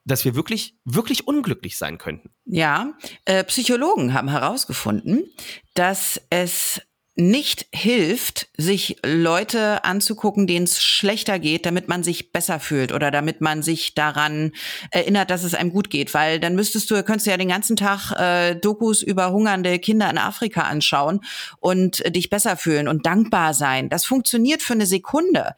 dass 0.05 0.23
wir 0.23 0.33
wirklich, 0.33 0.77
wirklich 0.85 1.27
unglücklich 1.27 1.77
sein 1.77 1.97
könnten. 1.97 2.31
Ja, 2.45 2.93
äh, 3.25 3.43
Psychologen 3.43 4.13
haben 4.13 4.29
herausgefunden, 4.29 5.25
dass 5.73 6.21
es 6.29 6.81
nicht 7.19 7.67
hilft, 7.73 8.47
sich 8.57 8.97
Leute 9.05 9.83
anzugucken, 9.83 10.47
denen 10.47 10.63
es 10.63 10.81
schlechter 10.81 11.37
geht, 11.37 11.65
damit 11.65 11.89
man 11.89 12.01
sich 12.01 12.31
besser 12.31 12.59
fühlt 12.59 12.93
oder 12.93 13.11
damit 13.11 13.41
man 13.41 13.61
sich 13.61 13.93
daran 13.93 14.53
erinnert, 14.91 15.29
dass 15.29 15.43
es 15.43 15.53
einem 15.53 15.71
gut 15.71 15.89
geht. 15.89 16.13
Weil 16.13 16.39
dann 16.39 16.55
müsstest 16.55 16.89
du, 16.89 17.03
könntest 17.03 17.27
du 17.27 17.31
ja 17.31 17.37
den 17.37 17.49
ganzen 17.49 17.75
Tag 17.75 18.11
äh, 18.17 18.55
Dokus 18.55 19.01
über 19.01 19.31
hungernde 19.31 19.79
Kinder 19.79 20.09
in 20.09 20.17
Afrika 20.17 20.61
anschauen 20.61 21.19
und 21.59 22.03
äh, 22.05 22.11
dich 22.11 22.29
besser 22.29 22.55
fühlen 22.55 22.87
und 22.87 23.05
dankbar 23.05 23.53
sein. 23.53 23.89
Das 23.89 24.05
funktioniert 24.05 24.61
für 24.61 24.73
eine 24.73 24.85
Sekunde. 24.85 25.55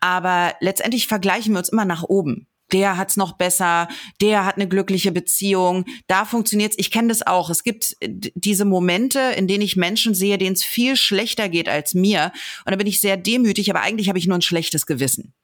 Aber 0.00 0.54
letztendlich 0.60 1.06
vergleichen 1.06 1.54
wir 1.54 1.58
uns 1.58 1.68
immer 1.68 1.84
nach 1.84 2.02
oben 2.02 2.48
der 2.72 2.96
hat's 2.96 3.16
noch 3.16 3.32
besser, 3.32 3.88
der 4.20 4.44
hat 4.44 4.56
eine 4.56 4.68
glückliche 4.68 5.12
Beziehung, 5.12 5.84
da 6.06 6.24
funktioniert's. 6.24 6.76
Ich 6.78 6.90
kenne 6.90 7.08
das 7.08 7.26
auch. 7.26 7.50
Es 7.50 7.62
gibt 7.62 7.96
äh, 8.00 8.08
diese 8.34 8.64
Momente, 8.64 9.20
in 9.36 9.46
denen 9.46 9.62
ich 9.62 9.76
Menschen 9.76 10.14
sehe, 10.14 10.38
denen 10.38 10.54
es 10.54 10.64
viel 10.64 10.96
schlechter 10.96 11.48
geht 11.48 11.68
als 11.68 11.94
mir. 11.94 12.32
Und 12.64 12.72
da 12.72 12.76
bin 12.76 12.86
ich 12.86 13.00
sehr 13.00 13.16
demütig, 13.16 13.70
aber 13.70 13.80
eigentlich 13.80 14.08
habe 14.08 14.18
ich 14.18 14.26
nur 14.26 14.38
ein 14.38 14.42
schlechtes 14.42 14.86
Gewissen 14.86 15.34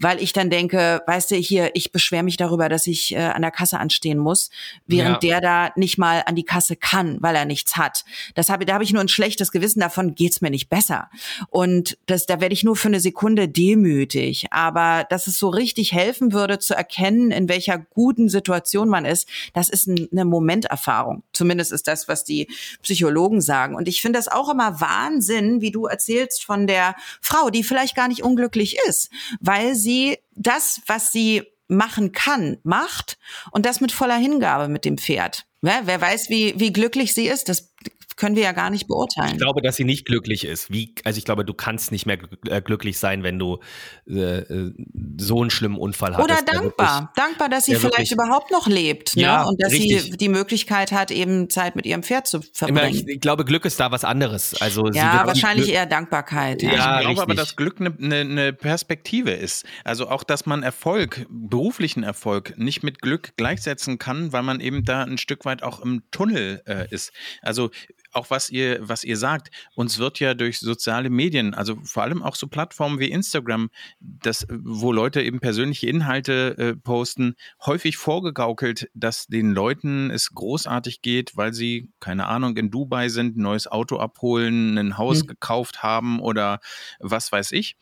weil 0.00 0.22
ich 0.22 0.32
dann 0.32 0.50
denke, 0.50 1.02
weißt 1.06 1.30
du, 1.30 1.36
hier, 1.36 1.70
ich 1.74 1.92
beschwere 1.92 2.22
mich 2.22 2.36
darüber, 2.36 2.68
dass 2.68 2.86
ich 2.86 3.14
äh, 3.14 3.18
an 3.18 3.42
der 3.42 3.50
Kasse 3.50 3.78
anstehen 3.78 4.18
muss, 4.18 4.50
während 4.86 5.22
ja. 5.22 5.40
der 5.40 5.40
da 5.40 5.72
nicht 5.76 5.98
mal 5.98 6.22
an 6.26 6.36
die 6.36 6.44
Kasse 6.44 6.76
kann, 6.76 7.18
weil 7.20 7.36
er 7.36 7.44
nichts 7.44 7.76
hat. 7.76 8.04
Das 8.34 8.48
habe, 8.48 8.64
da 8.64 8.74
habe 8.74 8.84
ich 8.84 8.92
nur 8.92 9.02
ein 9.02 9.08
schlechtes 9.08 9.52
Gewissen, 9.52 9.80
davon 9.80 10.14
geht's 10.14 10.40
mir 10.40 10.50
nicht 10.50 10.68
besser. 10.68 11.10
Und 11.48 11.98
das, 12.06 12.26
da 12.26 12.40
werde 12.40 12.52
ich 12.52 12.64
nur 12.64 12.76
für 12.76 12.88
eine 12.88 13.00
Sekunde 13.00 13.48
demütig. 13.48 14.46
Aber 14.50 15.04
dass 15.08 15.26
es 15.26 15.38
so 15.38 15.48
richtig 15.48 15.92
helfen 15.92 16.32
würde, 16.32 16.58
zu 16.58 16.74
erkennen, 16.74 17.30
in 17.30 17.48
welcher 17.48 17.78
guten 17.78 18.28
Situation 18.28 18.88
man 18.88 19.04
ist, 19.04 19.28
das 19.54 19.68
ist 19.68 19.88
eine 19.88 20.24
Momenterfahrung. 20.24 21.22
Zumindest 21.32 21.72
ist 21.72 21.88
das, 21.88 22.08
was 22.08 22.24
die 22.24 22.48
Psychologen 22.82 23.40
sagen. 23.40 23.74
Und 23.74 23.88
ich 23.88 24.02
finde 24.02 24.18
das 24.18 24.28
auch 24.28 24.48
immer 24.48 24.80
Wahnsinn, 24.80 25.60
wie 25.60 25.70
du 25.70 25.86
erzählst 25.86 26.44
von 26.44 26.66
der 26.66 26.94
Frau, 27.20 27.50
die 27.50 27.62
vielleicht 27.62 27.94
gar 27.94 28.08
nicht 28.08 28.22
unglücklich 28.22 28.76
ist, 28.86 29.10
weil 29.40 29.57
sie 29.74 30.18
das, 30.34 30.80
was 30.86 31.12
sie 31.12 31.42
machen 31.68 32.12
kann, 32.12 32.58
macht 32.62 33.18
und 33.50 33.66
das 33.66 33.80
mit 33.80 33.92
voller 33.92 34.16
Hingabe 34.16 34.68
mit 34.68 34.84
dem 34.84 34.98
Pferd. 34.98 35.46
Ja, 35.62 35.82
wer 35.84 36.00
weiß, 36.00 36.30
wie, 36.30 36.58
wie 36.58 36.72
glücklich 36.72 37.14
sie 37.14 37.28
ist, 37.28 37.48
das 37.48 37.74
können 38.18 38.34
wir 38.34 38.42
ja 38.42 38.52
gar 38.52 38.68
nicht 38.68 38.88
beurteilen. 38.88 39.30
Ich 39.32 39.38
glaube, 39.38 39.62
dass 39.62 39.76
sie 39.76 39.84
nicht 39.84 40.04
glücklich 40.04 40.44
ist. 40.44 40.72
Wie, 40.72 40.92
also 41.04 41.18
ich 41.18 41.24
glaube, 41.24 41.44
du 41.44 41.54
kannst 41.54 41.92
nicht 41.92 42.04
mehr 42.04 42.18
äh, 42.48 42.60
glücklich 42.60 42.98
sein, 42.98 43.22
wenn 43.22 43.38
du 43.38 43.60
äh, 44.08 44.40
äh 44.40 44.74
so 45.20 45.40
einen 45.40 45.50
schlimmen 45.50 45.78
Unfall 45.78 46.16
hast. 46.16 46.24
Oder 46.24 46.42
dankbar. 46.42 47.00
Wirklich, 47.00 47.14
dankbar, 47.14 47.48
dass 47.48 47.66
sie 47.66 47.76
vielleicht 47.76 47.98
wirklich, 47.98 48.12
überhaupt 48.12 48.50
noch 48.50 48.66
lebt 48.66 49.16
ne? 49.16 49.22
ja, 49.22 49.44
und 49.44 49.62
dass 49.62 49.72
richtig. 49.72 50.02
sie 50.02 50.10
die 50.16 50.28
Möglichkeit 50.28 50.90
hat, 50.90 51.10
eben 51.10 51.48
Zeit 51.48 51.76
mit 51.76 51.86
ihrem 51.86 52.02
Pferd 52.02 52.26
zu 52.26 52.40
verbringen. 52.52 52.94
Ich, 52.94 53.06
ich 53.06 53.20
glaube, 53.20 53.44
Glück 53.44 53.64
ist 53.64 53.78
da 53.78 53.92
was 53.92 54.04
anderes. 54.04 54.60
Also 54.60 54.88
ja, 54.90 55.24
wahrscheinlich 55.24 55.66
Glück, 55.66 55.76
eher 55.76 55.86
Dankbarkeit. 55.86 56.62
Ja, 56.62 56.72
ja 56.72 57.00
ich 57.00 57.06
glaube 57.06 57.22
aber, 57.22 57.34
dass 57.34 57.54
Glück 57.54 57.80
eine 57.80 57.94
ne, 57.98 58.24
ne 58.24 58.52
Perspektive 58.52 59.30
ist. 59.30 59.64
Also 59.84 60.08
auch, 60.08 60.24
dass 60.24 60.44
man 60.44 60.64
Erfolg, 60.64 61.26
beruflichen 61.30 62.02
Erfolg, 62.02 62.54
nicht 62.58 62.82
mit 62.82 63.00
Glück 63.00 63.36
gleichsetzen 63.36 63.98
kann, 63.98 64.32
weil 64.32 64.42
man 64.42 64.58
eben 64.58 64.84
da 64.84 65.04
ein 65.04 65.18
Stück 65.18 65.44
weit 65.44 65.62
auch 65.62 65.80
im 65.80 66.02
Tunnel 66.10 66.62
äh, 66.66 66.92
ist. 66.92 67.12
Also 67.42 67.70
auch 68.12 68.30
was 68.30 68.50
ihr, 68.50 68.78
was 68.80 69.04
ihr 69.04 69.16
sagt, 69.16 69.50
uns 69.74 69.98
wird 69.98 70.20
ja 70.20 70.34
durch 70.34 70.58
soziale 70.58 71.10
Medien, 71.10 71.54
also 71.54 71.76
vor 71.82 72.02
allem 72.02 72.22
auch 72.22 72.34
so 72.34 72.46
Plattformen 72.46 72.98
wie 72.98 73.10
Instagram, 73.10 73.70
das, 74.00 74.46
wo 74.50 74.92
Leute 74.92 75.22
eben 75.22 75.40
persönliche 75.40 75.88
Inhalte 75.88 76.56
äh, 76.58 76.76
posten, 76.76 77.34
häufig 77.64 77.96
vorgegaukelt, 77.96 78.88
dass 78.94 79.26
den 79.26 79.52
Leuten 79.52 80.10
es 80.10 80.30
großartig 80.30 81.02
geht, 81.02 81.36
weil 81.36 81.52
sie, 81.52 81.90
keine 82.00 82.26
Ahnung, 82.26 82.56
in 82.56 82.70
Dubai 82.70 83.08
sind, 83.08 83.36
ein 83.36 83.42
neues 83.42 83.66
Auto 83.66 83.98
abholen, 83.98 84.78
ein 84.78 84.98
Haus 84.98 85.22
mhm. 85.22 85.28
gekauft 85.28 85.82
haben 85.82 86.20
oder 86.20 86.60
was 87.00 87.30
weiß 87.30 87.52
ich 87.52 87.76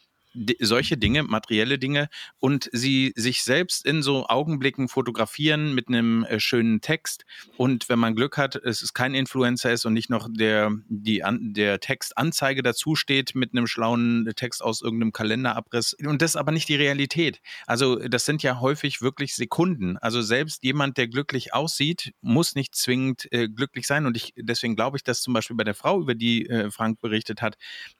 solche 0.60 0.96
Dinge, 0.96 1.22
materielle 1.22 1.78
Dinge 1.78 2.08
und 2.38 2.68
sie 2.72 3.12
sich 3.16 3.42
selbst 3.42 3.84
in 3.86 4.02
so 4.02 4.26
Augenblicken 4.26 4.88
fotografieren 4.88 5.74
mit 5.74 5.88
einem 5.88 6.24
äh, 6.24 6.40
schönen 6.40 6.80
Text 6.80 7.24
und 7.56 7.88
wenn 7.88 7.98
man 7.98 8.14
Glück 8.14 8.36
hat, 8.36 8.56
es 8.56 8.82
ist 8.82 8.94
kein 8.94 9.14
Influencer 9.14 9.72
ist 9.72 9.84
und 9.86 9.94
nicht 9.94 10.10
noch 10.10 10.28
der, 10.30 10.72
die, 10.88 11.24
an, 11.24 11.52
der 11.54 11.80
Textanzeige 11.80 12.62
dazu 12.62 12.94
steht 12.94 13.34
mit 13.34 13.52
einem 13.52 13.66
schlauen 13.66 14.30
Text 14.36 14.62
aus 14.62 14.82
irgendeinem 14.82 15.12
Kalenderabriss 15.12 15.94
und 15.94 16.22
das 16.22 16.32
ist 16.32 16.36
aber 16.36 16.52
nicht 16.52 16.68
die 16.68 16.76
Realität. 16.76 17.40
Also 17.66 17.96
das 17.96 18.24
sind 18.24 18.42
ja 18.42 18.60
häufig 18.60 19.00
wirklich 19.00 19.34
Sekunden. 19.34 19.96
Also 19.98 20.22
selbst 20.22 20.62
jemand, 20.64 20.96
der 20.98 21.08
glücklich 21.08 21.54
aussieht, 21.54 22.12
muss 22.20 22.54
nicht 22.54 22.74
zwingend 22.74 23.30
äh, 23.32 23.48
glücklich 23.48 23.86
sein 23.86 24.06
und 24.06 24.16
ich, 24.16 24.32
deswegen 24.36 24.76
glaube 24.76 24.96
ich, 24.96 25.04
dass 25.04 25.22
zum 25.22 25.34
Beispiel 25.34 25.56
bei 25.56 25.64
der 25.64 25.74
Frau, 25.74 26.00
über 26.00 26.14
die 26.14 26.48
äh, 26.48 26.70
Frank 26.70 27.00
berichtet 27.00 27.42
hat, 27.42 27.56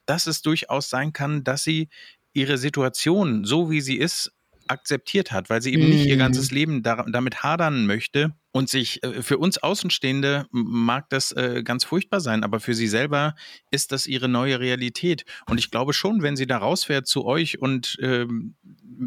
dass 0.07 0.27
es 0.27 0.43
durchaus 0.43 0.89
sein 0.89 1.13
kann, 1.13 1.45
dass 1.45 1.65
sie 1.65 1.89
ihre 2.37 2.59
Situation, 2.59 3.45
so 3.45 3.71
wie 3.71 3.81
sie 3.81 3.97
ist, 3.97 4.36
akzeptiert 4.69 5.33
hat, 5.33 5.51
weil 5.51 5.63
sie 5.63 5.73
eben 5.73 5.87
mm. 5.87 5.91
nicht 5.91 6.07
ihr 6.07 6.17
ganzes 6.17 6.51
mhm. 6.51 6.57
Leben 6.57 6.83
da, 6.83 7.05
damit 7.09 7.43
hadern 7.43 7.87
möchte 7.87 8.35
und 8.57 8.71
sich 8.71 9.03
äh, 9.03 9.23
für 9.23 9.37
uns 9.37 9.59
Außenstehende 9.59 10.47
mag 10.51 11.11
das 11.11 11.31
äh, 11.33 11.63
ganz 11.63 11.85
furchtbar 11.85 12.21
sein, 12.21 12.43
aber 12.43 12.59
für 12.59 12.75
sie 12.75 12.87
selber 12.87 13.35
ist 13.71 13.93
das 13.93 14.07
ihre 14.07 14.29
neue 14.29 14.61
Realität. 14.61 15.27
Und 15.47 15.59
ich 15.59 15.71
glaube 15.71 15.93
schon, 15.93 16.23
wenn 16.23 16.37
sie 16.37 16.47
da 16.47 16.57
rausfährt 16.57 17.07
zu 17.07 17.27
euch 17.27 17.61
und 17.61 17.99
ähm, 18.01 18.57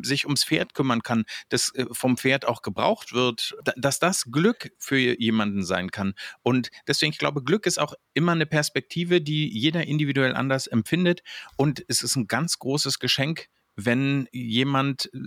sich 0.04 0.26
ums 0.26 0.44
Pferd 0.44 0.76
kümmern 0.76 1.02
kann, 1.02 1.24
dass 1.50 1.74
äh, 1.74 1.88
vom 1.92 2.18
Pferd 2.18 2.46
auch 2.46 2.62
gebraucht 2.62 3.12
wird, 3.12 3.56
dass 3.76 3.98
das 3.98 4.26
Glück 4.26 4.72
für 4.78 4.98
jemanden 4.98 5.64
sein 5.64 5.90
kann. 5.90 6.14
Und 6.44 6.70
deswegen, 6.88 7.12
ich 7.12 7.18
glaube, 7.18 7.44
Glück 7.44 7.66
ist 7.66 7.80
auch 7.80 7.96
immer 8.14 8.34
eine 8.34 8.46
Perspektive, 8.46 9.20
die 9.20 9.50
jeder 9.50 9.88
individuell 9.88 10.36
anders 10.36 10.68
empfindet. 10.68 11.24
Und 11.58 11.84
es 11.88 12.04
ist 12.04 12.16
ein 12.16 12.28
ganz 12.28 12.60
großes 12.60 13.00
Geschenk, 13.00 13.48
wenn 13.86 14.28
jemand 14.32 15.10
äh, 15.14 15.20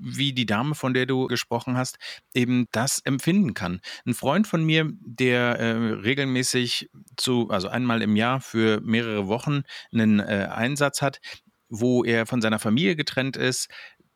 wie 0.00 0.32
die 0.32 0.46
Dame, 0.46 0.74
von 0.74 0.94
der 0.94 1.06
du 1.06 1.26
gesprochen 1.26 1.76
hast, 1.76 1.98
eben 2.34 2.66
das 2.72 3.00
empfinden 3.00 3.54
kann. 3.54 3.80
Ein 4.06 4.14
Freund 4.14 4.46
von 4.46 4.64
mir, 4.64 4.90
der 5.00 5.58
äh, 5.58 5.72
regelmäßig 5.72 6.90
zu, 7.16 7.50
also 7.50 7.68
einmal 7.68 8.02
im 8.02 8.16
Jahr 8.16 8.40
für 8.40 8.80
mehrere 8.80 9.28
Wochen 9.28 9.62
einen 9.92 10.20
äh, 10.20 10.48
Einsatz 10.50 11.02
hat, 11.02 11.20
wo 11.68 12.04
er 12.04 12.26
von 12.26 12.40
seiner 12.40 12.58
Familie 12.58 12.96
getrennt 12.96 13.36
ist, 13.36 13.68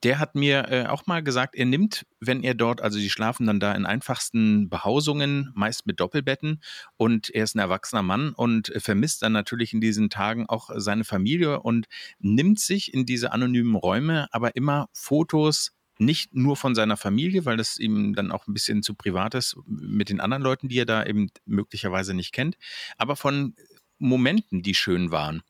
der 0.02 0.18
hat 0.18 0.34
mir 0.34 0.68
äh, 0.70 0.86
auch 0.86 1.06
mal 1.06 1.22
gesagt, 1.22 1.54
er 1.54 1.66
nimmt, 1.66 2.06
wenn 2.20 2.42
er 2.42 2.54
dort, 2.54 2.80
also 2.80 2.98
die 2.98 3.10
schlafen 3.10 3.46
dann 3.46 3.60
da 3.60 3.72
in 3.72 3.86
einfachsten 3.86 4.68
Behausungen, 4.68 5.52
meist 5.54 5.86
mit 5.86 6.00
Doppelbetten 6.00 6.60
und 6.96 7.30
er 7.30 7.44
ist 7.44 7.54
ein 7.54 7.60
erwachsener 7.60 8.02
Mann 8.02 8.32
und 8.32 8.72
vermisst 8.76 9.22
dann 9.22 9.32
natürlich 9.32 9.72
in 9.72 9.80
diesen 9.80 10.10
Tagen 10.10 10.46
auch 10.48 10.70
seine 10.74 11.04
Familie 11.04 11.60
und 11.60 11.86
nimmt 12.18 12.58
sich 12.58 12.92
in 12.92 13.06
diese 13.06 13.32
anonymen 13.32 13.76
Räume 13.76 14.28
aber 14.32 14.56
immer 14.56 14.88
Fotos 14.92 15.72
nicht 15.98 16.34
nur 16.34 16.56
von 16.56 16.74
seiner 16.74 16.96
Familie, 16.96 17.44
weil 17.44 17.56
das 17.56 17.78
ihm 17.78 18.14
dann 18.14 18.32
auch 18.32 18.48
ein 18.48 18.54
bisschen 18.54 18.82
zu 18.82 18.94
privat 18.94 19.34
ist 19.34 19.56
mit 19.66 20.08
den 20.08 20.20
anderen 20.20 20.42
Leuten, 20.42 20.68
die 20.68 20.78
er 20.78 20.86
da 20.86 21.04
eben 21.04 21.30
möglicherweise 21.44 22.14
nicht 22.14 22.32
kennt, 22.32 22.56
aber 22.96 23.14
von 23.14 23.54
Momenten, 23.98 24.62
die 24.62 24.74
schön 24.74 25.12
waren 25.12 25.42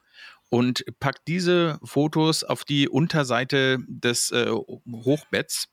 und 0.52 0.84
packt 1.00 1.28
diese 1.28 1.80
Fotos 1.82 2.44
auf 2.44 2.66
die 2.66 2.86
Unterseite 2.86 3.78
des 3.88 4.30
äh, 4.32 4.50
Hochbetts, 4.50 5.70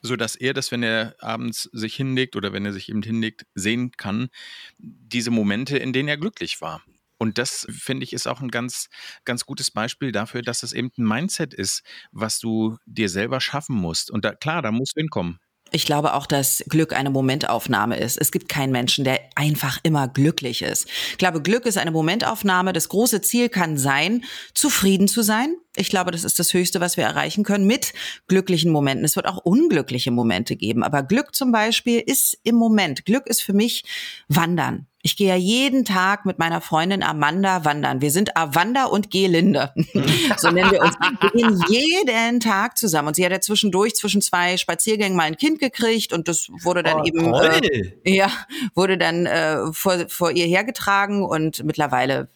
sodass 0.00 0.36
er 0.36 0.54
das, 0.54 0.72
wenn 0.72 0.82
er 0.82 1.14
abends 1.20 1.68
sich 1.74 1.94
hinlegt 1.94 2.34
oder 2.34 2.54
wenn 2.54 2.64
er 2.64 2.72
sich 2.72 2.88
eben 2.88 3.02
hinlegt, 3.02 3.44
sehen 3.54 3.92
kann, 3.92 4.30
diese 4.78 5.30
Momente, 5.30 5.76
in 5.76 5.92
denen 5.92 6.08
er 6.08 6.16
glücklich 6.16 6.62
war. 6.62 6.82
Und 7.18 7.36
das, 7.36 7.66
finde 7.70 8.04
ich, 8.04 8.14
ist 8.14 8.26
auch 8.26 8.40
ein 8.40 8.50
ganz, 8.50 8.88
ganz 9.26 9.44
gutes 9.44 9.70
Beispiel 9.70 10.12
dafür, 10.12 10.40
dass 10.40 10.62
es 10.62 10.72
eben 10.72 10.90
ein 10.96 11.06
Mindset 11.06 11.52
ist, 11.52 11.82
was 12.10 12.38
du 12.38 12.78
dir 12.86 13.10
selber 13.10 13.38
schaffen 13.38 13.76
musst. 13.76 14.10
Und 14.10 14.24
da, 14.24 14.34
klar, 14.34 14.62
da 14.62 14.72
musst 14.72 14.96
du 14.96 15.00
hinkommen. 15.00 15.40
Ich 15.72 15.86
glaube 15.86 16.14
auch, 16.14 16.26
dass 16.26 16.62
Glück 16.68 16.92
eine 16.92 17.10
Momentaufnahme 17.10 17.96
ist. 17.96 18.18
Es 18.18 18.30
gibt 18.30 18.48
keinen 18.48 18.72
Menschen, 18.72 19.04
der 19.04 19.20
einfach 19.34 19.78
immer 19.82 20.06
glücklich 20.06 20.62
ist. 20.62 20.86
Ich 21.12 21.18
glaube, 21.18 21.40
Glück 21.42 21.64
ist 21.66 21.78
eine 21.78 21.90
Momentaufnahme. 21.90 22.72
Das 22.72 22.88
große 22.88 23.22
Ziel 23.22 23.48
kann 23.48 23.78
sein, 23.78 24.24
zufrieden 24.54 25.08
zu 25.08 25.22
sein. 25.22 25.56
Ich 25.76 25.88
glaube, 25.88 26.10
das 26.10 26.24
ist 26.24 26.38
das 26.38 26.52
Höchste, 26.52 26.80
was 26.80 26.96
wir 26.96 27.04
erreichen 27.04 27.44
können 27.44 27.66
mit 27.66 27.94
glücklichen 28.28 28.70
Momenten. 28.70 29.04
Es 29.04 29.16
wird 29.16 29.26
auch 29.26 29.38
unglückliche 29.38 30.10
Momente 30.10 30.56
geben. 30.56 30.82
Aber 30.82 31.02
Glück 31.02 31.34
zum 31.34 31.50
Beispiel 31.50 32.00
ist 32.00 32.38
im 32.44 32.56
Moment. 32.56 33.06
Glück 33.06 33.26
ist 33.26 33.42
für 33.42 33.54
mich 33.54 33.84
Wandern. 34.28 34.86
Ich 35.04 35.16
gehe 35.16 35.28
ja 35.28 35.34
jeden 35.34 35.84
Tag 35.84 36.24
mit 36.26 36.38
meiner 36.38 36.60
Freundin 36.60 37.02
Amanda 37.02 37.64
wandern. 37.64 38.00
Wir 38.00 38.12
sind 38.12 38.36
Avanda 38.36 38.84
und 38.84 39.10
Gelinde. 39.10 39.72
so 40.36 40.50
nennen 40.52 40.70
wir 40.70 40.80
uns. 40.80 40.94
Wir 41.20 41.30
gehen 41.30 41.60
jeden 41.68 42.38
Tag 42.38 42.78
zusammen. 42.78 43.08
Und 43.08 43.16
sie 43.16 43.24
hat 43.24 43.32
ja 43.32 43.40
zwischendurch 43.40 43.96
zwischen 43.96 44.22
zwei 44.22 44.56
Spaziergängen 44.56 45.16
mal 45.16 45.24
ein 45.24 45.36
Kind 45.36 45.58
gekriegt 45.58 46.12
und 46.12 46.28
das 46.28 46.46
wurde 46.62 46.84
dann 46.84 47.00
oh, 47.00 47.04
eben 47.04 47.34
äh, 47.34 48.16
ja 48.16 48.30
wurde 48.76 48.96
dann 48.96 49.26
äh, 49.26 49.72
vor, 49.72 50.08
vor 50.08 50.30
ihr 50.30 50.46
hergetragen 50.46 51.24
und 51.24 51.64
mittlerweile 51.64 52.28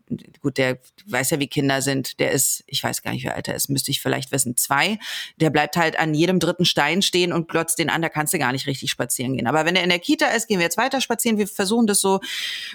gut 0.42 0.58
der 0.58 0.78
weiß 1.06 1.30
ja 1.30 1.38
wie 1.38 1.46
Kinder 1.46 1.82
sind. 1.82 2.18
Der 2.18 2.32
ist 2.32 2.64
ich 2.66 2.82
weiß 2.82 3.02
gar 3.02 3.12
nicht 3.12 3.25
wie 3.26 3.30
alt 3.30 3.48
er 3.48 3.54
ist 3.54 3.68
müsste 3.68 3.90
ich 3.90 4.00
vielleicht 4.00 4.32
wissen 4.32 4.56
zwei. 4.56 4.98
Der 5.36 5.50
bleibt 5.50 5.76
halt 5.76 5.98
an 5.98 6.14
jedem 6.14 6.38
dritten 6.38 6.64
Stein 6.64 7.02
stehen 7.02 7.32
und 7.32 7.48
glotzt 7.48 7.78
den 7.78 7.90
an. 7.90 8.00
Da 8.02 8.08
kannst 8.08 8.32
du 8.32 8.38
gar 8.38 8.52
nicht 8.52 8.66
richtig 8.66 8.90
spazieren 8.90 9.36
gehen. 9.36 9.46
Aber 9.46 9.64
wenn 9.64 9.76
er 9.76 9.82
in 9.82 9.90
der 9.90 9.98
Kita 9.98 10.28
ist, 10.28 10.46
gehen 10.48 10.58
wir 10.58 10.64
jetzt 10.64 10.78
weiter 10.78 11.00
spazieren. 11.00 11.38
Wir 11.38 11.48
versuchen 11.48 11.86
das 11.86 12.00
so 12.00 12.20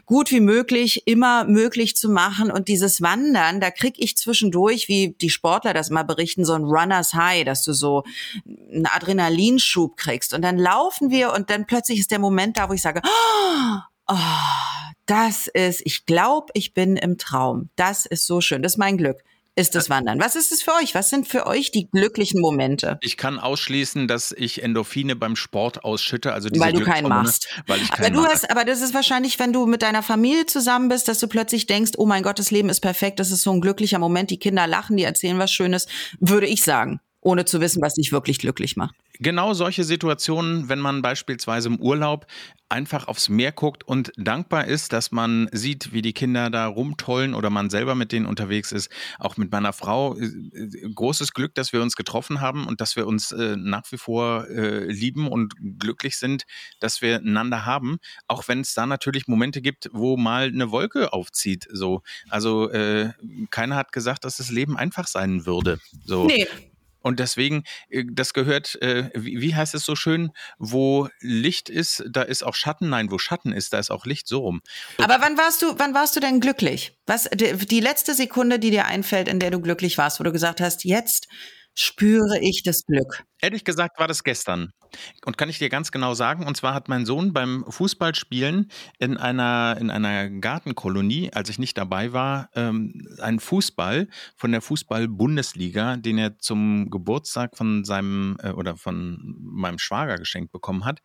gut 0.06 0.32
wie 0.32 0.40
möglich 0.40 1.08
immer 1.08 1.46
möglich 1.46 1.96
zu 1.96 2.10
machen. 2.10 2.52
Und 2.52 2.68
dieses 2.68 3.02
Wandern, 3.02 3.60
da 3.60 3.72
krieg 3.72 3.96
ich 3.98 4.18
zwischendurch, 4.18 4.88
wie 4.88 5.16
die 5.20 5.30
Sportler 5.30 5.74
das 5.74 5.90
mal 5.90 6.04
berichten, 6.04 6.46
so 6.46 6.54
ein 6.54 6.64
Runners 6.64 7.14
High, 7.14 7.46
dass 7.46 7.64
du 7.64 7.74
so 7.74 8.04
einen 8.46 8.86
Adrenalinschub 8.86 9.98
kriegst. 9.98 10.34
Und 10.34 10.44
dann 10.44 10.58
laufen 10.58 11.10
wir 11.10 11.34
und 11.34 11.50
dann 11.50 11.66
plötzlich 11.66 12.00
ist 12.00 12.12
der 12.12 12.20
Moment 12.20 12.58
da, 12.58 12.70
wo 12.70 12.74
ich 12.74 12.82
sage, 12.82 13.02
oh, 14.08 14.16
das 15.08 15.48
ist, 15.48 15.82
ich 15.84 16.06
glaube, 16.06 16.48
ich 16.54 16.74
bin 16.74 16.96
im 16.96 17.18
Traum. 17.18 17.70
Das 17.76 18.06
ist 18.06 18.28
so 18.28 18.40
schön. 18.40 18.62
Das 18.62 18.74
ist 18.74 18.78
mein 18.78 18.98
Glück 18.98 19.24
ist 19.62 19.76
das 19.76 19.90
Wandern. 19.90 20.20
Was 20.20 20.36
ist 20.36 20.52
es 20.52 20.62
für 20.62 20.74
euch? 20.74 20.96
Was 20.96 21.10
sind 21.10 21.28
für 21.28 21.48
euch 21.48 21.72
die 21.72 21.90
glücklichen 21.90 22.42
Momente? 22.42 22.98
Ich 23.02 23.18
kann 23.18 23.40
ausschließen, 23.40 24.08
dass 24.08 24.32
ich 24.32 24.64
Endorphine 24.64 25.16
beim 25.16 25.36
Sport 25.36 25.84
ausschütte, 25.84 26.34
also 26.34 26.50
diese 26.50 26.64
weil 26.64 26.74
du 26.74 26.82
keinen 26.82 27.08
machst. 27.08 27.48
Weil 27.68 27.82
ich 27.82 27.92
keinen 27.92 28.08
aber 28.08 28.16
du 28.16 28.22
mache. 28.22 28.34
hast, 28.34 28.52
aber 28.52 28.66
das 28.66 28.82
ist 28.82 28.94
wahrscheinlich, 28.94 29.40
wenn 29.40 29.54
du 29.54 29.66
mit 29.66 29.82
deiner 29.82 30.04
Familie 30.04 30.46
zusammen 30.46 30.90
bist, 30.90 31.08
dass 31.08 31.20
du 31.20 31.28
plötzlich 31.28 31.68
denkst, 31.68 31.92
oh 31.98 32.06
mein 32.06 32.24
Gott, 32.24 32.40
das 32.40 32.52
Leben 32.52 32.70
ist 32.70 32.82
perfekt, 32.82 33.20
das 33.20 33.32
ist 33.32 33.44
so 33.44 33.52
ein 33.52 33.62
glücklicher 33.62 34.00
Moment, 34.00 34.32
die 34.32 34.40
Kinder 34.40 34.68
lachen, 34.68 34.98
die 34.98 35.04
erzählen 35.04 35.40
was 35.40 35.52
Schönes, 35.52 35.88
würde 36.20 36.48
ich 36.48 36.64
sagen, 36.64 37.00
ohne 37.22 37.46
zu 37.46 37.62
wissen, 37.62 37.82
was 37.82 37.94
dich 37.94 38.12
wirklich 38.12 38.40
glücklich 38.40 38.76
macht 38.76 38.96
genau 39.22 39.54
solche 39.54 39.84
Situationen, 39.84 40.68
wenn 40.68 40.80
man 40.80 41.02
beispielsweise 41.02 41.70
im 41.70 41.80
Urlaub 41.80 42.26
einfach 42.70 43.08
aufs 43.08 43.30
Meer 43.30 43.52
guckt 43.52 43.84
und 43.84 44.12
dankbar 44.18 44.66
ist, 44.66 44.94
dass 44.94 45.12
man 45.12 45.50
sieht, 45.52 45.94
wie 45.94 46.02
die 46.02 46.14
Kinder 46.14 46.50
da 46.50 46.68
rumtollen 46.68 47.34
oder 47.34 47.50
man 47.50 47.70
selber 47.70 47.96
mit 47.96 48.12
denen 48.12 48.26
unterwegs 48.26 48.72
ist. 48.72 48.90
Auch 49.20 49.38
mit 49.38 49.52
meiner 49.52 49.74
Frau 49.74 50.18
äh, 50.18 50.30
großes 50.94 51.34
Glück, 51.34 51.54
dass 51.54 51.74
wir 51.74 51.82
uns 51.82 51.96
getroffen 51.96 52.42
haben 52.42 52.66
und 52.66 52.82
dass 52.82 52.96
wir 52.96 53.08
uns 53.08 53.32
äh, 53.32 53.56
nach 53.58 53.84
wie 53.92 53.98
vor 53.98 54.48
äh, 54.48 54.86
lieben 54.86 55.28
und 55.28 55.54
glücklich 55.80 56.18
sind, 56.18 56.46
dass 56.80 57.02
wir 57.02 57.18
einander 57.18 57.66
haben. 57.66 58.00
Auch 58.28 58.48
wenn 58.48 58.62
es 58.62 58.74
da 58.74 58.86
natürlich 58.86 59.28
Momente 59.28 59.62
gibt, 59.62 59.90
wo 59.92 60.18
mal 60.18 60.46
eine 60.46 60.72
Wolke 60.72 61.14
aufzieht. 61.14 61.68
So, 61.72 62.02
also 62.30 62.70
äh, 62.72 63.12
keiner 63.50 63.76
hat 63.76 63.92
gesagt, 63.92 64.24
dass 64.24 64.38
das 64.38 64.50
Leben 64.50 64.78
einfach 64.78 65.08
sein 65.08 65.46
würde. 65.46 65.80
So. 66.06 66.26
Nee. 66.26 66.48
Und 67.02 67.20
deswegen, 67.20 67.64
äh, 67.90 68.04
das 68.10 68.34
gehört, 68.34 68.82
äh, 68.82 69.10
wie, 69.14 69.56
heißt 69.56 69.76
es 69.76 69.86
so 69.86 69.96
schön, 69.96 70.32
wo 70.58 71.10
Licht 71.20 71.70
ist, 71.70 72.04
da 72.10 72.22
ist 72.22 72.44
auch 72.44 72.56
Schatten. 72.56 72.90
Nein, 72.90 73.12
wo 73.12 73.18
Schatten 73.18 73.52
ist, 73.52 73.74
da 73.74 73.80
ist 73.80 73.92
auch 73.92 74.06
Licht. 74.06 74.28
So 74.28 74.40
rum. 74.40 74.62
Aber 74.98 75.20
wann 75.20 75.38
warst 75.38 75.62
du, 75.62 75.78
wann 75.78 75.94
warst 75.94 76.16
du 76.16 76.20
denn 76.20 76.40
glücklich? 76.40 76.98
Was 77.06 77.30
die 77.32 77.80
letzte 77.80 78.14
Sekunde, 78.14 78.60
die 78.60 78.72
dir 78.72 78.86
einfällt, 78.86 79.28
in 79.28 79.40
der 79.40 79.52
du 79.52 79.60
glücklich 79.60 79.98
warst, 79.98 80.20
wo 80.20 80.24
du 80.24 80.32
gesagt 80.32 80.62
hast, 80.62 80.84
jetzt 80.84 81.28
spüre 81.74 82.40
ich 82.42 82.64
das 82.64 82.86
Glück. 82.86 83.24
Ehrlich 83.40 83.64
gesagt 83.64 84.00
war 84.00 84.08
das 84.08 84.24
gestern. 84.24 84.72
Und 85.26 85.38
kann 85.38 85.50
ich 85.50 85.58
dir 85.58 85.70
ganz 85.70 85.92
genau 85.92 86.14
sagen, 86.14 86.46
und 86.46 86.58
zwar 86.58 86.74
hat 86.74 86.90
mein 86.90 87.06
Sohn 87.06 87.32
beim 87.34 87.66
Fußballspielen 87.68 88.70
in 89.00 89.18
einer, 89.18 89.78
in 89.80 89.90
einer 89.90 90.30
Gartenkolonie, 90.30 91.32
als 91.34 91.50
ich 91.50 91.60
nicht 91.60 91.78
dabei 91.78 92.12
war, 92.12 92.50
ähm, 92.56 93.08
einen 93.20 93.40
Fußball 93.40 94.10
von 94.36 94.52
der 94.52 94.62
Fußball-Bundesliga, 94.62 95.98
den 95.98 96.18
er 96.18 96.40
zum 96.40 96.90
Geburtstag 96.90 97.56
von 97.56 97.86
seinem 97.86 98.38
äh, 98.44 98.52
oder 98.52 98.76
von 98.76 99.38
meinem 99.40 99.80
Schwager 99.80 100.18
geschenkt 100.18 100.52
bekommen 100.52 100.84
hat, 100.84 101.00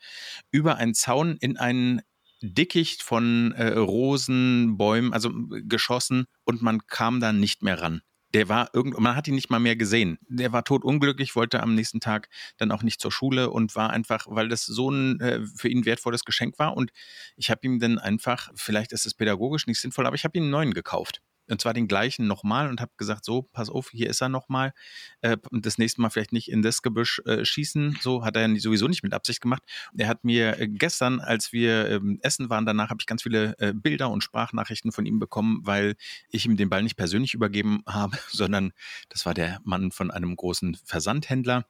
über 0.51 0.76
einen 0.76 0.95
Zaun 0.95 1.36
in 1.40 1.57
einen 1.57 2.03
Dickicht 2.43 3.03
von 3.03 3.53
äh, 3.53 3.68
Rosen, 3.74 4.76
Bäumen, 4.76 5.12
also 5.12 5.30
geschossen 5.49 6.26
und 6.45 6.61
man 6.61 6.86
kam 6.86 7.20
da 7.20 7.32
nicht 7.32 7.62
mehr 7.62 7.80
ran 7.80 8.03
der 8.35 8.49
war 8.49 8.70
irgend, 8.72 8.99
man 8.99 9.16
hat 9.16 9.29
ihn 9.29 9.35
nicht 9.35 9.51
mal 9.51 9.59
mehr 9.59 9.77
gesehen. 9.77 10.18
Der 10.29 10.53
war 10.53 10.64
totunglücklich, 10.64 11.37
wollte 11.37 11.62
am 11.62 11.74
nächsten 11.74 12.01
Tag 12.01 12.29
dann 12.57 12.70
auch 12.70 12.83
nicht 12.83 13.01
zur 13.01 13.12
Schule 13.12 13.51
und 13.51 13.74
war 13.77 13.91
einfach, 13.91 14.27
weil 14.29 14.49
das 14.49 14.64
so 14.66 14.91
ein 14.91 15.20
äh, 15.20 15.41
für 15.55 15.68
ihn 15.68 15.85
wertvolles 15.85 16.24
Geschenk 16.24 16.59
war. 16.59 16.77
Und 16.77 16.91
ich 17.37 17.51
habe 17.51 17.61
ihm 17.64 17.79
dann 17.79 17.99
einfach, 17.99 18.51
vielleicht 18.55 18.93
ist 18.93 19.07
es 19.07 19.14
pädagogisch 19.14 19.66
nicht 19.66 19.81
sinnvoll, 19.81 20.07
aber 20.07 20.16
ich 20.16 20.24
habe 20.24 20.37
ihm 20.39 20.45
einen 20.45 20.51
neuen 20.51 20.74
gekauft 20.74 21.22
und 21.49 21.61
zwar 21.61 21.74
den 21.74 21.88
gleichen 21.88 22.26
nochmal 22.26 22.68
und 22.68 22.80
habe 22.80 22.92
gesagt, 22.97 23.24
so, 23.24 23.42
pass 23.42 23.70
auf, 23.70 23.90
hier 23.90 24.09
ist 24.11 24.20
er 24.20 24.28
nochmal. 24.28 24.72
Äh, 25.20 25.36
das 25.53 25.78
nächste 25.78 26.01
Mal 26.01 26.11
vielleicht 26.11 26.32
nicht 26.32 26.51
in 26.51 26.62
das 26.62 26.82
Gebüsch 26.82 27.20
äh, 27.26 27.44
schießen. 27.44 27.99
So 28.01 28.24
hat 28.24 28.36
er 28.36 28.49
sowieso 28.59 28.88
nicht 28.88 29.03
mit 29.03 29.14
Absicht 29.14 29.40
gemacht. 29.40 29.62
Er 29.97 30.09
hat 30.09 30.24
mir 30.24 30.59
äh, 30.59 30.68
gestern, 30.68 31.20
als 31.20 31.53
wir 31.53 31.88
ähm, 31.90 32.18
essen 32.22 32.51
waren, 32.51 32.66
danach 32.66 32.90
habe 32.90 32.99
ich 33.01 33.07
ganz 33.07 33.22
viele 33.22 33.55
äh, 33.59 33.72
Bilder 33.74 34.11
und 34.11 34.22
Sprachnachrichten 34.22 34.92
von 34.92 35.07
ihm 35.07 35.18
bekommen, 35.18 35.61
weil 35.64 35.97
ich 36.30 36.47
ihm 36.47 36.57
den 36.57 36.68
Ball 36.68 36.82
nicht 36.82 36.97
persönlich 36.97 37.34
übergeben 37.34 37.82
habe, 37.86 38.18
sondern 38.28 38.72
das 39.09 39.26
war 39.26 39.34
der 39.34 39.61
Mann 39.64 39.90
von 39.92 40.11
einem 40.11 40.34
großen 40.36 40.76
Versandhändler. 40.84 41.66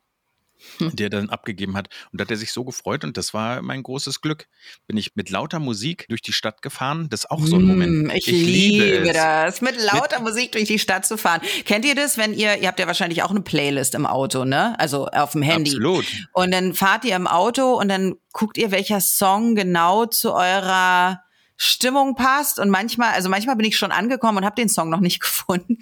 Der 0.80 1.10
dann 1.10 1.30
abgegeben 1.30 1.76
hat. 1.76 1.88
Und 2.12 2.20
da 2.20 2.22
hat 2.22 2.30
er 2.30 2.36
sich 2.36 2.52
so 2.52 2.64
gefreut 2.64 3.04
und 3.04 3.16
das 3.16 3.34
war 3.34 3.62
mein 3.62 3.82
großes 3.82 4.20
Glück. 4.20 4.46
Bin 4.86 4.96
ich 4.96 5.14
mit 5.14 5.30
lauter 5.30 5.58
Musik 5.58 6.06
durch 6.08 6.22
die 6.22 6.32
Stadt 6.32 6.62
gefahren. 6.62 7.08
Das 7.10 7.20
ist 7.20 7.30
auch 7.30 7.44
so 7.44 7.56
ein 7.56 7.64
Moment. 7.64 8.06
Mm, 8.06 8.10
ich, 8.10 8.28
ich 8.28 8.32
liebe, 8.32 8.84
liebe 8.84 9.12
das, 9.12 9.60
mit 9.60 9.80
lauter 9.80 10.20
mit 10.20 10.28
Musik 10.28 10.52
durch 10.52 10.64
die 10.64 10.78
Stadt 10.78 11.06
zu 11.06 11.16
fahren. 11.16 11.40
Kennt 11.64 11.84
ihr 11.84 11.94
das, 11.94 12.18
wenn 12.18 12.32
ihr, 12.32 12.58
ihr 12.58 12.68
habt 12.68 12.80
ja 12.80 12.86
wahrscheinlich 12.86 13.22
auch 13.22 13.30
eine 13.30 13.40
Playlist 13.40 13.94
im 13.94 14.06
Auto, 14.06 14.44
ne? 14.44 14.78
Also 14.78 15.06
auf 15.06 15.32
dem 15.32 15.42
Handy. 15.42 15.70
Absolut. 15.70 16.06
Und 16.32 16.52
dann 16.52 16.74
fahrt 16.74 17.04
ihr 17.04 17.16
im 17.16 17.26
Auto 17.26 17.74
und 17.74 17.88
dann 17.88 18.16
guckt 18.32 18.58
ihr, 18.58 18.70
welcher 18.70 19.00
Song 19.00 19.54
genau 19.54 20.06
zu 20.06 20.32
eurer 20.32 21.22
Stimmung 21.56 22.14
passt 22.14 22.58
und 22.58 22.70
manchmal, 22.70 23.12
also 23.12 23.28
manchmal 23.28 23.56
bin 23.56 23.66
ich 23.66 23.76
schon 23.76 23.92
angekommen 23.92 24.38
und 24.38 24.44
habe 24.44 24.56
den 24.56 24.68
Song 24.68 24.90
noch 24.90 25.00
nicht 25.00 25.20
gefunden. 25.20 25.78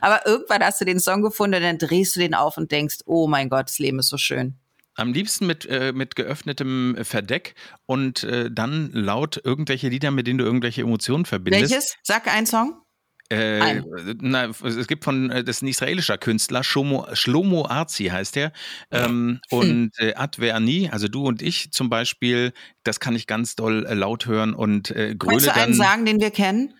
Aber 0.00 0.26
irgendwann 0.26 0.62
hast 0.62 0.80
du 0.80 0.84
den 0.84 1.00
Song 1.00 1.22
gefunden 1.22 1.56
und 1.56 1.62
dann 1.62 1.78
drehst 1.78 2.16
du 2.16 2.20
den 2.20 2.34
auf 2.34 2.56
und 2.56 2.72
denkst, 2.72 2.98
oh 3.06 3.26
mein 3.26 3.48
Gott, 3.48 3.68
das 3.68 3.78
Leben 3.78 3.98
ist 3.98 4.08
so 4.08 4.16
schön. 4.16 4.56
Am 4.94 5.12
liebsten 5.14 5.46
mit, 5.46 5.64
äh, 5.66 5.92
mit 5.94 6.16
geöffnetem 6.16 6.98
Verdeck 7.02 7.54
und 7.86 8.24
äh, 8.24 8.50
dann 8.50 8.90
laut 8.92 9.40
irgendwelche 9.42 9.88
Lieder, 9.88 10.10
mit 10.10 10.26
denen 10.26 10.38
du 10.38 10.44
irgendwelche 10.44 10.82
Emotionen 10.82 11.24
verbindest. 11.24 11.70
Welches? 11.70 11.96
Sag 12.02 12.28
einen 12.28 12.46
Song. 12.46 12.81
Äh, 13.32 13.82
na, 14.20 14.50
es 14.64 14.86
gibt 14.86 15.04
von, 15.04 15.30
äh, 15.30 15.42
das 15.42 15.56
ist 15.56 15.62
ein 15.62 15.68
israelischer 15.68 16.18
Künstler, 16.18 16.62
Shlomo, 16.62 17.06
Shlomo 17.14 17.66
Arzi 17.66 18.04
heißt 18.04 18.36
er. 18.36 18.52
Ähm, 18.90 19.40
hm. 19.48 19.58
Und 19.58 19.92
äh, 19.98 20.14
Adverni, 20.14 20.90
also 20.92 21.08
du 21.08 21.26
und 21.26 21.40
ich 21.40 21.72
zum 21.72 21.88
Beispiel, 21.88 22.52
das 22.84 23.00
kann 23.00 23.16
ich 23.16 23.26
ganz 23.26 23.56
doll 23.56 23.86
äh, 23.86 23.94
laut 23.94 24.26
hören 24.26 24.52
und 24.52 24.90
äh, 24.90 25.14
gröle 25.14 25.36
Kannst 25.36 25.46
du 25.46 25.54
einen 25.54 25.72
dann, 25.72 25.74
sagen, 25.74 26.04
den 26.04 26.20
wir 26.20 26.30
kennen? 26.30 26.74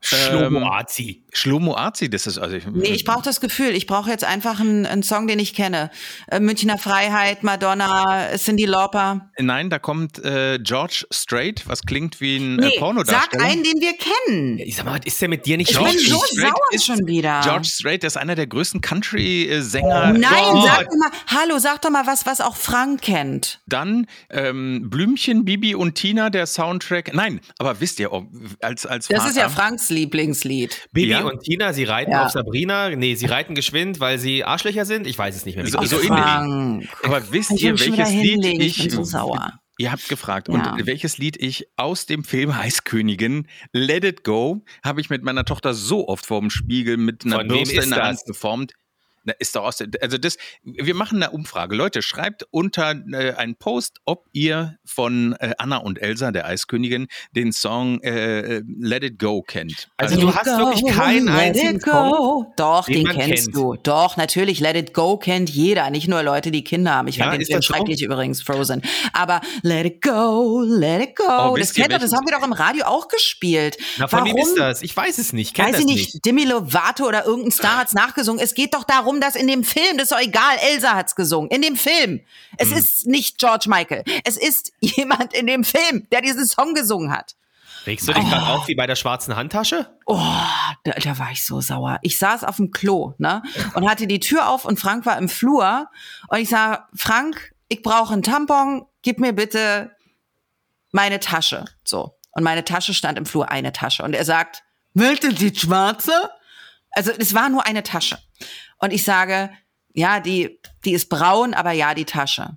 Schlomo 0.00 0.66
Azi. 0.66 1.23
Schlomo 1.36 1.76
Azi, 1.76 2.08
das 2.08 2.26
ist 2.26 2.38
also. 2.38 2.56
Ich, 2.56 2.64
nee, 2.66 2.88
ich 2.88 3.04
brauche 3.04 3.22
das 3.22 3.40
Gefühl. 3.40 3.70
Ich 3.70 3.86
brauche 3.86 4.08
jetzt 4.08 4.24
einfach 4.24 4.60
einen, 4.60 4.86
einen, 4.86 5.02
Song, 5.02 5.26
den 5.26 5.40
ich 5.40 5.52
kenne. 5.52 5.90
Äh, 6.28 6.38
Münchner 6.38 6.78
Freiheit, 6.78 7.42
Madonna, 7.42 8.28
Cindy 8.36 8.66
Lauper. 8.66 9.30
Nein, 9.38 9.68
da 9.68 9.78
kommt 9.80 10.24
äh, 10.24 10.58
George 10.62 11.04
Strait, 11.10 11.66
was 11.66 11.82
klingt 11.82 12.20
wie 12.20 12.36
ein 12.36 12.56
nee, 12.56 12.76
äh, 12.76 12.78
Pornodarsteller. 12.78 13.42
Sag 13.42 13.50
einen, 13.50 13.64
den 13.64 13.80
wir 13.80 13.94
kennen. 13.96 14.58
Ich 14.60 14.76
sag 14.76 14.84
mal, 14.84 14.98
was 14.98 15.06
ist 15.06 15.20
der 15.20 15.28
mit 15.28 15.44
dir 15.44 15.56
nicht 15.56 15.70
Ich 15.70 15.76
George 15.76 15.92
bin 15.96 16.06
so 16.06 16.18
Strait 16.24 16.40
sauer 16.48 16.54
ist- 16.70 16.86
schon 16.86 17.06
wieder. 17.06 17.40
George 17.42 17.68
Strait, 17.68 18.02
der 18.02 18.08
ist 18.08 18.16
einer 18.16 18.36
der 18.36 18.46
größten 18.46 18.80
Country-Sänger. 18.80 20.12
Nein, 20.12 20.44
Gott. 20.52 20.64
sag 20.66 20.84
doch 20.88 20.96
mal, 20.96 21.10
hallo, 21.26 21.58
sag 21.58 21.82
doch 21.82 21.90
mal 21.90 22.06
was, 22.06 22.26
was 22.26 22.40
auch 22.40 22.56
Frank 22.56 23.02
kennt. 23.02 23.60
Dann 23.66 24.06
ähm, 24.30 24.88
Blümchen, 24.88 25.44
Bibi 25.44 25.74
und 25.74 25.96
Tina, 25.96 26.30
der 26.30 26.46
Soundtrack. 26.46 27.12
Nein, 27.12 27.40
aber 27.58 27.80
wisst 27.80 27.98
ihr, 27.98 28.10
als, 28.60 28.86
als 28.86 29.08
Das 29.08 29.18
Vater, 29.18 29.30
ist 29.30 29.36
ja 29.36 29.48
Franks 29.48 29.90
Lieblingslied. 29.90 30.88
Bibi 30.92 31.10
Ja? 31.10 31.23
Und 31.24 31.40
Tina, 31.42 31.72
sie 31.72 31.84
reiten 31.84 32.12
Ja. 32.12 32.24
auf 32.26 32.30
Sabrina. 32.32 32.90
Nee, 32.90 33.14
sie 33.14 33.26
reiten 33.26 33.54
geschwind, 33.54 34.00
weil 34.00 34.18
sie 34.18 34.44
Arschlöcher 34.44 34.84
sind. 34.84 35.06
Ich 35.06 35.18
weiß 35.18 35.34
es 35.36 35.44
nicht 35.46 35.56
mehr. 35.56 35.66
So- 35.66 35.82
so 35.84 36.00
ähnlich. 36.00 36.88
Aber 37.02 37.22
wisst 37.32 37.52
ich 37.52 37.62
ihr, 37.64 37.78
welches 37.78 38.10
Lied 38.10 38.44
ich. 38.44 38.78
Ich 38.78 38.78
bin 38.82 38.90
so 38.90 39.04
sauer. 39.04 39.52
Ihr 39.76 39.90
habt 39.90 40.08
gefragt. 40.08 40.48
Ja. 40.48 40.54
Und 40.74 40.86
welches 40.86 41.18
Lied 41.18 41.36
ich 41.36 41.66
aus 41.76 42.06
dem 42.06 42.22
Film 42.22 42.50
Eiskönigin 42.50 43.48
Let 43.72 44.04
It 44.04 44.22
Go 44.24 44.64
habe 44.84 45.00
ich 45.00 45.10
mit 45.10 45.24
meiner 45.24 45.44
Tochter 45.44 45.74
so 45.74 46.06
oft 46.06 46.24
vorm 46.26 46.50
Spiegel 46.50 46.96
mit 46.96 47.24
einer 47.24 47.42
Bürste 47.44 47.80
in 47.80 47.90
der 47.90 48.04
Hand 48.04 48.20
geformt. 48.26 48.72
Na, 49.24 49.32
ist 49.38 49.56
doch 49.56 49.64
aus 49.64 49.78
der, 49.78 49.88
also 50.00 50.18
das, 50.18 50.36
wir 50.62 50.94
machen 50.94 51.22
eine 51.22 51.32
Umfrage. 51.32 51.74
Leute, 51.74 52.02
schreibt 52.02 52.46
unter 52.50 52.94
äh, 53.12 53.32
einen 53.32 53.56
Post, 53.56 54.00
ob 54.04 54.26
ihr 54.32 54.78
von 54.84 55.34
äh, 55.40 55.54
Anna 55.58 55.78
und 55.78 56.00
Elsa, 56.00 56.30
der 56.30 56.46
Eiskönigin, 56.46 57.06
den 57.32 57.52
Song 57.52 58.00
äh, 58.02 58.62
Let 58.78 59.04
It 59.04 59.18
Go 59.18 59.42
kennt. 59.42 59.88
Also 59.96 60.20
du 60.20 60.34
hast 60.34 60.46
wirklich 60.46 60.94
keinen 60.94 61.26
let 61.26 61.34
einzigen 61.36 61.76
it 61.76 61.82
go. 61.84 62.52
Doch, 62.56 62.86
den 62.86 63.04
den 63.04 63.08
kennst 63.08 63.44
kennt. 63.44 63.56
du. 63.56 63.76
Doch, 63.82 64.16
natürlich, 64.16 64.60
Let 64.60 64.76
It 64.76 64.94
Go 64.94 65.16
kennt 65.16 65.50
jeder. 65.50 65.90
Nicht 65.90 66.08
nur 66.08 66.22
Leute, 66.22 66.50
die 66.50 66.64
Kinder 66.64 66.92
haben. 66.94 67.08
Ich 67.08 67.16
Ja, 67.16 67.26
fand 67.26 67.40
den 67.40 67.46
Film 67.46 67.62
schrecklich 67.62 68.02
übrigens, 68.02 68.42
Frozen. 68.42 68.82
Aber 69.12 69.40
Let 69.62 69.86
It 69.86 70.02
Go, 70.02 70.62
Let 70.66 71.02
It 71.02 71.16
Go. 71.16 71.24
Oh, 71.52 71.56
das 71.56 71.76
ihr, 71.76 71.82
kennt 71.82 71.94
doch, 71.94 72.00
das 72.00 72.12
haben 72.12 72.26
wir 72.26 72.36
doch 72.36 72.44
im 72.44 72.52
Radio 72.52 72.84
auch 72.86 73.08
gespielt. 73.08 73.76
Na, 73.98 74.08
von 74.08 74.20
Warum? 74.20 74.34
wem 74.34 74.42
ist 74.42 74.58
das? 74.58 74.82
Ich 74.82 74.96
weiß 74.96 75.18
es 75.18 75.32
nicht. 75.32 75.54
Kenn 75.54 75.66
Weiß 75.66 75.72
das 75.72 75.80
ich 75.80 75.86
nicht, 75.86 76.24
Demi 76.26 76.44
Lovato 76.44 77.06
oder 77.06 77.24
irgendein 77.24 77.52
Star 77.52 77.76
hat's 77.78 77.94
nachgesungen. 77.94 78.42
Es 78.42 78.54
geht 78.54 78.74
doch 78.74 78.84
darum, 78.84 79.13
dass 79.20 79.36
in 79.36 79.46
dem 79.46 79.64
Film, 79.64 79.96
das 79.98 80.04
ist 80.04 80.12
doch 80.12 80.20
egal, 80.20 80.56
Elsa 80.60 80.94
hat's 80.94 81.14
gesungen. 81.16 81.50
In 81.50 81.62
dem 81.62 81.76
Film. 81.76 82.20
Es 82.58 82.70
Hm. 82.70 82.76
ist 82.78 83.06
nicht 83.06 83.38
George 83.38 83.66
Michael. 83.68 84.04
Es 84.24 84.36
ist 84.36 84.72
jemand 84.80 85.32
in 85.34 85.46
dem 85.46 85.64
Film, 85.64 86.06
der 86.10 86.20
diesen 86.20 86.46
Song 86.46 86.74
gesungen 86.74 87.10
hat. 87.10 87.34
Regst 87.86 88.08
du 88.08 88.12
dich 88.14 88.24
gerade 88.24 88.46
auf 88.46 88.66
wie 88.66 88.74
bei 88.74 88.86
der 88.86 88.96
schwarzen 88.96 89.36
Handtasche? 89.36 89.94
Oh, 90.06 90.16
da, 90.84 90.92
da 90.92 91.18
war 91.18 91.30
ich 91.32 91.44
so 91.44 91.60
sauer. 91.60 91.98
Ich 92.00 92.16
saß 92.16 92.42
auf 92.44 92.56
dem 92.56 92.70
Klo, 92.70 93.12
ne? 93.18 93.42
Und 93.74 93.86
hatte 93.88 94.06
die 94.06 94.20
Tür 94.20 94.48
auf 94.48 94.64
und 94.64 94.80
Frank 94.80 95.04
war 95.04 95.18
im 95.18 95.28
Flur. 95.28 95.90
Und 96.28 96.38
ich 96.38 96.48
sag, 96.48 96.88
Frank, 96.94 97.52
ich 97.68 97.82
brauche 97.82 98.14
einen 98.14 98.22
Tampon, 98.22 98.86
gib 99.02 99.20
mir 99.20 99.34
bitte 99.34 99.90
meine 100.92 101.20
Tasche. 101.20 101.66
So. 101.84 102.16
Und 102.32 102.42
meine 102.42 102.64
Tasche 102.64 102.94
stand 102.94 103.18
im 103.18 103.26
Flur, 103.26 103.50
eine 103.50 103.72
Tasche. 103.72 104.02
Und 104.02 104.14
er 104.14 104.24
sagt, 104.24 104.62
willst 104.94 105.24
du 105.24 105.34
die 105.34 105.54
schwarze? 105.54 106.30
Also 106.92 107.10
es 107.18 107.34
war 107.34 107.50
nur 107.50 107.66
eine 107.66 107.82
Tasche. 107.82 108.18
Und 108.78 108.92
ich 108.92 109.04
sage, 109.04 109.50
ja, 109.94 110.20
die, 110.20 110.58
die 110.84 110.92
ist 110.92 111.08
braun, 111.08 111.54
aber 111.54 111.72
ja, 111.72 111.94
die 111.94 112.04
Tasche. 112.04 112.56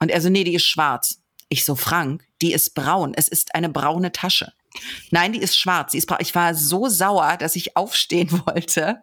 Und 0.00 0.10
er 0.10 0.20
so, 0.20 0.28
nee, 0.28 0.44
die 0.44 0.54
ist 0.54 0.64
schwarz. 0.66 1.20
Ich 1.48 1.64
so, 1.64 1.76
Frank, 1.76 2.24
die 2.42 2.52
ist 2.52 2.74
braun. 2.74 3.12
Es 3.14 3.28
ist 3.28 3.54
eine 3.54 3.68
braune 3.68 4.12
Tasche. 4.12 4.52
Nein, 5.10 5.32
die 5.32 5.38
ist 5.38 5.56
schwarz. 5.56 5.92
Die 5.92 5.98
ist 5.98 6.06
braun. 6.06 6.18
Ich 6.20 6.34
war 6.34 6.54
so 6.54 6.88
sauer, 6.88 7.36
dass 7.38 7.54
ich 7.56 7.76
aufstehen 7.76 8.30
wollte 8.46 9.02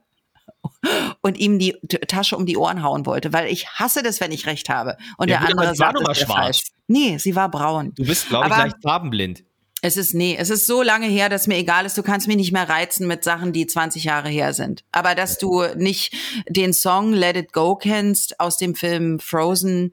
und 1.21 1.37
ihm 1.37 1.59
die 1.59 1.73
Tasche 2.07 2.35
um 2.35 2.45
die 2.45 2.57
Ohren 2.57 2.83
hauen 2.83 3.05
wollte, 3.05 3.31
weil 3.33 3.47
ich 3.51 3.67
hasse 3.69 4.03
das, 4.03 4.19
wenn 4.19 4.31
ich 4.31 4.45
recht 4.47 4.69
habe. 4.69 4.97
Und 5.17 5.29
Ja, 5.29 5.37
der 5.39 5.47
gut, 5.47 5.57
aber 5.57 5.61
andere 5.69 5.73
es 5.73 5.79
war 5.79 5.87
sagt, 5.87 5.97
doch 5.99 6.03
mal 6.03 6.15
schwarz. 6.15 6.29
falsch. 6.45 6.63
Nee, 6.87 7.17
sie 7.17 7.35
war 7.35 7.49
braun. 7.49 7.93
Du 7.95 8.05
bist, 8.05 8.27
glaube 8.27 8.47
ich, 8.47 8.53
Aber- 8.53 8.63
leicht 8.63 8.77
farbenblind. 8.83 9.43
Es 9.83 9.97
ist, 9.97 10.13
nee, 10.13 10.35
es 10.37 10.51
ist 10.51 10.67
so 10.67 10.83
lange 10.83 11.07
her, 11.07 11.27
dass 11.27 11.47
mir 11.47 11.57
egal 11.57 11.87
ist, 11.87 11.97
du 11.97 12.03
kannst 12.03 12.27
mich 12.27 12.37
nicht 12.37 12.51
mehr 12.51 12.69
reizen 12.69 13.07
mit 13.07 13.23
Sachen, 13.23 13.51
die 13.51 13.65
20 13.65 14.03
Jahre 14.03 14.29
her 14.29 14.53
sind. 14.53 14.83
Aber 14.91 15.15
dass 15.15 15.39
du 15.39 15.63
nicht 15.75 16.13
den 16.47 16.71
Song 16.71 17.13
Let 17.13 17.35
It 17.35 17.51
Go 17.51 17.75
kennst 17.75 18.39
aus 18.39 18.57
dem 18.57 18.75
Film 18.75 19.19
Frozen, 19.19 19.91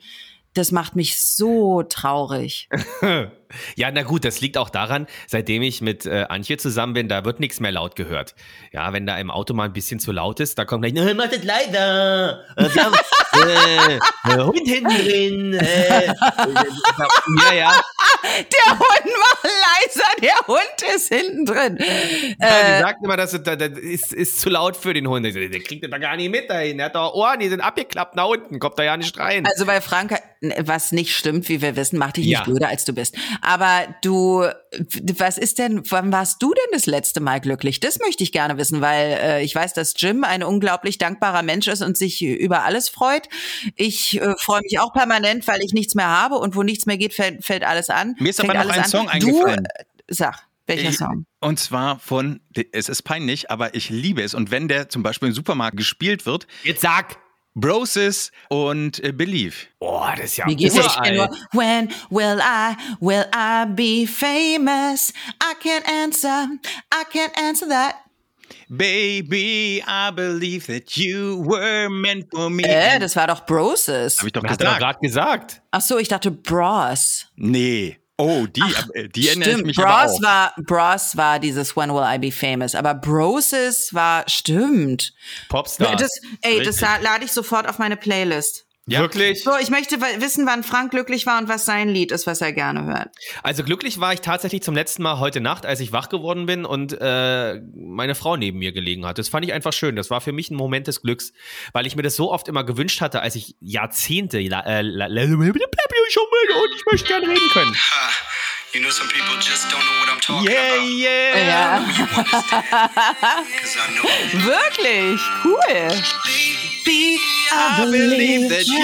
das 0.58 0.72
macht 0.72 0.96
mich 0.96 1.18
so 1.18 1.82
traurig. 1.82 2.68
Ja, 3.76 3.90
na 3.90 4.02
gut, 4.02 4.26
das 4.26 4.42
liegt 4.42 4.58
auch 4.58 4.68
daran, 4.68 5.06
seitdem 5.26 5.62
ich 5.62 5.80
mit 5.80 6.04
äh, 6.04 6.26
Antje 6.28 6.58
zusammen 6.58 6.92
bin, 6.92 7.08
da 7.08 7.24
wird 7.24 7.40
nichts 7.40 7.60
mehr 7.60 7.72
laut 7.72 7.96
gehört. 7.96 8.34
Ja, 8.72 8.92
wenn 8.92 9.06
da 9.06 9.16
im 9.18 9.30
Auto 9.30 9.54
mal 9.54 9.64
ein 9.64 9.72
bisschen 9.72 10.00
zu 10.00 10.12
laut 10.12 10.38
ist, 10.40 10.58
da 10.58 10.66
kommt 10.66 10.82
gleich, 10.84 10.92
"Na, 10.92 11.14
mach 11.14 11.30
das 11.30 11.42
leiser. 11.44 12.44
Äh, 12.56 12.74
wir 12.74 12.84
haben 12.84 12.94
äh, 13.48 13.96
äh, 14.34 14.44
Hund 14.44 14.68
hinten 14.68 14.88
drin. 14.90 15.54
Äh, 15.54 16.06
ja, 17.48 17.54
ja. 17.54 17.72
Der 18.22 18.72
Hund 18.72 19.12
war 19.14 19.38
leiser, 19.44 20.07
ist 21.02 21.08
hinten 21.14 21.44
drin. 21.46 21.78
ja 21.78 21.84
Äh, 22.48 22.76
die 22.76 22.82
sagt 22.82 23.04
immer, 23.04 23.16
das, 23.16 23.34
ist- 23.34 23.46
das 23.46 23.56
ist, 23.78 24.12
ist 24.12 24.40
zu 24.40 24.48
laut 24.50 24.76
für 24.76 24.94
den 24.94 25.06
Hund. 25.08 25.24
Der 25.24 25.60
kriegt 25.60 25.82
das 25.84 25.90
doch 25.90 26.00
gar 26.00 26.16
nicht 26.16 26.30
mit 26.30 26.48
dahin. 26.50 26.76
Der 26.78 26.86
hat 26.86 26.94
doch 26.94 27.14
Ohren, 27.14 27.38
die 27.40 27.48
sind 27.48 27.60
abgeklappt 27.60 28.14
nach 28.16 28.26
unten, 28.26 28.58
kommt 28.58 28.78
da 28.78 28.82
ja 28.84 28.96
nicht 28.96 29.18
rein. 29.18 29.46
Also 29.46 29.66
bei 29.66 29.80
Frank, 29.80 30.18
was 30.60 30.92
nicht 30.92 31.16
stimmt, 31.16 31.48
wie 31.48 31.60
wir 31.62 31.76
wissen, 31.76 31.98
macht 31.98 32.16
dich 32.16 32.26
Ja. 32.26 32.38
nicht 32.40 32.46
blöder, 32.46 32.68
als 32.68 32.84
du 32.84 32.92
bist. 32.92 33.16
Aber 33.42 33.86
du, 34.02 34.44
was 35.16 35.38
ist 35.38 35.58
denn, 35.58 35.82
wann 35.90 36.12
warst 36.12 36.42
du 36.42 36.52
denn 36.54 36.64
das 36.72 36.86
letzte 36.86 37.20
Mal 37.20 37.40
glücklich? 37.40 37.80
Das 37.80 37.98
möchte 37.98 38.22
ich 38.22 38.32
gerne 38.32 38.56
wissen, 38.58 38.80
weil 38.80 39.18
äh, 39.22 39.42
ich 39.42 39.54
weiß, 39.54 39.74
dass 39.74 39.94
Jim 39.96 40.24
ein 40.24 40.42
unglaublich 40.42 40.98
dankbarer 40.98 41.42
Mensch 41.42 41.66
ist 41.68 41.82
und 41.82 41.96
sich 41.96 42.22
über 42.22 42.64
alles 42.64 42.88
freut. 42.88 43.28
Ich 43.76 44.20
äh, 44.20 44.34
freue 44.38 44.60
mich 44.62 44.78
auch 44.78 44.92
permanent, 44.92 45.46
weil 45.48 45.60
ich 45.62 45.72
nichts 45.72 45.94
mehr 45.94 46.08
habe 46.08 46.36
und 46.36 46.54
wo 46.56 46.62
nichts 46.62 46.86
mehr 46.86 46.96
geht, 46.98 47.14
fällt, 47.14 47.44
fällt 47.44 47.64
alles 47.64 47.90
an. 47.90 48.14
Mir 48.18 48.30
ist 48.30 48.40
aber 48.40 48.54
noch 48.54 48.68
ein 48.68 48.80
an. 48.80 48.88
Song 48.88 49.06
Du, 49.06 49.10
eingefallen. 49.42 49.64
äh, 49.64 49.84
sag, 50.08 50.36
welcher 50.68 50.90
Ich- 50.90 50.98
Song? 50.98 51.24
Und 51.40 51.58
zwar 51.58 51.98
von, 51.98 52.40
es 52.72 52.88
ist 52.88 53.02
peinlich, 53.02 53.50
aber 53.50 53.74
ich 53.74 53.90
liebe 53.90 54.22
es. 54.22 54.34
Und 54.34 54.50
wenn 54.50 54.68
der 54.68 54.88
zum 54.88 55.02
Beispiel 55.02 55.28
im 55.28 55.34
Supermarkt 55.34 55.76
gespielt 55.76 56.26
wird, 56.26 56.46
Jetzt 56.64 56.82
sag. 56.82 57.16
Broses 57.54 58.30
und 58.50 59.02
äh, 59.02 59.10
Believe. 59.10 59.54
Oh, 59.80 60.04
das 60.16 60.26
ist 60.26 60.36
ja 60.36 60.46
Wie 60.46 60.54
geht's? 60.54 60.76
Ich 60.76 60.80
uralt. 60.84 61.02
kenn 61.02 61.14
nur, 61.16 61.28
when 61.52 61.88
will 62.10 62.38
I, 62.40 62.76
will 63.00 63.24
I 63.34 63.64
be 63.66 64.06
famous? 64.06 65.12
I 65.42 65.54
can't 65.60 65.84
answer, 66.04 66.46
I 66.94 67.04
can't 67.12 67.36
answer 67.36 67.68
that. 67.68 67.96
Baby, 68.68 69.82
I 69.86 70.10
believe 70.14 70.66
that 70.72 70.96
you 70.96 71.42
were 71.44 71.88
meant 71.90 72.26
for 72.30 72.48
me. 72.48 72.62
Äh, 72.62 72.98
das 73.00 73.16
war 73.16 73.26
doch 73.26 73.44
Broses. 73.44 74.18
Hab 74.18 74.26
ich 74.26 74.32
doch 74.32 74.44
Hast 74.44 74.60
du 74.60 74.64
doch 74.64 74.74
gesagt. 74.76 74.80
gerade 74.80 74.98
gesagt. 75.00 75.62
Ach 75.72 75.80
so, 75.80 75.98
ich 75.98 76.08
dachte 76.08 76.30
Bros. 76.30 77.26
Nee. 77.34 77.98
Oh, 78.20 78.46
die, 78.46 78.60
äh, 78.94 79.08
die 79.08 79.28
erinnere 79.28 79.48
ich 79.48 79.54
Stimmt, 79.54 79.66
mich 79.66 79.78
aber 79.78 80.06
Bros 80.06 80.18
auch. 80.18 80.22
war 80.22 80.54
Bros 80.58 81.16
war 81.16 81.38
dieses 81.38 81.76
When 81.76 81.94
Will 81.94 82.04
I 82.04 82.18
Be 82.18 82.32
Famous, 82.32 82.74
aber 82.74 82.94
Broses 82.94 83.94
war 83.94 84.24
stimmt. 84.28 85.12
Popstar. 85.48 85.94
Das, 85.94 86.10
ey, 86.42 86.58
das 86.62 86.82
Richtig. 86.82 87.02
lade 87.02 87.24
ich 87.24 87.32
sofort 87.32 87.68
auf 87.68 87.78
meine 87.78 87.96
Playlist. 87.96 88.67
Ja. 88.88 89.00
Wirklich? 89.00 89.44
So, 89.44 89.50
ich 89.60 89.68
möchte 89.68 90.00
wissen, 90.00 90.46
wann 90.46 90.64
Frank 90.64 90.92
glücklich 90.92 91.26
war 91.26 91.38
und 91.38 91.48
was 91.48 91.66
sein 91.66 91.90
Lied 91.90 92.10
ist, 92.10 92.26
was 92.26 92.40
er 92.40 92.54
gerne 92.54 92.86
hört. 92.86 93.08
Also 93.42 93.62
glücklich 93.62 94.00
war 94.00 94.14
ich 94.14 94.22
tatsächlich 94.22 94.62
zum 94.62 94.74
letzten 94.74 95.02
Mal 95.02 95.18
heute 95.18 95.40
Nacht, 95.40 95.66
als 95.66 95.80
ich 95.80 95.92
wach 95.92 96.08
geworden 96.08 96.46
bin 96.46 96.64
und 96.64 96.96
äh, 96.98 97.60
meine 97.76 98.14
Frau 98.14 98.36
neben 98.36 98.58
mir 98.58 98.72
gelegen 98.72 99.04
hat. 99.04 99.18
Das 99.18 99.28
fand 99.28 99.44
ich 99.44 99.52
einfach 99.52 99.74
schön. 99.74 99.94
Das 99.94 100.08
war 100.08 100.22
für 100.22 100.32
mich 100.32 100.50
ein 100.50 100.56
Moment 100.56 100.86
des 100.86 101.02
Glücks, 101.02 101.34
weil 101.72 101.86
ich 101.86 101.96
mir 101.96 102.02
das 102.02 102.16
so 102.16 102.32
oft 102.32 102.48
immer 102.48 102.64
gewünscht 102.64 103.02
hatte, 103.02 103.20
als 103.20 103.34
ich 103.36 103.56
Jahrzehnte 103.60 104.38
äh, 104.38 104.42
und 104.42 104.54
ich 106.74 106.84
möchte 106.90 107.08
gerne 107.08 107.28
reden 107.28 107.48
können. 107.52 107.76
You 108.74 108.80
know, 108.82 108.90
some 108.90 109.08
people 109.08 109.34
just 109.40 109.64
don't 109.72 109.80
know 109.80 109.98
what 109.98 110.10
I'm 110.10 110.20
talking 110.20 110.46
Yeah, 110.50 110.74
about. 110.74 110.84
yeah. 110.84 111.78
Know. 111.78 111.86
wirklich 114.46 115.18
cool. 115.42 116.02
I 117.50 117.90
believe 117.90 118.48
that 118.48 118.66
you 118.66 118.78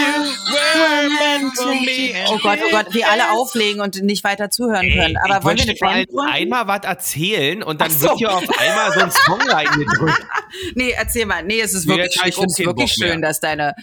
were 0.53 1.09
meant 1.09 1.57
for 1.57 1.75
me. 1.75 2.15
Oh 2.29 2.39
Gott, 2.39 2.59
oh 2.65 2.71
Gott, 2.71 2.95
wir 2.95 3.09
alle 3.09 3.31
auflegen 3.33 3.81
und 3.81 4.03
nicht 4.03 4.25
weiter 4.25 4.51
zuhören 4.51 4.89
können. 4.91 5.17
Aber 5.17 5.39
ich 5.39 5.45
wollen 5.45 5.59
wir 5.81 5.89
eine 5.89 6.07
Band 6.07 6.31
einmal 6.33 6.67
was 6.67 6.85
erzählen 6.85 7.63
und 7.63 7.81
dann 7.81 7.91
so. 7.91 8.09
wird 8.09 8.19
hier 8.19 8.35
auf 8.35 8.59
einmal 8.59 8.93
so 8.93 9.01
ein 9.01 9.11
Song 9.11 9.41
reingedrückt. 9.49 10.27
Nee, 10.75 10.91
erzähl 10.91 11.27
mal. 11.27 11.43
Nee, 11.45 11.61
es 11.61 11.75
ist 11.75 11.87
Nee, 11.87 11.97
wirklich, 11.97 12.23
ich 12.25 12.35
finde 12.35 12.49
es 12.51 12.59
wirklich 12.59 12.93
schön, 12.93 13.23
dass 13.23 13.41
deine. 13.41 13.75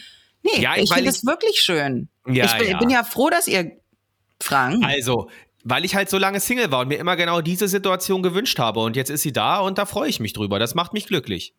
Nee, 0.44 0.62
Ja, 0.62 0.76
ich 0.76 0.92
finde 0.92 1.10
es 1.10 1.26
wirklich 1.26 1.62
schön. 1.62 2.10
Ja, 2.28 2.46
ich 2.46 2.58
bin 2.58 2.72
ja. 2.72 2.78
bin 2.78 2.90
ja 2.90 3.04
froh, 3.04 3.30
dass 3.30 3.48
ihr, 3.48 3.72
Frank. 4.40 4.84
Also, 4.86 5.30
weil 5.64 5.86
ich 5.86 5.96
halt 5.96 6.10
so 6.10 6.18
lange 6.18 6.40
Single 6.40 6.72
war 6.72 6.82
und 6.82 6.88
mir 6.88 6.98
immer 6.98 7.16
genau 7.16 7.42
diese 7.42 7.68
Situation 7.68 8.24
gewünscht 8.24 8.58
habe 8.58 8.80
und 8.80 8.96
jetzt 8.96 9.10
ist 9.10 9.22
sie 9.22 9.34
da 9.34 9.60
und 9.60 9.78
da 9.78 9.86
freue 9.86 10.10
ich 10.10 10.20
mich 10.20 10.34
drüber. 10.34 10.58
Das 10.60 10.76
macht 10.76 10.94
mich 10.94 11.06
glücklich. 11.06 11.54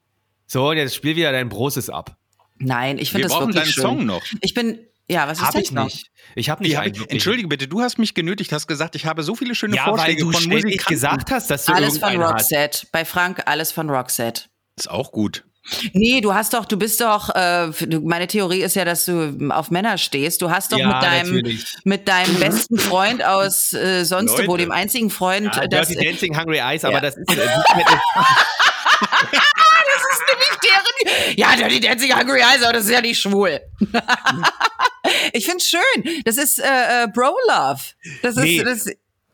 So, 0.46 0.70
und 0.70 0.76
jetzt 0.76 0.94
spiel 0.94 1.16
wieder 1.16 1.32
dein 1.32 1.48
Broses 1.48 1.88
ab. 1.88 2.16
Nein, 2.64 2.98
ich 2.98 3.08
Wir 3.12 3.20
finde 3.20 3.28
das 3.28 3.32
brauchen 3.32 3.48
wirklich 3.54 3.62
deinen 3.64 3.72
schön. 3.72 3.82
Song 3.82 4.06
noch. 4.06 4.22
Ich 4.40 4.54
bin, 4.54 4.78
ja, 5.08 5.26
was 5.28 5.38
ist 5.38 5.44
Hab 5.44 5.52
dein 5.52 5.62
ich 5.62 5.68
Song? 5.68 5.84
nicht. 5.84 6.06
Ich 6.36 6.48
habe 6.50 6.62
nicht 6.62 6.76
hab 6.76 6.86
ich, 6.86 7.10
entschuldige 7.10 7.48
bitte, 7.48 7.68
du 7.68 7.80
hast 7.82 7.98
mich 7.98 8.14
genötigt, 8.14 8.52
hast 8.52 8.66
gesagt, 8.66 8.94
ich 8.94 9.04
habe 9.06 9.22
so 9.22 9.34
viele 9.34 9.54
schöne 9.54 9.76
Ja, 9.76 9.86
weil 9.86 9.90
Vorschläge 9.96 10.22
du 10.22 10.32
von 10.32 10.44
Musikanten. 10.48 10.88
gesagt 10.88 11.30
hast, 11.30 11.50
dass 11.50 11.64
du 11.66 11.72
Alles 11.72 11.98
von 11.98 12.10
irgendeinen 12.12 12.34
hast. 12.34 12.52
Roxette. 12.52 12.86
Bei 12.92 13.04
Frank 13.04 13.42
alles 13.46 13.72
von 13.72 13.90
Roxette. 13.90 14.42
Ist 14.78 14.90
auch 14.90 15.12
gut. 15.12 15.44
Nee, 15.92 16.20
du 16.20 16.34
hast 16.34 16.54
doch, 16.54 16.64
du 16.64 16.76
bist 16.76 17.00
doch, 17.00 17.28
äh, 17.36 17.68
meine 18.02 18.26
Theorie 18.26 18.62
ist 18.62 18.74
ja, 18.74 18.84
dass 18.84 19.04
du 19.04 19.38
auf 19.50 19.70
Männer 19.70 19.96
stehst. 19.96 20.42
Du 20.42 20.50
hast 20.50 20.72
doch 20.72 20.78
Ja, 20.78 20.88
mit 20.88 21.02
deinem 21.04 21.34
natürlich. 21.36 21.76
mit 21.84 22.08
deinem 22.08 22.34
besten 22.40 22.78
Freund 22.78 23.22
aus 23.22 23.72
äh, 23.72 24.02
sonst 24.04 24.32
wo, 24.38 24.42
Leute. 24.52 24.64
dem 24.64 24.72
einzigen 24.72 25.08
Freund, 25.08 25.54
Ja, 25.54 25.68
das, 25.68 25.86
Dirty 25.88 26.04
Dancing 26.04 26.36
Hungry 26.36 26.58
Eyes, 26.58 26.84
aber 26.84 26.94
Ja. 26.94 27.00
das 27.00 27.16
ist 27.16 27.36
äh, 27.36 27.46
ja, 31.36 31.56
Dirty 31.56 31.80
Dancing 31.80 32.14
Hungry 32.16 32.40
Eyes, 32.40 32.62
aber 32.62 32.72
das 32.74 32.84
ist 32.84 32.90
ja 32.90 33.00
nicht 33.00 33.20
schwul. 33.20 33.60
ich 35.32 35.46
find's 35.46 35.66
schön. 35.66 36.22
Das 36.24 36.36
ist 36.36 36.58
äh, 36.58 37.04
äh, 37.04 37.08
Bro 37.08 37.34
Love. 37.48 37.80
Das 38.22 38.36
ist, 38.36 38.42
Nee. 38.44 38.62
das, 38.62 38.86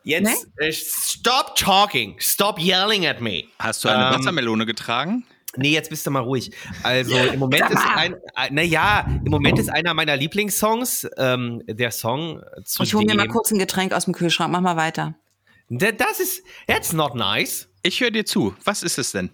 Jetzt 0.04 0.46
äh, 0.56 0.72
stop 0.72 1.54
talking, 1.56 2.16
stop 2.18 2.58
yelling 2.58 3.06
at 3.06 3.20
me. 3.20 3.44
Hast 3.58 3.84
du 3.84 3.88
eine 3.90 4.06
Ähm, 4.08 4.14
Wassermelone 4.18 4.64
getragen? 4.64 5.24
Nee, 5.56 5.70
jetzt 5.72 5.90
bist 5.90 6.06
du 6.06 6.10
mal 6.10 6.20
ruhig. 6.20 6.50
Also 6.82 7.14
im 7.32 7.38
Moment 7.40 7.68
ist 7.70 7.82
ein, 7.94 8.14
ein 8.34 8.54
naja, 8.54 9.06
im 9.24 9.30
Moment 9.30 9.58
ist 9.58 9.68
einer 9.68 9.92
meiner 9.92 10.16
Lieblingssongs 10.16 11.06
ähm, 11.18 11.62
der 11.66 11.90
Song 11.90 12.42
zu 12.64 12.82
ich 12.84 12.94
hole 12.94 13.04
mir 13.04 13.12
dem, 13.12 13.16
mal 13.18 13.28
kurz 13.28 13.50
ein 13.50 13.58
Getränk 13.58 13.92
aus 13.92 14.06
dem 14.06 14.14
Kühlschrank. 14.14 14.50
Mach 14.50 14.60
mal 14.62 14.76
weiter. 14.76 15.14
Da- 15.68 15.92
Das 15.92 16.20
ist, 16.20 16.42
that's 16.66 16.92
not 16.94 17.14
nice. 17.14 17.68
Ich 17.82 18.00
höre 18.00 18.10
dir 18.10 18.24
zu. 18.24 18.54
Was 18.64 18.82
ist 18.82 18.98
es 18.98 19.12
denn? 19.12 19.30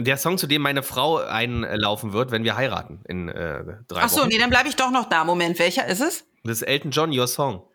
Der 0.00 0.16
Song, 0.16 0.38
zu 0.38 0.46
dem 0.46 0.62
meine 0.62 0.82
Frau 0.84 1.16
einlaufen 1.16 2.12
wird, 2.12 2.30
wenn 2.30 2.44
wir 2.44 2.56
heiraten 2.56 3.00
in 3.08 3.28
äh, 3.28 3.64
drei 3.88 4.02
Ach 4.02 4.08
so, 4.08 4.20
Wochen. 4.20 4.28
nee, 4.28 4.38
dann 4.38 4.50
bleibe 4.50 4.68
ich 4.68 4.76
doch 4.76 4.90
noch 4.90 5.08
da. 5.08 5.24
Moment, 5.24 5.58
welcher 5.58 5.86
ist 5.86 6.00
es? 6.00 6.24
Das 6.44 6.58
ist 6.58 6.62
Elton 6.62 6.92
John, 6.92 7.10
Your 7.16 7.26
Song. 7.26 7.66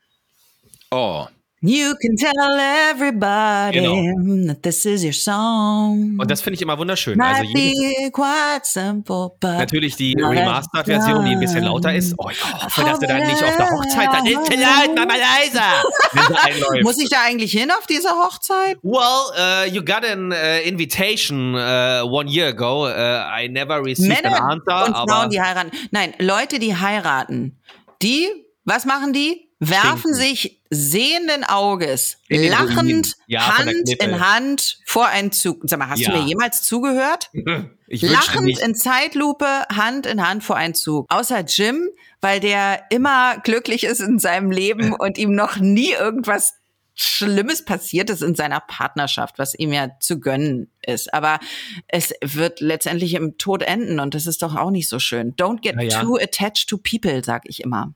Oh. 0.91 1.27
You 1.65 1.95
can 1.95 2.17
tell 2.17 2.59
everybody 2.59 3.79
Genau. 3.79 4.47
that 4.47 4.61
this 4.63 4.85
is 4.85 5.01
your 5.01 5.13
song. 5.13 6.17
Und 6.19 6.29
das 6.29 6.41
finde 6.41 6.55
ich 6.55 6.61
immer 6.61 6.77
wunderschön. 6.77 7.19
Also 7.21 7.43
Might 7.43 7.57
jedes, 7.57 7.79
be 8.03 8.11
quite 8.11 8.65
simple, 8.65 9.31
but 9.39 9.59
natürlich 9.59 9.95
die 9.95 10.13
Remastered-Version, 10.13 11.23
die 11.23 11.31
ein 11.31 11.39
bisschen 11.39 11.63
lauter 11.63 11.95
ist. 11.95 12.15
Oh, 12.17 12.29
ich 12.29 12.43
hoffe, 12.43 12.83
dass 12.83 13.01
er 13.01 13.07
dann 13.07 13.27
nicht 13.27 13.41
auf 13.41 13.55
der 13.55 13.69
Hochzeit 13.69 14.09
dann 14.11 14.25
ist. 14.25 14.45
Zu 14.45 14.57
laut, 14.59 14.91
mach 14.93 15.05
mal 15.05 15.17
leiser. 15.17 16.81
Muss 16.81 16.99
ich 16.99 17.07
da 17.07 17.21
eigentlich 17.25 17.53
hin 17.53 17.71
auf 17.71 17.87
diese 17.87 18.09
Hochzeit? 18.09 18.77
Well, 18.83 19.31
uh, 19.37 19.65
you 19.65 19.81
got 19.81 20.03
an 20.03 20.33
uh, 20.33 20.67
invitation 20.67 21.55
uh, 21.55 22.03
one 22.05 22.27
year 22.29 22.49
ago. 22.49 22.87
Uh, 22.87 23.23
I 23.25 23.47
never 23.47 23.81
received 23.81 24.09
Männer 24.09 24.35
an 24.35 24.59
answer, 24.59 24.85
und 24.85 25.09
Frauen, 25.09 25.29
die 25.29 25.39
heiraten. 25.41 25.71
Nein, 25.91 26.13
Leute, 26.19 26.59
die 26.59 26.75
heiraten, 26.75 27.57
die, 28.01 28.27
was 28.65 28.83
machen 28.83 29.13
die? 29.13 29.49
Werfen 29.69 30.13
Stinken. 30.13 30.13
sich 30.15 30.61
sehenden 30.69 31.43
Auges, 31.43 32.17
In 32.27 32.49
lachend, 32.49 33.15
Ja, 33.27 33.57
Hand 33.57 33.89
in 33.89 34.19
Hand 34.19 34.79
vor 34.85 35.07
einen 35.07 35.31
Zug. 35.31 35.61
Sag 35.63 35.79
mal, 35.79 35.89
hast 35.89 35.99
Ja. 35.99 36.11
du 36.11 36.17
mir 36.17 36.27
jemals 36.27 36.63
zugehört? 36.63 37.29
Lachend 37.87 38.59
in 38.59 38.75
Zeitlupe, 38.75 39.45
Hand 39.71 40.05
in 40.05 40.27
Hand 40.27 40.43
vor 40.43 40.55
einen 40.55 40.73
Zug. 40.73 41.05
Außer 41.09 41.41
Jim, 41.41 41.89
weil 42.21 42.39
der 42.39 42.83
immer 42.89 43.37
glücklich 43.43 43.83
ist 43.83 43.99
in 43.99 44.17
seinem 44.19 44.49
Leben 44.51 44.93
und 44.99 45.17
ihm 45.17 45.33
noch 45.35 45.57
nie 45.57 45.91
irgendwas 45.91 46.53
Schlimmes 46.95 47.65
passiert 47.65 48.11
ist 48.11 48.21
in 48.21 48.35
seiner 48.35 48.59
Partnerschaft, 48.59 49.39
was 49.39 49.55
ihm 49.55 49.73
ja 49.73 49.89
zu 49.99 50.19
gönnen 50.19 50.69
ist. 50.85 51.11
Aber 51.13 51.39
es 51.87 52.13
wird 52.21 52.59
letztendlich 52.61 53.15
im 53.15 53.37
Tod 53.39 53.63
enden 53.63 53.99
und 53.99 54.13
das 54.13 54.27
ist 54.27 54.43
doch 54.43 54.55
auch 54.55 54.69
nicht 54.69 54.87
so 54.87 54.99
schön. 54.99 55.35
Don't 55.35 55.61
get 55.61 55.75
ja. 55.81 56.01
too 56.01 56.17
attached 56.17 56.69
to 56.69 56.77
people, 56.77 57.23
sag 57.23 57.43
ich 57.45 57.61
immer. 57.63 57.93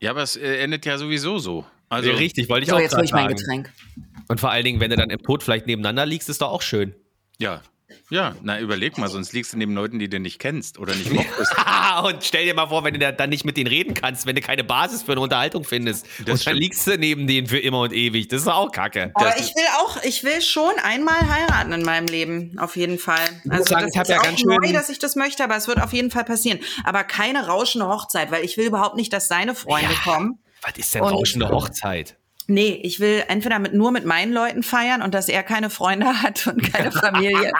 Ja, 0.00 0.10
aber 0.10 0.22
es 0.22 0.36
äh, 0.36 0.58
endet 0.58 0.84
ja 0.86 0.98
sowieso 0.98 1.38
so. 1.38 1.64
Also, 1.88 2.10
Richtig, 2.10 2.48
wollte 2.48 2.64
ich 2.64 2.70
So, 2.70 2.76
auch 2.76 2.80
jetzt 2.80 2.92
hol 2.92 2.98
grad 2.98 3.04
ich 3.06 3.12
mein 3.12 3.24
sagen. 3.36 3.36
Getränk. 3.36 3.72
Und 4.28 4.40
vor 4.40 4.50
allen 4.50 4.64
Dingen, 4.64 4.80
wenn 4.80 4.90
du 4.90 4.96
dann 4.96 5.10
im 5.10 5.22
Tod 5.22 5.42
vielleicht 5.42 5.66
nebeneinander 5.66 6.04
liegst, 6.04 6.28
ist 6.28 6.42
doch 6.42 6.50
auch 6.50 6.62
schön. 6.62 6.94
ja. 7.38 7.62
Ja, 8.10 8.34
na, 8.42 8.58
überleg 8.60 8.98
mal, 8.98 9.08
sonst 9.08 9.32
liegst 9.32 9.52
du 9.52 9.58
neben 9.58 9.72
Leuten, 9.74 9.98
die 10.00 10.08
du 10.08 10.18
nicht 10.18 10.38
kennst 10.40 10.78
oder 10.78 10.94
nicht 10.94 11.12
mochtest. 11.12 11.54
und 12.04 12.24
stell 12.24 12.44
dir 12.44 12.54
mal 12.54 12.66
vor, 12.66 12.82
wenn 12.84 12.94
du 12.94 13.00
da- 13.00 13.12
dann 13.12 13.30
nicht 13.30 13.44
mit 13.44 13.56
denen 13.56 13.68
reden 13.68 13.94
kannst, 13.94 14.26
wenn 14.26 14.34
du 14.34 14.40
keine 14.40 14.64
Basis 14.64 15.02
für 15.02 15.12
eine 15.12 15.20
Unterhaltung 15.20 15.62
findest. 15.64 16.06
und 16.18 16.28
dann 16.28 16.36
stimmt. 16.38 16.58
liegst 16.58 16.86
du 16.86 16.98
neben 16.98 17.26
denen 17.28 17.46
für 17.46 17.58
immer 17.58 17.80
und 17.80 17.92
ewig. 17.92 18.26
Das 18.28 18.42
ist 18.42 18.48
auch 18.48 18.72
kacke. 18.72 19.12
Aber 19.14 19.26
Das 19.30 19.40
ich 19.40 19.54
will 19.54 19.64
auch, 19.80 20.02
ich 20.02 20.24
will 20.24 20.40
schon 20.42 20.72
einmal 20.82 21.20
heiraten 21.28 21.72
in 21.72 21.82
meinem 21.84 22.06
Leben, 22.06 22.58
auf 22.58 22.76
jeden 22.76 22.98
Fall. 22.98 23.18
Also 23.48 23.64
sagen, 23.64 23.86
das 23.86 23.94
ich 23.94 24.00
ist 24.02 24.08
ja 24.08 24.18
auch 24.18 24.22
ganz 24.24 24.42
neu, 24.44 24.72
dass 24.72 24.88
ich 24.88 24.98
das 24.98 25.14
möchte, 25.14 25.44
aber 25.44 25.56
es 25.56 25.68
wird 25.68 25.80
auf 25.80 25.92
jeden 25.92 26.10
Fall 26.10 26.24
passieren. 26.24 26.58
Aber 26.84 27.04
keine 27.04 27.46
rauschende 27.46 27.86
Hochzeit, 27.86 28.30
weil 28.32 28.44
ich 28.44 28.56
will 28.56 28.66
überhaupt 28.66 28.96
nicht, 28.96 29.12
dass 29.12 29.28
seine 29.28 29.54
Freunde 29.54 29.94
kommen. 30.02 30.38
Was 30.62 30.76
ist 30.76 30.94
denn 30.94 31.02
Und- 31.02 31.12
rauschende 31.12 31.48
Hochzeit? 31.50 32.16
Nee, 32.48 32.78
ich 32.82 33.00
will 33.00 33.24
entweder 33.28 33.58
mit, 33.58 33.74
nur 33.74 33.90
mit 33.90 34.04
meinen 34.04 34.32
Leuten 34.32 34.62
feiern 34.62 35.02
und 35.02 35.14
dass 35.14 35.28
er 35.28 35.42
keine 35.42 35.68
Freunde 35.70 36.06
hat 36.22 36.46
und 36.46 36.62
keine 36.72 36.92
Familie. 36.92 37.52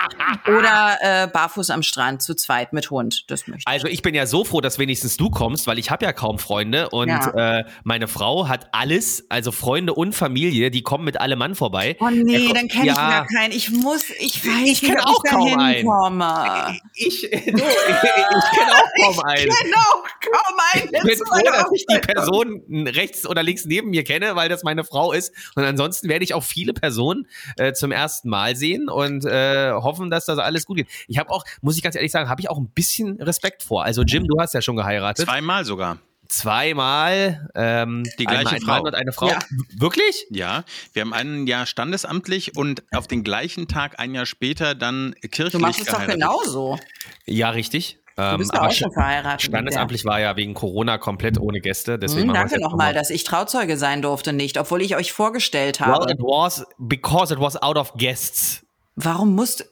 oder 0.47 0.97
äh, 1.01 1.27
barfuß 1.29 1.71
am 1.71 1.83
Strand 1.83 2.23
zu 2.23 2.35
zweit 2.35 2.73
mit 2.73 2.91
Hund. 2.91 3.25
Das 3.29 3.47
möchte 3.49 3.63
ich. 3.67 3.67
Also 3.73 3.89
ich 3.89 4.03
bin 4.03 4.15
ja 4.15 4.27
so 4.27 4.45
froh, 4.45 4.61
dass 4.61 4.79
wenigstens 4.79 5.17
du 5.17 5.31
kommst, 5.31 5.67
weil 5.67 5.79
ich 5.79 5.91
habe 5.91 6.05
ja 6.05 6.13
kaum 6.13 6.39
Freunde 6.39 6.89
und 6.91 7.09
Ja. 7.09 7.59
äh, 7.61 7.65
meine 7.85 8.07
Frau 8.09 8.49
hat 8.49 8.69
alles, 8.73 9.27
also 9.29 9.51
Freunde 9.53 9.95
und 9.95 10.15
Familie, 10.15 10.71
die 10.71 10.83
kommen 10.83 11.05
mit 11.05 11.21
allem 11.21 11.39
Mann 11.39 11.55
vorbei. 11.55 11.97
Oh 12.01 12.09
nee, 12.11 12.47
kommt- 12.47 12.57
dann 12.57 12.69
kenne 12.69 12.91
ich 12.91 12.97
ja. 12.97 13.09
wieder 13.09 13.27
keinen. 13.41 13.53
Ich 13.53 13.71
muss, 13.71 14.05
ich 14.21 14.45
weiß 14.47 14.69
Ich 14.69 14.83
nicht, 14.83 14.93
ob 14.99 15.07
auch 15.07 15.23
ich 15.25 15.31
da 15.31 15.69
hinkomme. 15.69 16.79
Ich, 16.95 17.25
ich, 17.33 17.33
ich 17.33 17.43
kenne 17.43 18.73
auch 18.73 18.91
kaum 19.03 19.21
einen. 19.25 19.49
Genau, 19.63 20.05
kaum 20.21 20.57
einen. 20.75 20.91
Ich 20.95 21.03
bin 21.03 21.27
froh, 21.27 21.45
dass 21.45 21.67
ich 21.75 21.87
die 21.87 21.99
Person 21.99 22.63
rechts 22.89 23.27
oder 23.27 23.43
links 23.43 23.65
neben 23.65 23.91
mir 23.91 24.05
kenne, 24.05 24.37
weil 24.37 24.49
das 24.49 24.63
meine 24.77 24.85
Frau 24.85 25.13
ist. 25.13 25.33
Und 25.55 25.65
ansonsten 25.65 26.09
werde 26.09 26.25
ich 26.25 26.35
auch 26.35 26.45
viele 26.45 26.73
Personen 26.73 27.27
äh, 27.57 27.73
zum 27.73 27.93
ersten 27.93 28.29
Mal 28.29 28.57
sehen 28.57 28.89
und 28.89 29.25
äh, 29.25 29.73
hoffen, 29.73 30.11
dass 30.11 30.27
das 30.27 30.39
alles 30.39 30.67
gut 30.67 30.77
geht. 30.77 30.89
Ich 31.09 31.19
habe 31.19 31.31
auch, 31.31 31.45
muss 31.63 31.77
ich 31.77 31.83
ganz 31.83 31.97
ehrlich 31.97 32.13
sagen, 32.13 32.29
habe 32.29 32.41
ich 32.41 32.51
auch 32.51 32.59
ein 32.59 32.69
bisschen 32.69 33.21
Respekt 33.21 33.63
vor. 33.63 33.85
Also 33.85 34.03
Jim, 34.03 34.27
du 34.27 34.39
hast 34.39 34.55
ja 34.55 34.61
schon 34.61 34.77
geheiratet. 34.77 35.27
Zweimal 35.27 35.65
sogar. 35.65 35.99
Zweimal. 36.29 37.49
Ähm, 37.55 38.03
Die 38.19 38.25
gleiche 38.25 38.39
einmal 38.39 38.55
ein 38.55 38.61
Frau. 38.61 38.73
Mann 38.73 38.83
und 38.83 38.95
eine 38.95 39.13
Frau. 39.13 39.29
Ja. 39.29 39.39
Wirklich? 39.79 40.27
Ja, 40.31 40.65
wir 40.93 41.03
haben 41.03 41.13
ein 41.13 41.47
Jahr 41.47 41.67
standesamtlich 41.67 42.57
und 42.57 42.83
auf 42.93 43.07
den 43.07 43.23
gleichen 43.23 43.69
Tag, 43.69 44.01
ein 44.01 44.15
Jahr 44.15 44.27
später, 44.27 44.75
dann 44.75 45.15
kirchlich 45.21 45.53
Du 45.53 45.59
machst 45.61 45.81
es 45.81 45.87
doch 45.87 46.05
genauso. 46.05 46.79
Ja, 47.27 47.51
richtig. 47.51 47.99
Du 48.17 48.23
Ähm, 48.23 48.39
bist 48.39 48.55
aber 48.55 48.69
auch 48.69 48.73
schon 48.73 48.91
verheiratet. 48.93 49.43
Standesamtlich 49.43 50.05
war 50.07 50.19
ja 50.21 50.37
wegen 50.37 50.55
Corona 50.55 50.97
komplett 50.97 51.39
ohne 51.39 51.61
Gäste. 51.61 51.99
Deswegen 51.99 52.29
Hm, 52.29 52.35
danke 52.35 52.59
nochmal, 52.59 52.95
dass 52.95 53.11
ich 53.11 53.25
Trauzeuge 53.25 53.77
sein 53.77 54.01
durfte 54.01 54.33
nicht, 54.33 54.59
obwohl 54.59 54.81
ich 54.81 54.97
euch 54.97 55.13
vorgestellt 55.13 55.81
Well, 55.81 55.89
habe. 55.89 56.11
it 56.13 56.19
was 56.21 56.65
because 56.79 57.33
it 57.33 57.39
was 57.41 57.61
out 57.63 57.77
of 57.77 57.93
guests. 57.95 58.65
Warum 58.95 59.35
musst 59.35 59.67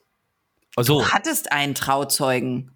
Also, 0.76 1.00
du 1.00 1.08
hattest 1.08 1.52
einen 1.52 1.74
Trauzeugen? 1.74 2.70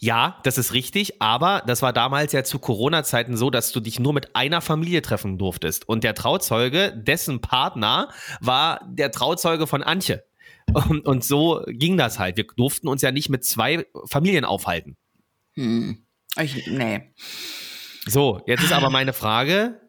ja, 0.00 0.38
das 0.42 0.58
ist 0.58 0.72
richtig, 0.72 1.20
aber 1.22 1.62
das 1.66 1.82
war 1.82 1.92
damals 1.92 2.32
ja 2.32 2.42
zu 2.42 2.58
Corona-Zeiten 2.58 3.36
so, 3.36 3.50
dass 3.50 3.70
du 3.72 3.78
dich 3.80 4.00
nur 4.00 4.12
mit 4.14 4.34
einer 4.34 4.60
Familie 4.62 5.02
treffen 5.02 5.38
durftest. 5.38 5.88
Und 5.88 6.02
der 6.02 6.14
Trauzeuge, 6.14 6.92
dessen 6.96 7.40
Partner, 7.42 8.08
war 8.40 8.80
der 8.88 9.12
Trauzeuge 9.12 9.66
von 9.68 9.82
Antje. 9.84 10.24
Und, 10.72 11.06
und 11.06 11.24
so 11.24 11.62
ging 11.68 11.96
das 11.96 12.18
halt. 12.18 12.36
Wir 12.36 12.44
durften 12.56 12.88
uns 12.88 13.02
ja 13.02 13.12
nicht 13.12 13.28
mit 13.28 13.44
zwei 13.44 13.86
Familien 14.06 14.44
aufhalten. 14.44 14.96
Hm. 15.54 16.06
Ich, 16.40 16.66
nee. 16.66 17.14
So, 18.06 18.42
jetzt 18.46 18.62
ist 18.62 18.72
aber 18.72 18.90
meine 18.90 19.12
Frage, 19.12 19.80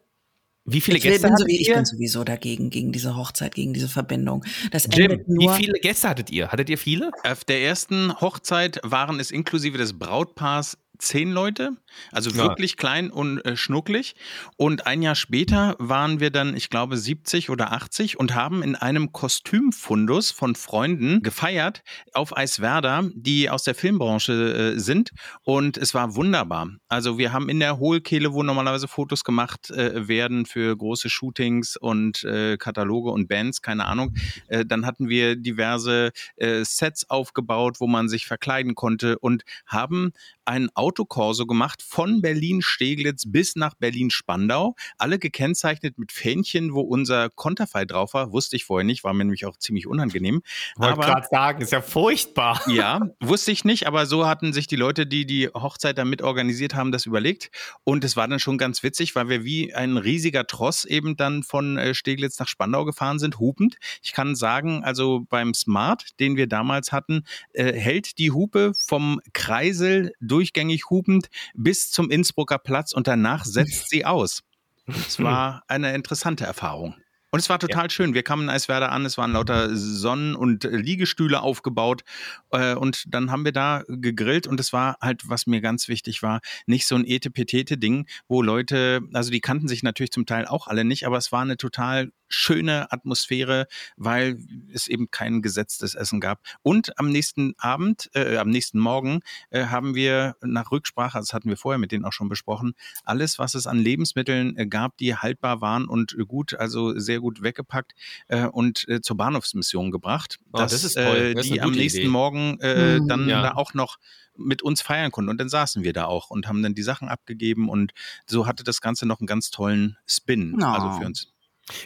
wie 0.70 0.82
viele 0.82 0.98
Ich, 0.98 1.04
will, 1.06 1.12
Gäste 1.12 1.28
bin, 1.28 1.38
so, 1.38 1.44
hattet 1.44 1.54
ich 1.54 1.68
ihr? 1.70 1.76
bin 1.76 1.86
sowieso 1.86 2.24
dagegen, 2.24 2.70
gegen 2.70 2.92
diese 2.92 3.16
Hochzeit, 3.16 3.56
gegen 3.56 3.74
diese 3.74 3.88
Verbindung. 3.88 4.44
Das 4.72 4.88
Jim, 4.92 5.12
endet 5.12 5.28
wie 5.28 5.46
nur. 5.46 5.54
viele 5.56 5.80
Gäste 5.80 6.10
hattet 6.10 6.30
ihr? 6.30 6.50
Hattet 6.52 6.70
ihr 6.70 6.78
viele? 6.78 7.12
Auf 7.24 7.46
der 7.46 7.62
ersten 7.62 8.20
Hochzeit 8.20 8.80
waren 8.84 9.20
es 9.20 9.32
inklusive 9.32 9.78
des 9.78 9.98
Brautpaars 9.98 10.78
zehn 11.00 11.32
Leute, 11.32 11.72
also 12.12 12.30
Ja. 12.32 12.38
wirklich 12.38 12.78
klein 12.78 13.10
und 13.10 13.40
äh, 13.46 13.56
schnucklig. 13.58 14.16
Und 14.58 14.86
ein 14.88 15.02
Jahr 15.02 15.16
später 15.16 15.76
waren 15.80 16.20
wir 16.20 16.30
dann, 16.32 16.56
ich 16.56 16.70
glaube, 16.70 16.98
70 16.98 17.50
oder 17.50 17.72
80 17.72 18.20
und 18.20 18.36
haben 18.36 18.64
in 18.64 18.76
einem 18.76 19.12
Kostümfundus 19.12 20.32
von 20.32 20.56
Freunden 20.56 21.22
gefeiert 21.22 21.84
auf 22.14 22.36
Eiswerder, 22.36 23.10
die 23.16 23.50
aus 23.50 23.64
der 23.64 23.76
Filmbranche 23.76 24.74
äh, 24.76 24.80
sind. 24.80 25.12
Und 25.44 25.78
es 25.78 25.94
war 25.94 26.16
wunderbar. 26.16 26.70
Also 26.88 27.18
wir 27.18 27.34
haben 27.34 27.50
in 27.50 27.60
der 27.60 27.78
Hohlkehle, 27.80 28.34
wo 28.34 28.44
normalerweise 28.44 28.88
Fotos 28.88 29.24
gemacht 29.24 29.70
äh, 29.72 30.08
werden 30.08 30.46
für 30.46 30.76
große 30.76 31.10
Shootings 31.10 31.78
und 31.78 32.24
äh, 32.24 32.58
Kataloge 32.58 33.12
und 33.12 33.28
Bands, 33.28 33.62
keine 33.62 33.86
Ahnung. 33.86 34.14
Äh, 34.48 34.66
dann 34.66 34.86
hatten 34.86 35.10
wir 35.10 35.36
diverse 35.36 36.12
äh, 36.36 36.64
Sets 36.64 37.10
aufgebaut, 37.10 37.80
wo 37.80 37.88
man 37.88 38.10
sich 38.10 38.26
verkleiden 38.26 38.76
konnte 38.76 39.18
und 39.20 39.44
haben 39.66 40.14
einen 40.48 40.70
Autokorso 40.76 41.46
gemacht 41.46 41.82
von 41.82 42.22
Berlin-Steglitz 42.22 43.26
bis 43.28 43.56
nach 43.56 43.76
Berlin-Spandau. 43.76 44.76
Alle 44.98 45.20
gekennzeichnet 45.20 45.98
mit 45.98 46.12
Fähnchen, 46.12 46.74
wo 46.74 46.82
unser 46.82 47.30
Konterfei 47.30 47.86
drauf 47.86 48.14
war. 48.14 48.32
Wusste 48.32 48.56
ich 48.56 48.66
vorher 48.66 48.86
nicht, 48.86 49.04
war 49.04 49.14
mir 49.14 49.26
nämlich 49.26 49.46
auch 49.46 49.58
ziemlich 49.58 49.88
unangenehm. 49.88 50.42
Aber 50.78 51.24
sagen, 51.30 51.62
ist 51.62 51.72
ja 51.72 51.82
furchtbar. 51.82 52.62
ja, 52.68 53.02
wusste 53.20 53.52
ich 53.52 53.66
nicht, 53.66 53.88
aber 53.88 54.06
so 54.06 54.26
hatten 54.26 54.54
sich 54.54 54.68
die 54.68 54.76
Leute, 54.76 55.06
die 55.06 55.26
die 55.26 55.50
Hochzeit 55.50 55.98
damit 55.98 56.22
organisiert 56.22 56.76
haben, 56.76 56.92
das 56.92 57.06
überlegt. 57.06 57.52
Und 57.84 58.04
es 58.04 58.16
war 58.16 58.28
dann 58.28 58.40
schon 58.40 58.58
ganz 58.58 58.84
witzig, 58.84 59.16
weil 59.16 59.30
wir 59.30 59.44
wie 59.44 59.74
ein 59.74 59.98
riesiger 59.98 60.48
Tross 60.48 60.86
eben 60.86 61.18
dann 61.18 61.44
von 61.44 61.78
äh, 61.78 61.94
Steglitz 61.94 62.40
nach 62.40 62.48
Spandau 62.48 62.86
gefahren 62.86 63.20
sind, 63.20 63.40
hupend. 63.40 63.78
Ich 64.02 64.14
kann 64.14 64.36
sagen, 64.36 64.84
also 64.84 65.26
beim 65.30 65.54
Smart, 65.54 66.20
den 66.20 66.38
wir 66.38 66.48
damals 66.48 66.92
hatten, 66.92 67.24
äh, 67.54 67.74
hält 67.74 68.18
die 68.18 68.32
Hupe 68.32 68.72
vom 68.76 69.20
Kreisel 69.34 70.14
durchgängig 70.38 70.92
hupend 70.92 71.30
bis 71.56 71.90
zum 71.90 72.12
Innsbrucker 72.12 72.60
Platz 72.60 72.94
und 72.94 73.08
danach 73.08 73.44
setzt 73.58 73.90
sie 73.90 74.06
aus. 74.06 74.44
Es 74.86 75.20
war 75.20 75.64
eine 75.68 75.96
interessante 75.96 76.46
Erfahrung. 76.46 76.96
Und 77.30 77.40
es 77.40 77.50
war 77.50 77.60
total 77.60 77.90
schön. 77.90 78.14
Wir 78.14 78.24
kamen 78.24 78.44
in 78.44 78.50
Eiswerder 78.50 78.92
an, 78.92 79.06
es 79.06 79.18
waren 79.18 79.34
lauter 79.34 79.76
Sonnen- 79.76 80.36
und 80.36 80.64
äh, 80.64 80.70
Liegestühle 80.70 81.42
aufgebaut. 81.42 82.04
Äh, 82.52 82.76
und 82.76 83.04
dann 83.14 83.32
haben 83.32 83.44
wir 83.44 83.52
da 83.52 83.84
gegrillt 83.88 84.48
und 84.48 84.60
es 84.62 84.72
war 84.72 84.98
halt, 85.02 85.28
was 85.28 85.46
mir 85.46 85.60
ganz 85.60 85.90
wichtig 85.90 86.24
war, 86.24 86.40
nicht 86.68 86.88
so 86.88 86.96
ein 86.96 87.06
Etepetete-Ding, 87.06 88.08
wo 88.30 88.42
Leute, 88.42 89.02
also 89.12 89.30
die 89.30 89.42
kannten 89.42 89.68
sich 89.68 89.84
natürlich 89.84 90.12
zum 90.12 90.26
Teil 90.26 90.46
auch 90.46 90.68
alle 90.68 90.86
nicht, 90.86 91.06
aber 91.06 91.18
es 91.18 91.34
war 91.34 91.42
eine 91.42 91.58
total 91.58 92.14
schöne 92.30 92.92
Atmosphäre, 92.92 93.68
weil 93.96 94.38
es 94.74 94.88
eben 94.88 95.10
kein 95.12 95.42
gesetztes 95.42 95.96
Essen 95.96 96.20
gab. 96.20 96.42
Und 96.62 96.98
am 97.00 97.10
nächsten 97.10 97.54
Abend, 97.58 98.10
äh, 98.14 98.38
am 98.38 98.50
nächsten 98.50 98.80
Morgen 98.80 99.22
äh, 99.50 99.66
haben 99.66 99.96
wir 99.96 100.36
nach 100.42 100.72
Rücksprache, 100.72 101.18
das 101.20 101.34
hatten 101.34 101.50
wir 101.50 101.58
vorher 101.58 101.80
mit 101.80 101.92
denen 101.92 102.06
auch 102.06 102.14
schon 102.14 102.30
besprochen, 102.30 102.74
alles, 103.04 103.40
was 103.40 103.56
es 103.56 103.68
an 103.68 103.78
Lebensmitteln 103.80 104.58
äh, 104.58 104.68
gab, 104.68 104.98
die 104.98 105.16
haltbar 105.16 105.62
waren 105.62 105.88
und 105.88 106.14
äh, 106.14 106.26
gut, 106.26 106.54
also 106.54 106.98
sehr 107.00 107.20
gut 107.20 107.42
weggepackt 107.42 107.94
äh, 108.28 108.46
und 108.46 108.88
äh, 108.88 109.02
zur 109.02 109.18
Bahnhofsmission 109.18 109.92
gebracht, 109.92 110.40
Oh, 110.52 110.58
dass 110.60 110.72
das 110.72 110.84
ist 110.84 110.94
toll. 110.96 111.18
Äh, 111.18 111.34
Das 111.34 111.46
ist 111.46 111.54
die 111.54 111.62
eine 111.62 111.70
am 111.72 111.76
nächsten 111.76 112.00
Idee. 112.02 112.08
Morgen 112.10 112.60
äh, 112.62 113.00
Mhm. 113.00 113.08
dann 113.08 113.28
Ja. 113.30 113.42
da 113.42 113.52
auch 113.56 113.74
noch 113.74 113.98
mit 114.36 114.62
uns 114.62 114.82
feiern 114.82 115.12
konnten. 115.12 115.30
Und 115.30 115.40
dann 115.40 115.50
saßen 115.50 115.84
wir 115.84 115.94
da 115.94 116.06
auch 116.06 116.30
und 116.30 116.48
haben 116.48 116.62
dann 116.62 116.76
die 116.76 116.84
Sachen 116.84 117.10
abgegeben 117.10 117.70
und 117.70 117.92
so 118.28 118.46
hatte 118.46 118.64
das 118.64 118.82
Ganze 118.82 119.06
noch 119.06 119.20
einen 119.20 119.28
ganz 119.28 119.50
tollen 119.50 119.98
Spin. 120.06 120.58
Oh. 120.62 120.66
Also 120.66 120.92
für 121.00 121.06
uns. 121.06 121.34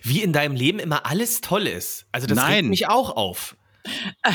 Wie 0.03 0.21
in 0.21 0.34
deinem 0.34 0.55
Leben 0.55 0.79
immer 0.79 1.05
alles 1.05 1.41
toll 1.41 1.67
ist. 1.67 2.05
Also 2.11 2.27
das 2.27 2.36
Nein. 2.36 2.53
regt 2.53 2.69
mich 2.69 2.88
auch 2.88 3.15
auf. 3.15 3.55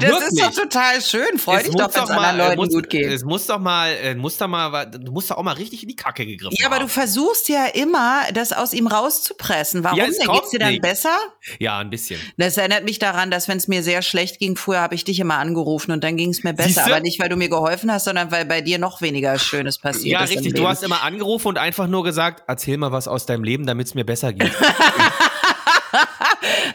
Das 0.00 0.28
ist 0.28 0.40
doch 0.40 0.52
total 0.62 1.00
schön. 1.00 1.38
Freu 1.38 1.56
Es 1.56 1.64
dich 1.64 1.74
doch, 1.74 1.94
wenn 1.94 2.02
es 2.02 2.08
mal- 2.10 2.16
anderen 2.18 2.38
Leuten 2.38 2.56
muss, 2.60 2.68
gut 2.74 2.90
geht. 2.90 3.06
Es 3.06 3.24
muss 3.24 3.46
doch 3.46 3.58
mal, 3.58 3.90
äh, 4.02 4.14
muss 4.14 4.36
doch 4.36 4.48
mal, 4.48 4.86
du 4.86 5.10
musst 5.12 5.30
doch 5.30 5.36
auch 5.36 5.42
mal 5.42 5.52
richtig 5.54 5.82
in 5.82 5.88
die 5.88 5.96
Kacke 5.96 6.26
gegriffen 6.26 6.56
Ja, 6.58 6.66
aber 6.66 6.76
du 6.76 6.82
haben. 6.82 6.88
versuchst 6.88 7.48
ja 7.48 7.66
immer, 7.66 8.22
das 8.34 8.52
aus 8.52 8.72
ihm 8.72 8.86
rauszupressen. 8.86 9.84
Warum 9.84 9.98
Ja, 9.98 10.06
es 10.06 10.18
denn? 10.18 10.28
Geht's 10.28 10.50
dir 10.50 10.58
dann 10.58 10.70
nicht. 10.70 10.82
besser? 10.82 11.16
Ja, 11.58 11.78
ein 11.78 11.90
bisschen. 11.90 12.20
Das 12.36 12.56
erinnert 12.56 12.84
mich 12.84 12.98
daran, 12.98 13.30
dass 13.30 13.48
wenn 13.48 13.58
es 13.58 13.68
mir 13.68 13.82
sehr 13.82 14.02
schlecht 14.02 14.38
ging, 14.38 14.56
früher 14.56 14.80
habe 14.80 14.94
ich 14.94 15.04
dich 15.04 15.18
immer 15.20 15.38
angerufen 15.38 15.92
und 15.92 16.04
dann 16.04 16.16
ging 16.16 16.30
es 16.30 16.42
mir 16.44 16.52
besser. 16.52 16.68
Siehste? 16.68 16.84
Aber 16.84 17.00
nicht, 17.00 17.20
weil 17.20 17.28
du 17.28 17.36
mir 17.36 17.48
geholfen 17.48 17.90
hast, 17.92 18.04
sondern 18.04 18.30
weil 18.30 18.44
bei 18.44 18.60
dir 18.60 18.78
noch 18.78 19.00
weniger 19.00 19.38
Schönes 19.38 19.78
passiert 19.78 20.06
Ja, 20.12 20.24
ist. 20.24 20.30
im 20.32 20.38
richtig. 20.38 20.54
Du 20.54 20.66
hast 20.68 20.82
immer 20.82 21.02
angerufen 21.02 21.48
und 21.48 21.58
einfach 21.58 21.86
nur 21.86 22.04
gesagt, 22.04 22.42
erzähl 22.48 22.76
mal 22.76 22.92
was 22.92 23.08
aus 23.08 23.26
deinem 23.26 23.44
Leben, 23.44 23.66
damit 23.66 23.86
es 23.86 23.94
mir 23.94 24.04
besser 24.04 24.32
geht. 24.32 24.52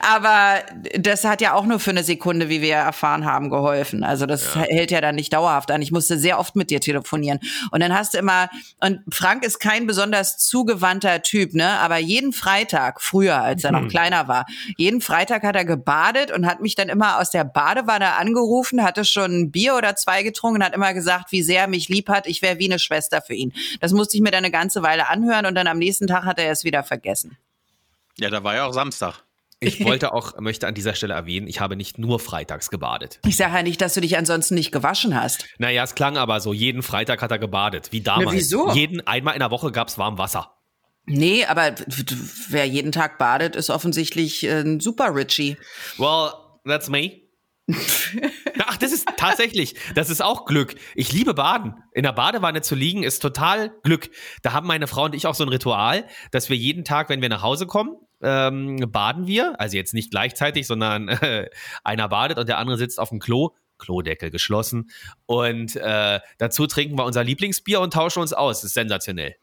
Aber 0.02 0.62
das 0.98 1.24
hat 1.24 1.42
ja 1.42 1.54
auch 1.54 1.66
nur 1.66 1.80
für 1.80 1.92
eine 1.92 2.04
Sekunde, 2.04 2.50
wie 2.50 2.62
wir 2.62 2.76
erfahren 2.76 3.26
haben, 3.26 3.50
geholfen. 3.50 4.04
Also 4.04 4.26
das 4.26 4.56
hält 4.56 4.92
ja 4.92 5.02
dann 5.02 5.16
nicht 5.16 5.34
dauerhaft 5.34 5.72
an. 5.72 5.82
Ich 5.82 5.92
musste 5.92 6.18
sehr 6.18 6.40
oft 6.40 6.56
mit 6.56 6.70
dir 6.70 6.82
telefonieren. 6.82 7.40
Und 7.72 7.82
dann 7.82 7.94
hast 7.94 8.14
du 8.14 8.18
immer, 8.18 8.50
und 8.80 9.02
Frank 9.12 9.44
ist 9.44 9.60
kein 9.60 9.88
besonders 9.88 10.38
zugewandter 10.38 11.22
Typ, 11.22 11.54
ne? 11.54 11.80
Aber 11.80 11.98
jeden 11.98 12.34
Freitag, 12.34 13.02
früher, 13.02 13.42
als 13.42 13.64
er 13.64 13.72
noch 13.72 13.88
kleiner 13.88 14.28
war, 14.28 14.46
jeden 14.78 15.02
Freitag 15.02 15.44
hat 15.44 15.56
er 15.56 15.66
gebadet 15.66 16.32
und 16.32 16.46
hat 16.46 16.62
mich 16.62 16.76
dann 16.76 16.90
immer 16.90 17.20
aus 17.20 17.32
der 17.32 17.44
Badewanne 17.44 18.14
angerufen, 18.14 18.84
hatte 18.84 19.06
schon 19.06 19.32
ein 19.32 19.52
Bier 19.52 19.76
oder 19.76 19.96
zwei 19.96 20.24
getrunken 20.24 20.58
und 20.58 20.66
hat 20.66 20.76
immer 20.76 20.94
gesagt, 20.94 21.32
wie 21.32 21.44
sehr 21.44 21.62
er 21.62 21.68
mich 21.68 21.90
lieb 21.90 22.10
hat. 22.10 22.28
Ich 22.28 22.42
wäre 22.42 22.60
wie 22.60 22.70
eine 22.70 22.80
Schwester 22.80 23.22
für 23.22 23.34
ihn. 23.34 23.54
Das 23.80 23.94
musste 23.94 24.18
ich 24.18 24.24
mir 24.24 24.32
dann 24.32 24.44
eine 24.44 24.52
ganze 24.52 24.84
Weile 24.84 25.10
anhören 25.10 25.46
und 25.46 25.56
dann 25.56 25.68
am 25.68 25.78
nächsten 25.78 26.08
Tag 26.08 26.26
hat 26.26 26.40
er 26.40 26.52
es 26.52 26.64
wieder 26.64 26.84
vergessen. 26.84 27.38
Ja, 28.18 28.30
da 28.30 28.44
war 28.44 28.56
ja 28.56 28.66
auch 28.66 28.74
Samstag. 28.74 29.23
Ich 29.64 29.84
wollte 29.86 30.14
auch, 30.14 30.40
möchte 30.40 30.68
an 30.68 30.74
dieser 30.74 30.96
Stelle 30.96 31.14
erwähnen, 31.14 31.48
ich 31.48 31.60
habe 31.60 31.76
nicht 31.76 31.98
nur 31.98 32.20
freitags 32.20 32.70
gebadet. 32.70 33.20
Ich 33.26 33.38
sage 33.38 33.56
ja 33.56 33.64
nicht, 33.64 33.82
dass 33.82 33.94
du 33.94 34.02
dich 34.02 34.18
ansonsten 34.18 34.56
nicht 34.56 34.72
gewaschen 34.72 35.20
hast. 35.20 35.46
Naja, 35.58 35.84
es 35.84 35.96
klang 35.96 36.18
aber 36.18 36.40
so, 36.40 36.54
jeden 36.54 36.84
Freitag 36.84 37.22
hat 37.22 37.32
er 37.32 37.40
gebadet, 37.40 37.92
wie 37.92 38.02
damals. 38.02 38.34
wieso? 38.34 38.72
Jeden, 38.74 39.06
einmal 39.08 39.34
in 39.34 39.40
der 39.40 39.52
Woche 39.52 39.72
gab 39.72 39.88
es 39.88 39.98
warm 39.98 40.18
Wasser. 40.18 40.54
Nee, 41.06 41.46
aber 41.46 41.76
wer 42.50 42.66
jeden 42.66 42.92
Tag 42.92 43.18
badet, 43.18 43.56
ist 43.56 43.70
offensichtlich 43.70 44.46
äh, 44.46 44.62
ein 44.62 44.80
super 44.80 45.14
Richie. 45.14 45.58
Well, 45.98 46.32
that's 46.66 46.90
me. 46.90 47.24
Ach, 48.66 48.78
das 48.78 48.92
ist 48.92 49.08
tatsächlich, 49.16 49.76
das 49.96 50.10
ist 50.10 50.22
auch 50.22 50.46
Glück. 50.46 50.76
Ich 50.96 51.14
liebe 51.14 51.34
Baden. 51.34 51.76
In 51.94 52.04
der 52.04 52.12
Badewanne 52.12 52.62
zu 52.62 52.76
liegen 52.76 53.04
ist 53.04 53.20
total 53.20 53.72
Glück. 53.84 54.10
Da 54.42 54.52
haben 54.52 54.68
meine 54.68 54.88
Frau 54.88 55.06
und 55.06 55.16
ich 55.16 55.28
auch 55.28 55.36
so 55.36 55.44
ein 55.44 55.50
Ritual, 55.50 56.06
dass 56.32 56.50
wir 56.50 56.58
jeden 56.58 56.84
Tag, 56.84 57.10
wenn 57.10 57.22
wir 57.22 57.30
nach 57.30 57.42
Hause 57.42 57.66
kommen, 57.66 57.96
ähm, 58.24 58.92
baden 58.92 59.28
wir. 59.28 59.60
Also 59.60 59.78
jetzt 59.78 59.94
nicht 59.94 60.12
gleichzeitig, 60.12 60.68
sondern 60.68 61.08
äh, 61.10 61.50
einer 61.84 62.10
badet 62.10 62.38
und 62.38 62.48
der 62.48 62.58
andere 62.58 62.78
sitzt 62.78 63.00
auf 63.00 63.10
dem 63.10 63.20
Klo 63.20 63.52
Klodeckel 63.84 64.32
geschlossen. 64.32 64.90
Und 65.26 65.76
äh, 65.76 66.20
dazu 66.38 66.68
trinken 66.68 66.98
wir 66.98 67.06
unser 67.06 67.24
Lieblingsbier 67.24 67.82
und 67.82 67.94
tauschen 67.94 68.22
uns 68.22 68.34
aus. 68.34 68.62
Das 68.62 68.70
ist 68.70 68.74
sensationell. 68.74 69.36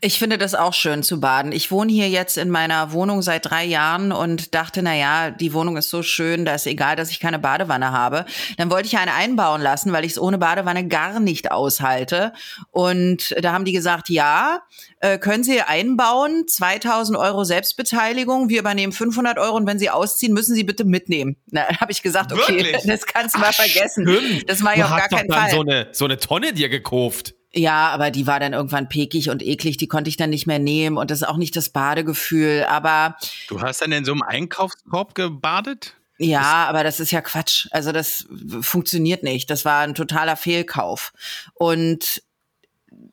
Ich 0.00 0.18
finde 0.18 0.36
das 0.36 0.54
auch 0.54 0.74
schön 0.74 1.02
zu 1.02 1.20
baden. 1.20 1.52
Ich 1.52 1.70
wohne 1.70 1.90
hier 1.92 2.08
jetzt 2.08 2.36
in 2.36 2.50
meiner 2.50 2.92
Wohnung 2.92 3.22
seit 3.22 3.48
drei 3.48 3.64
Jahren 3.64 4.12
und 4.12 4.54
dachte, 4.54 4.82
na 4.82 4.94
ja, 4.94 5.30
die 5.30 5.52
Wohnung 5.52 5.76
ist 5.76 5.90
so 5.90 6.02
schön, 6.02 6.44
da 6.44 6.54
ist 6.54 6.66
egal, 6.66 6.96
dass 6.96 7.10
ich 7.10 7.20
keine 7.20 7.38
Badewanne 7.38 7.92
habe. 7.92 8.26
Dann 8.58 8.70
wollte 8.70 8.88
ich 8.88 8.98
eine 8.98 9.14
einbauen 9.14 9.62
lassen, 9.62 9.92
weil 9.92 10.04
ich 10.04 10.12
es 10.12 10.18
ohne 10.18 10.38
Badewanne 10.38 10.86
gar 10.88 11.20
nicht 11.20 11.50
aushalte. 11.50 12.32
Und 12.70 13.34
da 13.40 13.52
haben 13.52 13.64
die 13.64 13.72
gesagt, 13.72 14.08
ja, 14.08 14.60
äh, 15.00 15.18
können 15.18 15.44
Sie 15.44 15.60
einbauen, 15.60 16.46
2000 16.48 17.16
Euro 17.18 17.44
Selbstbeteiligung, 17.44 18.48
wir 18.48 18.58
übernehmen 18.60 18.92
500 18.92 19.38
Euro 19.38 19.56
und 19.56 19.66
wenn 19.66 19.78
Sie 19.78 19.90
ausziehen, 19.90 20.32
müssen 20.32 20.54
Sie 20.54 20.64
bitte 20.64 20.84
mitnehmen. 20.84 21.36
Na, 21.50 21.68
habe 21.80 21.92
ich 21.92 22.02
gesagt, 22.02 22.32
okay, 22.32 22.56
Wirklich? 22.56 22.82
das 22.84 23.06
kannst 23.06 23.34
du 23.36 23.40
mal 23.40 23.52
vergessen. 23.52 24.06
Stimmt. 24.08 24.50
Das 24.50 24.62
war 24.64 24.74
du 24.74 24.80
ja 24.80 24.84
auf 24.86 24.96
gar 24.96 25.08
keinen 25.08 25.28
dann 25.28 25.40
Fall. 25.40 25.50
So 25.50 25.60
eine, 25.60 25.88
so 25.92 26.04
eine 26.04 26.18
Tonne 26.18 26.52
dir 26.52 26.68
gekauft. 26.68 27.34
Ja, 27.52 27.88
aber 27.88 28.10
die 28.10 28.26
war 28.26 28.40
dann 28.40 28.52
irgendwann 28.52 28.88
pekig 28.88 29.30
und 29.30 29.42
eklig, 29.42 29.78
die 29.78 29.88
konnte 29.88 30.10
ich 30.10 30.16
dann 30.16 30.30
nicht 30.30 30.46
mehr 30.46 30.58
nehmen 30.58 30.98
und 30.98 31.10
das 31.10 31.22
ist 31.22 31.28
auch 31.28 31.38
nicht 31.38 31.56
das 31.56 31.70
Badegefühl. 31.70 32.66
Aber 32.68 33.16
Du 33.48 33.60
hast 33.62 33.80
dann 33.80 33.92
in 33.92 34.04
so 34.04 34.12
einem 34.12 34.22
Einkaufskorb 34.22 35.14
gebadet? 35.14 35.94
ja, 36.18 36.66
aber 36.66 36.82
das 36.84 37.00
ist 37.00 37.10
ja 37.12 37.20
Quatsch. 37.20 37.68
Also 37.70 37.92
das 37.92 38.26
funktioniert 38.60 39.22
nicht. 39.22 39.48
Das 39.50 39.64
war 39.64 39.80
ein 39.80 39.94
totaler 39.94 40.36
Fehlkauf. 40.36 41.12
Und 41.54 42.22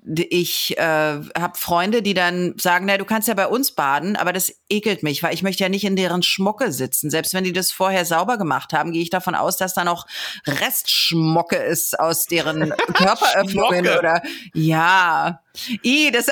ich 0.07 0.77
äh, 0.77 0.81
habe 0.81 1.57
Freunde, 1.57 2.01
die 2.01 2.13
dann 2.13 2.53
sagen, 2.59 2.85
na, 2.85 2.97
du 2.97 3.05
kannst 3.05 3.27
ja 3.27 3.33
bei 3.33 3.47
uns 3.47 3.71
baden, 3.71 4.15
aber 4.15 4.33
das 4.33 4.53
ekelt 4.69 5.03
mich, 5.03 5.23
weil 5.23 5.33
ich 5.33 5.41
möchte 5.41 5.63
ja 5.63 5.69
nicht 5.69 5.83
in 5.83 5.95
deren 5.95 6.21
Schmocke 6.21 6.71
sitzen. 6.71 7.09
Selbst 7.09 7.33
wenn 7.33 7.43
die 7.43 7.53
das 7.53 7.71
vorher 7.71 8.05
sauber 8.05 8.37
gemacht 8.37 8.73
haben, 8.73 8.91
gehe 8.91 9.01
ich 9.01 9.09
davon 9.09 9.33
aus, 9.33 9.57
dass 9.57 9.73
da 9.73 9.83
noch 9.83 10.05
Restschmocke 10.45 11.55
ist 11.55 11.99
aus 11.99 12.25
deren 12.25 12.69
Körperöffnungen 12.93 13.87
oder 13.87 14.21
ja. 14.53 15.41
I, 15.83 16.11
das, 16.11 16.27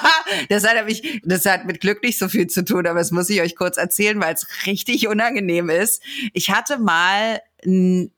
das 0.48 0.64
hat 0.64 0.86
mich, 0.86 1.20
das 1.24 1.44
hat 1.46 1.64
mit 1.64 1.80
Glück 1.80 2.02
nicht 2.02 2.18
so 2.18 2.28
viel 2.28 2.46
zu 2.46 2.64
tun, 2.64 2.86
aber 2.86 3.00
das 3.00 3.10
muss 3.10 3.30
ich 3.30 3.40
euch 3.40 3.56
kurz 3.56 3.78
erzählen, 3.78 4.20
weil 4.20 4.34
es 4.34 4.46
richtig 4.66 5.08
unangenehm 5.08 5.70
ist. 5.70 6.02
Ich 6.34 6.50
hatte 6.50 6.78
mal 6.78 7.40
ein 7.64 8.12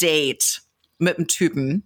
Date 0.00 0.62
mit 0.98 1.18
einem 1.18 1.26
Typen 1.26 1.84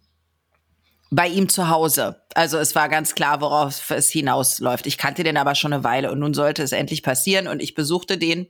bei 1.10 1.28
ihm 1.28 1.48
zu 1.48 1.68
Hause. 1.68 2.22
Also 2.34 2.58
es 2.58 2.74
war 2.74 2.88
ganz 2.88 3.14
klar, 3.14 3.40
worauf 3.40 3.90
es 3.90 4.10
hinausläuft. 4.10 4.86
Ich 4.86 4.98
kannte 4.98 5.24
den 5.24 5.36
aber 5.36 5.54
schon 5.54 5.72
eine 5.72 5.84
Weile 5.84 6.12
und 6.12 6.18
nun 6.18 6.34
sollte 6.34 6.62
es 6.62 6.72
endlich 6.72 7.02
passieren 7.02 7.48
und 7.48 7.62
ich 7.62 7.74
besuchte 7.74 8.18
den 8.18 8.46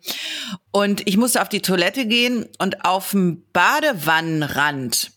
und 0.73 1.07
ich 1.07 1.17
musste 1.17 1.41
auf 1.41 1.49
die 1.49 1.63
Toilette 1.63 2.07
gehen 2.07 2.47
und 2.59 2.85
auf 2.85 3.13
dem 3.13 3.45
Badewannenrand 3.53 5.13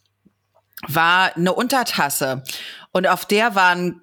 war 0.87 1.35
eine 1.35 1.53
Untertasse 1.53 2.43
und 2.91 3.07
auf 3.07 3.25
der 3.25 3.55
waren 3.55 4.01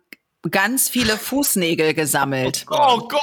ganz 0.51 0.89
viele 0.89 1.17
Fußnägel 1.17 1.95
gesammelt. 1.95 2.65
Oh 2.71 3.09
Gott! 3.09 3.21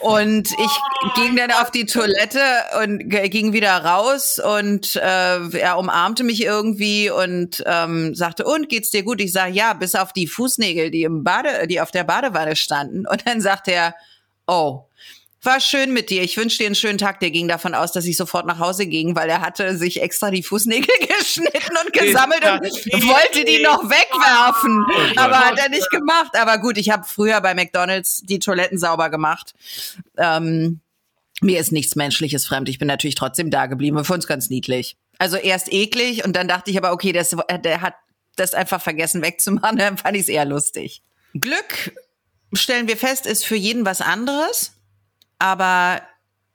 Und 0.00 0.50
ich 0.52 1.14
ging 1.16 1.36
dann 1.36 1.50
auf 1.50 1.70
die 1.70 1.86
Toilette 1.86 2.40
und 2.82 3.08
ging 3.08 3.52
wieder 3.52 3.84
raus 3.84 4.38
und 4.38 4.96
äh, 4.96 5.58
er 5.58 5.78
umarmte 5.78 6.22
mich 6.22 6.44
irgendwie 6.44 7.10
und 7.10 7.62
ähm, 7.66 8.14
sagte, 8.14 8.44
und 8.44 8.68
geht's 8.68 8.90
dir 8.90 9.02
gut? 9.02 9.20
Ich 9.20 9.32
sage, 9.32 9.52
ja, 9.52 9.72
bis 9.74 9.94
auf 9.94 10.12
die 10.12 10.28
Fußnägel, 10.28 10.90
die 10.90 11.02
im 11.02 11.24
Bade, 11.24 11.66
die 11.66 11.80
auf 11.80 11.90
der 11.90 12.04
Badewanne 12.04 12.54
standen. 12.54 13.06
Und 13.06 13.26
dann 13.26 13.40
sagte 13.40 13.72
er, 13.72 13.94
oh, 14.46 14.85
war 15.46 15.60
schön 15.60 15.92
mit 15.92 16.10
dir. 16.10 16.22
Ich 16.22 16.36
wünsche 16.36 16.58
dir 16.58 16.66
einen 16.66 16.74
schönen 16.74 16.98
Tag. 16.98 17.20
Der 17.20 17.30
ging 17.30 17.48
davon 17.48 17.74
aus, 17.74 17.92
dass 17.92 18.04
ich 18.04 18.16
sofort 18.16 18.46
nach 18.46 18.58
Hause 18.58 18.86
ging, 18.86 19.16
weil 19.16 19.28
er 19.30 19.40
hatte 19.40 19.76
sich 19.76 20.02
extra 20.02 20.30
die 20.30 20.42
Fußnägel 20.42 20.94
geschnitten 21.18 21.76
und 21.84 21.92
gesammelt 21.92 22.44
und 22.44 23.08
wollte 23.08 23.44
die 23.44 23.62
noch 23.62 23.84
wegwerfen. 23.84 24.84
Aber 25.16 25.38
hat 25.38 25.58
er 25.58 25.68
nicht 25.70 25.88
gemacht. 25.90 26.32
Aber 26.34 26.58
gut, 26.58 26.76
ich 26.76 26.90
habe 26.90 27.04
früher 27.06 27.40
bei 27.40 27.54
McDonald's 27.54 28.22
die 28.24 28.40
Toiletten 28.40 28.78
sauber 28.78 29.08
gemacht. 29.08 29.54
Ähm, 30.18 30.80
mir 31.40 31.60
ist 31.60 31.72
nichts 31.72 31.96
Menschliches 31.96 32.46
fremd. 32.46 32.68
Ich 32.68 32.78
bin 32.78 32.88
natürlich 32.88 33.14
trotzdem 33.14 33.50
da 33.50 33.66
geblieben. 33.66 33.96
Wir 33.96 34.04
fanden 34.04 34.20
es 34.20 34.26
ganz 34.26 34.50
niedlich. 34.50 34.96
Also 35.18 35.36
erst 35.36 35.72
eklig 35.72 36.24
und 36.24 36.34
dann 36.36 36.48
dachte 36.48 36.70
ich 36.70 36.76
aber, 36.76 36.92
okay, 36.92 37.12
das, 37.12 37.34
der 37.62 37.80
hat 37.80 37.94
das 38.36 38.54
einfach 38.54 38.80
vergessen 38.80 39.22
wegzumachen. 39.22 39.78
Dann 39.78 39.96
fand 39.96 40.16
ich 40.16 40.22
es 40.22 40.28
eher 40.28 40.44
lustig. 40.44 41.02
Glück, 41.34 41.94
stellen 42.52 42.86
wir 42.86 42.96
fest, 42.96 43.26
ist 43.26 43.44
für 43.44 43.56
jeden 43.56 43.84
was 43.84 44.00
anderes, 44.00 44.72
aber 45.38 46.02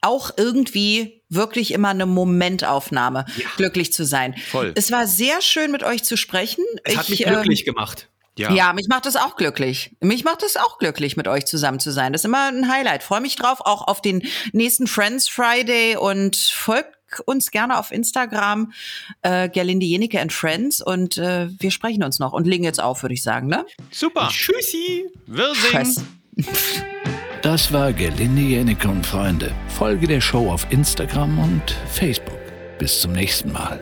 auch 0.01 0.31
irgendwie 0.35 1.21
wirklich 1.29 1.71
immer 1.73 1.89
eine 1.89 2.05
Momentaufnahme, 2.05 3.25
glücklich 3.55 3.93
zu 3.93 4.03
sein. 4.03 4.35
Voll. 4.49 4.73
Es 4.75 4.91
war 4.91 5.07
sehr 5.07 5.41
schön, 5.41 5.71
mit 5.71 5.83
euch 5.83 6.03
zu 6.03 6.17
sprechen. 6.17 6.65
Es 6.83 6.97
hat 6.97 7.03
Ich, 7.05 7.09
mich 7.11 7.27
ähm, 7.27 7.33
glücklich 7.33 7.65
gemacht. 7.65 8.09
ja. 8.37 8.73
mich 8.73 8.87
macht 8.89 9.05
das 9.05 9.15
auch 9.15 9.35
glücklich. 9.35 9.95
Mich 9.99 10.23
macht 10.23 10.41
das 10.41 10.57
auch 10.57 10.79
glücklich, 10.79 11.17
mit 11.17 11.27
euch 11.27 11.45
zusammen 11.45 11.79
zu 11.79 11.91
sein. 11.91 12.13
Das 12.13 12.21
ist 12.21 12.25
immer 12.25 12.47
ein 12.51 12.71
Highlight. 12.71 13.03
Freue 13.03 13.21
mich 13.21 13.35
drauf, 13.35 13.59
auch 13.61 13.87
auf 13.87 14.01
den 14.01 14.27
nächsten 14.53 14.87
Friends 14.87 15.27
Friday 15.29 15.95
und 15.97 16.35
folgt 16.35 16.97
uns 17.25 17.51
gerne 17.51 17.77
auf 17.77 17.91
Instagram, 17.91 18.71
äh, 19.21 19.49
Gerlinde 19.49 19.85
Jenike 19.85 20.19
and 20.19 20.31
Friends 20.33 20.81
und 20.81 21.17
äh, 21.17 21.49
wir 21.59 21.69
sprechen 21.69 22.03
uns 22.03 22.19
noch 22.19 22.31
und 22.33 22.47
legen 22.47 22.63
jetzt 22.63 22.81
auf, 22.81 23.03
würde 23.03 23.13
ich 23.13 23.21
sagen, 23.21 23.47
ne? 23.47 23.65
Super. 23.91 24.29
Tschüssi! 24.31 25.05
Wirsing. 25.27 25.83
Tschüss. 25.83 26.01
Das 27.41 27.73
war 27.73 27.91
Gelinde 27.91 28.43
Jenike 28.43 28.87
und 28.87 29.03
Freunde. 29.03 29.51
Folge 29.67 30.05
der 30.05 30.21
Show 30.21 30.51
auf 30.51 30.67
Instagram 30.69 31.39
und 31.39 31.71
Facebook. 31.89 32.37
Bis 32.77 33.01
zum 33.01 33.13
nächsten 33.13 33.51
Mal. 33.51 33.79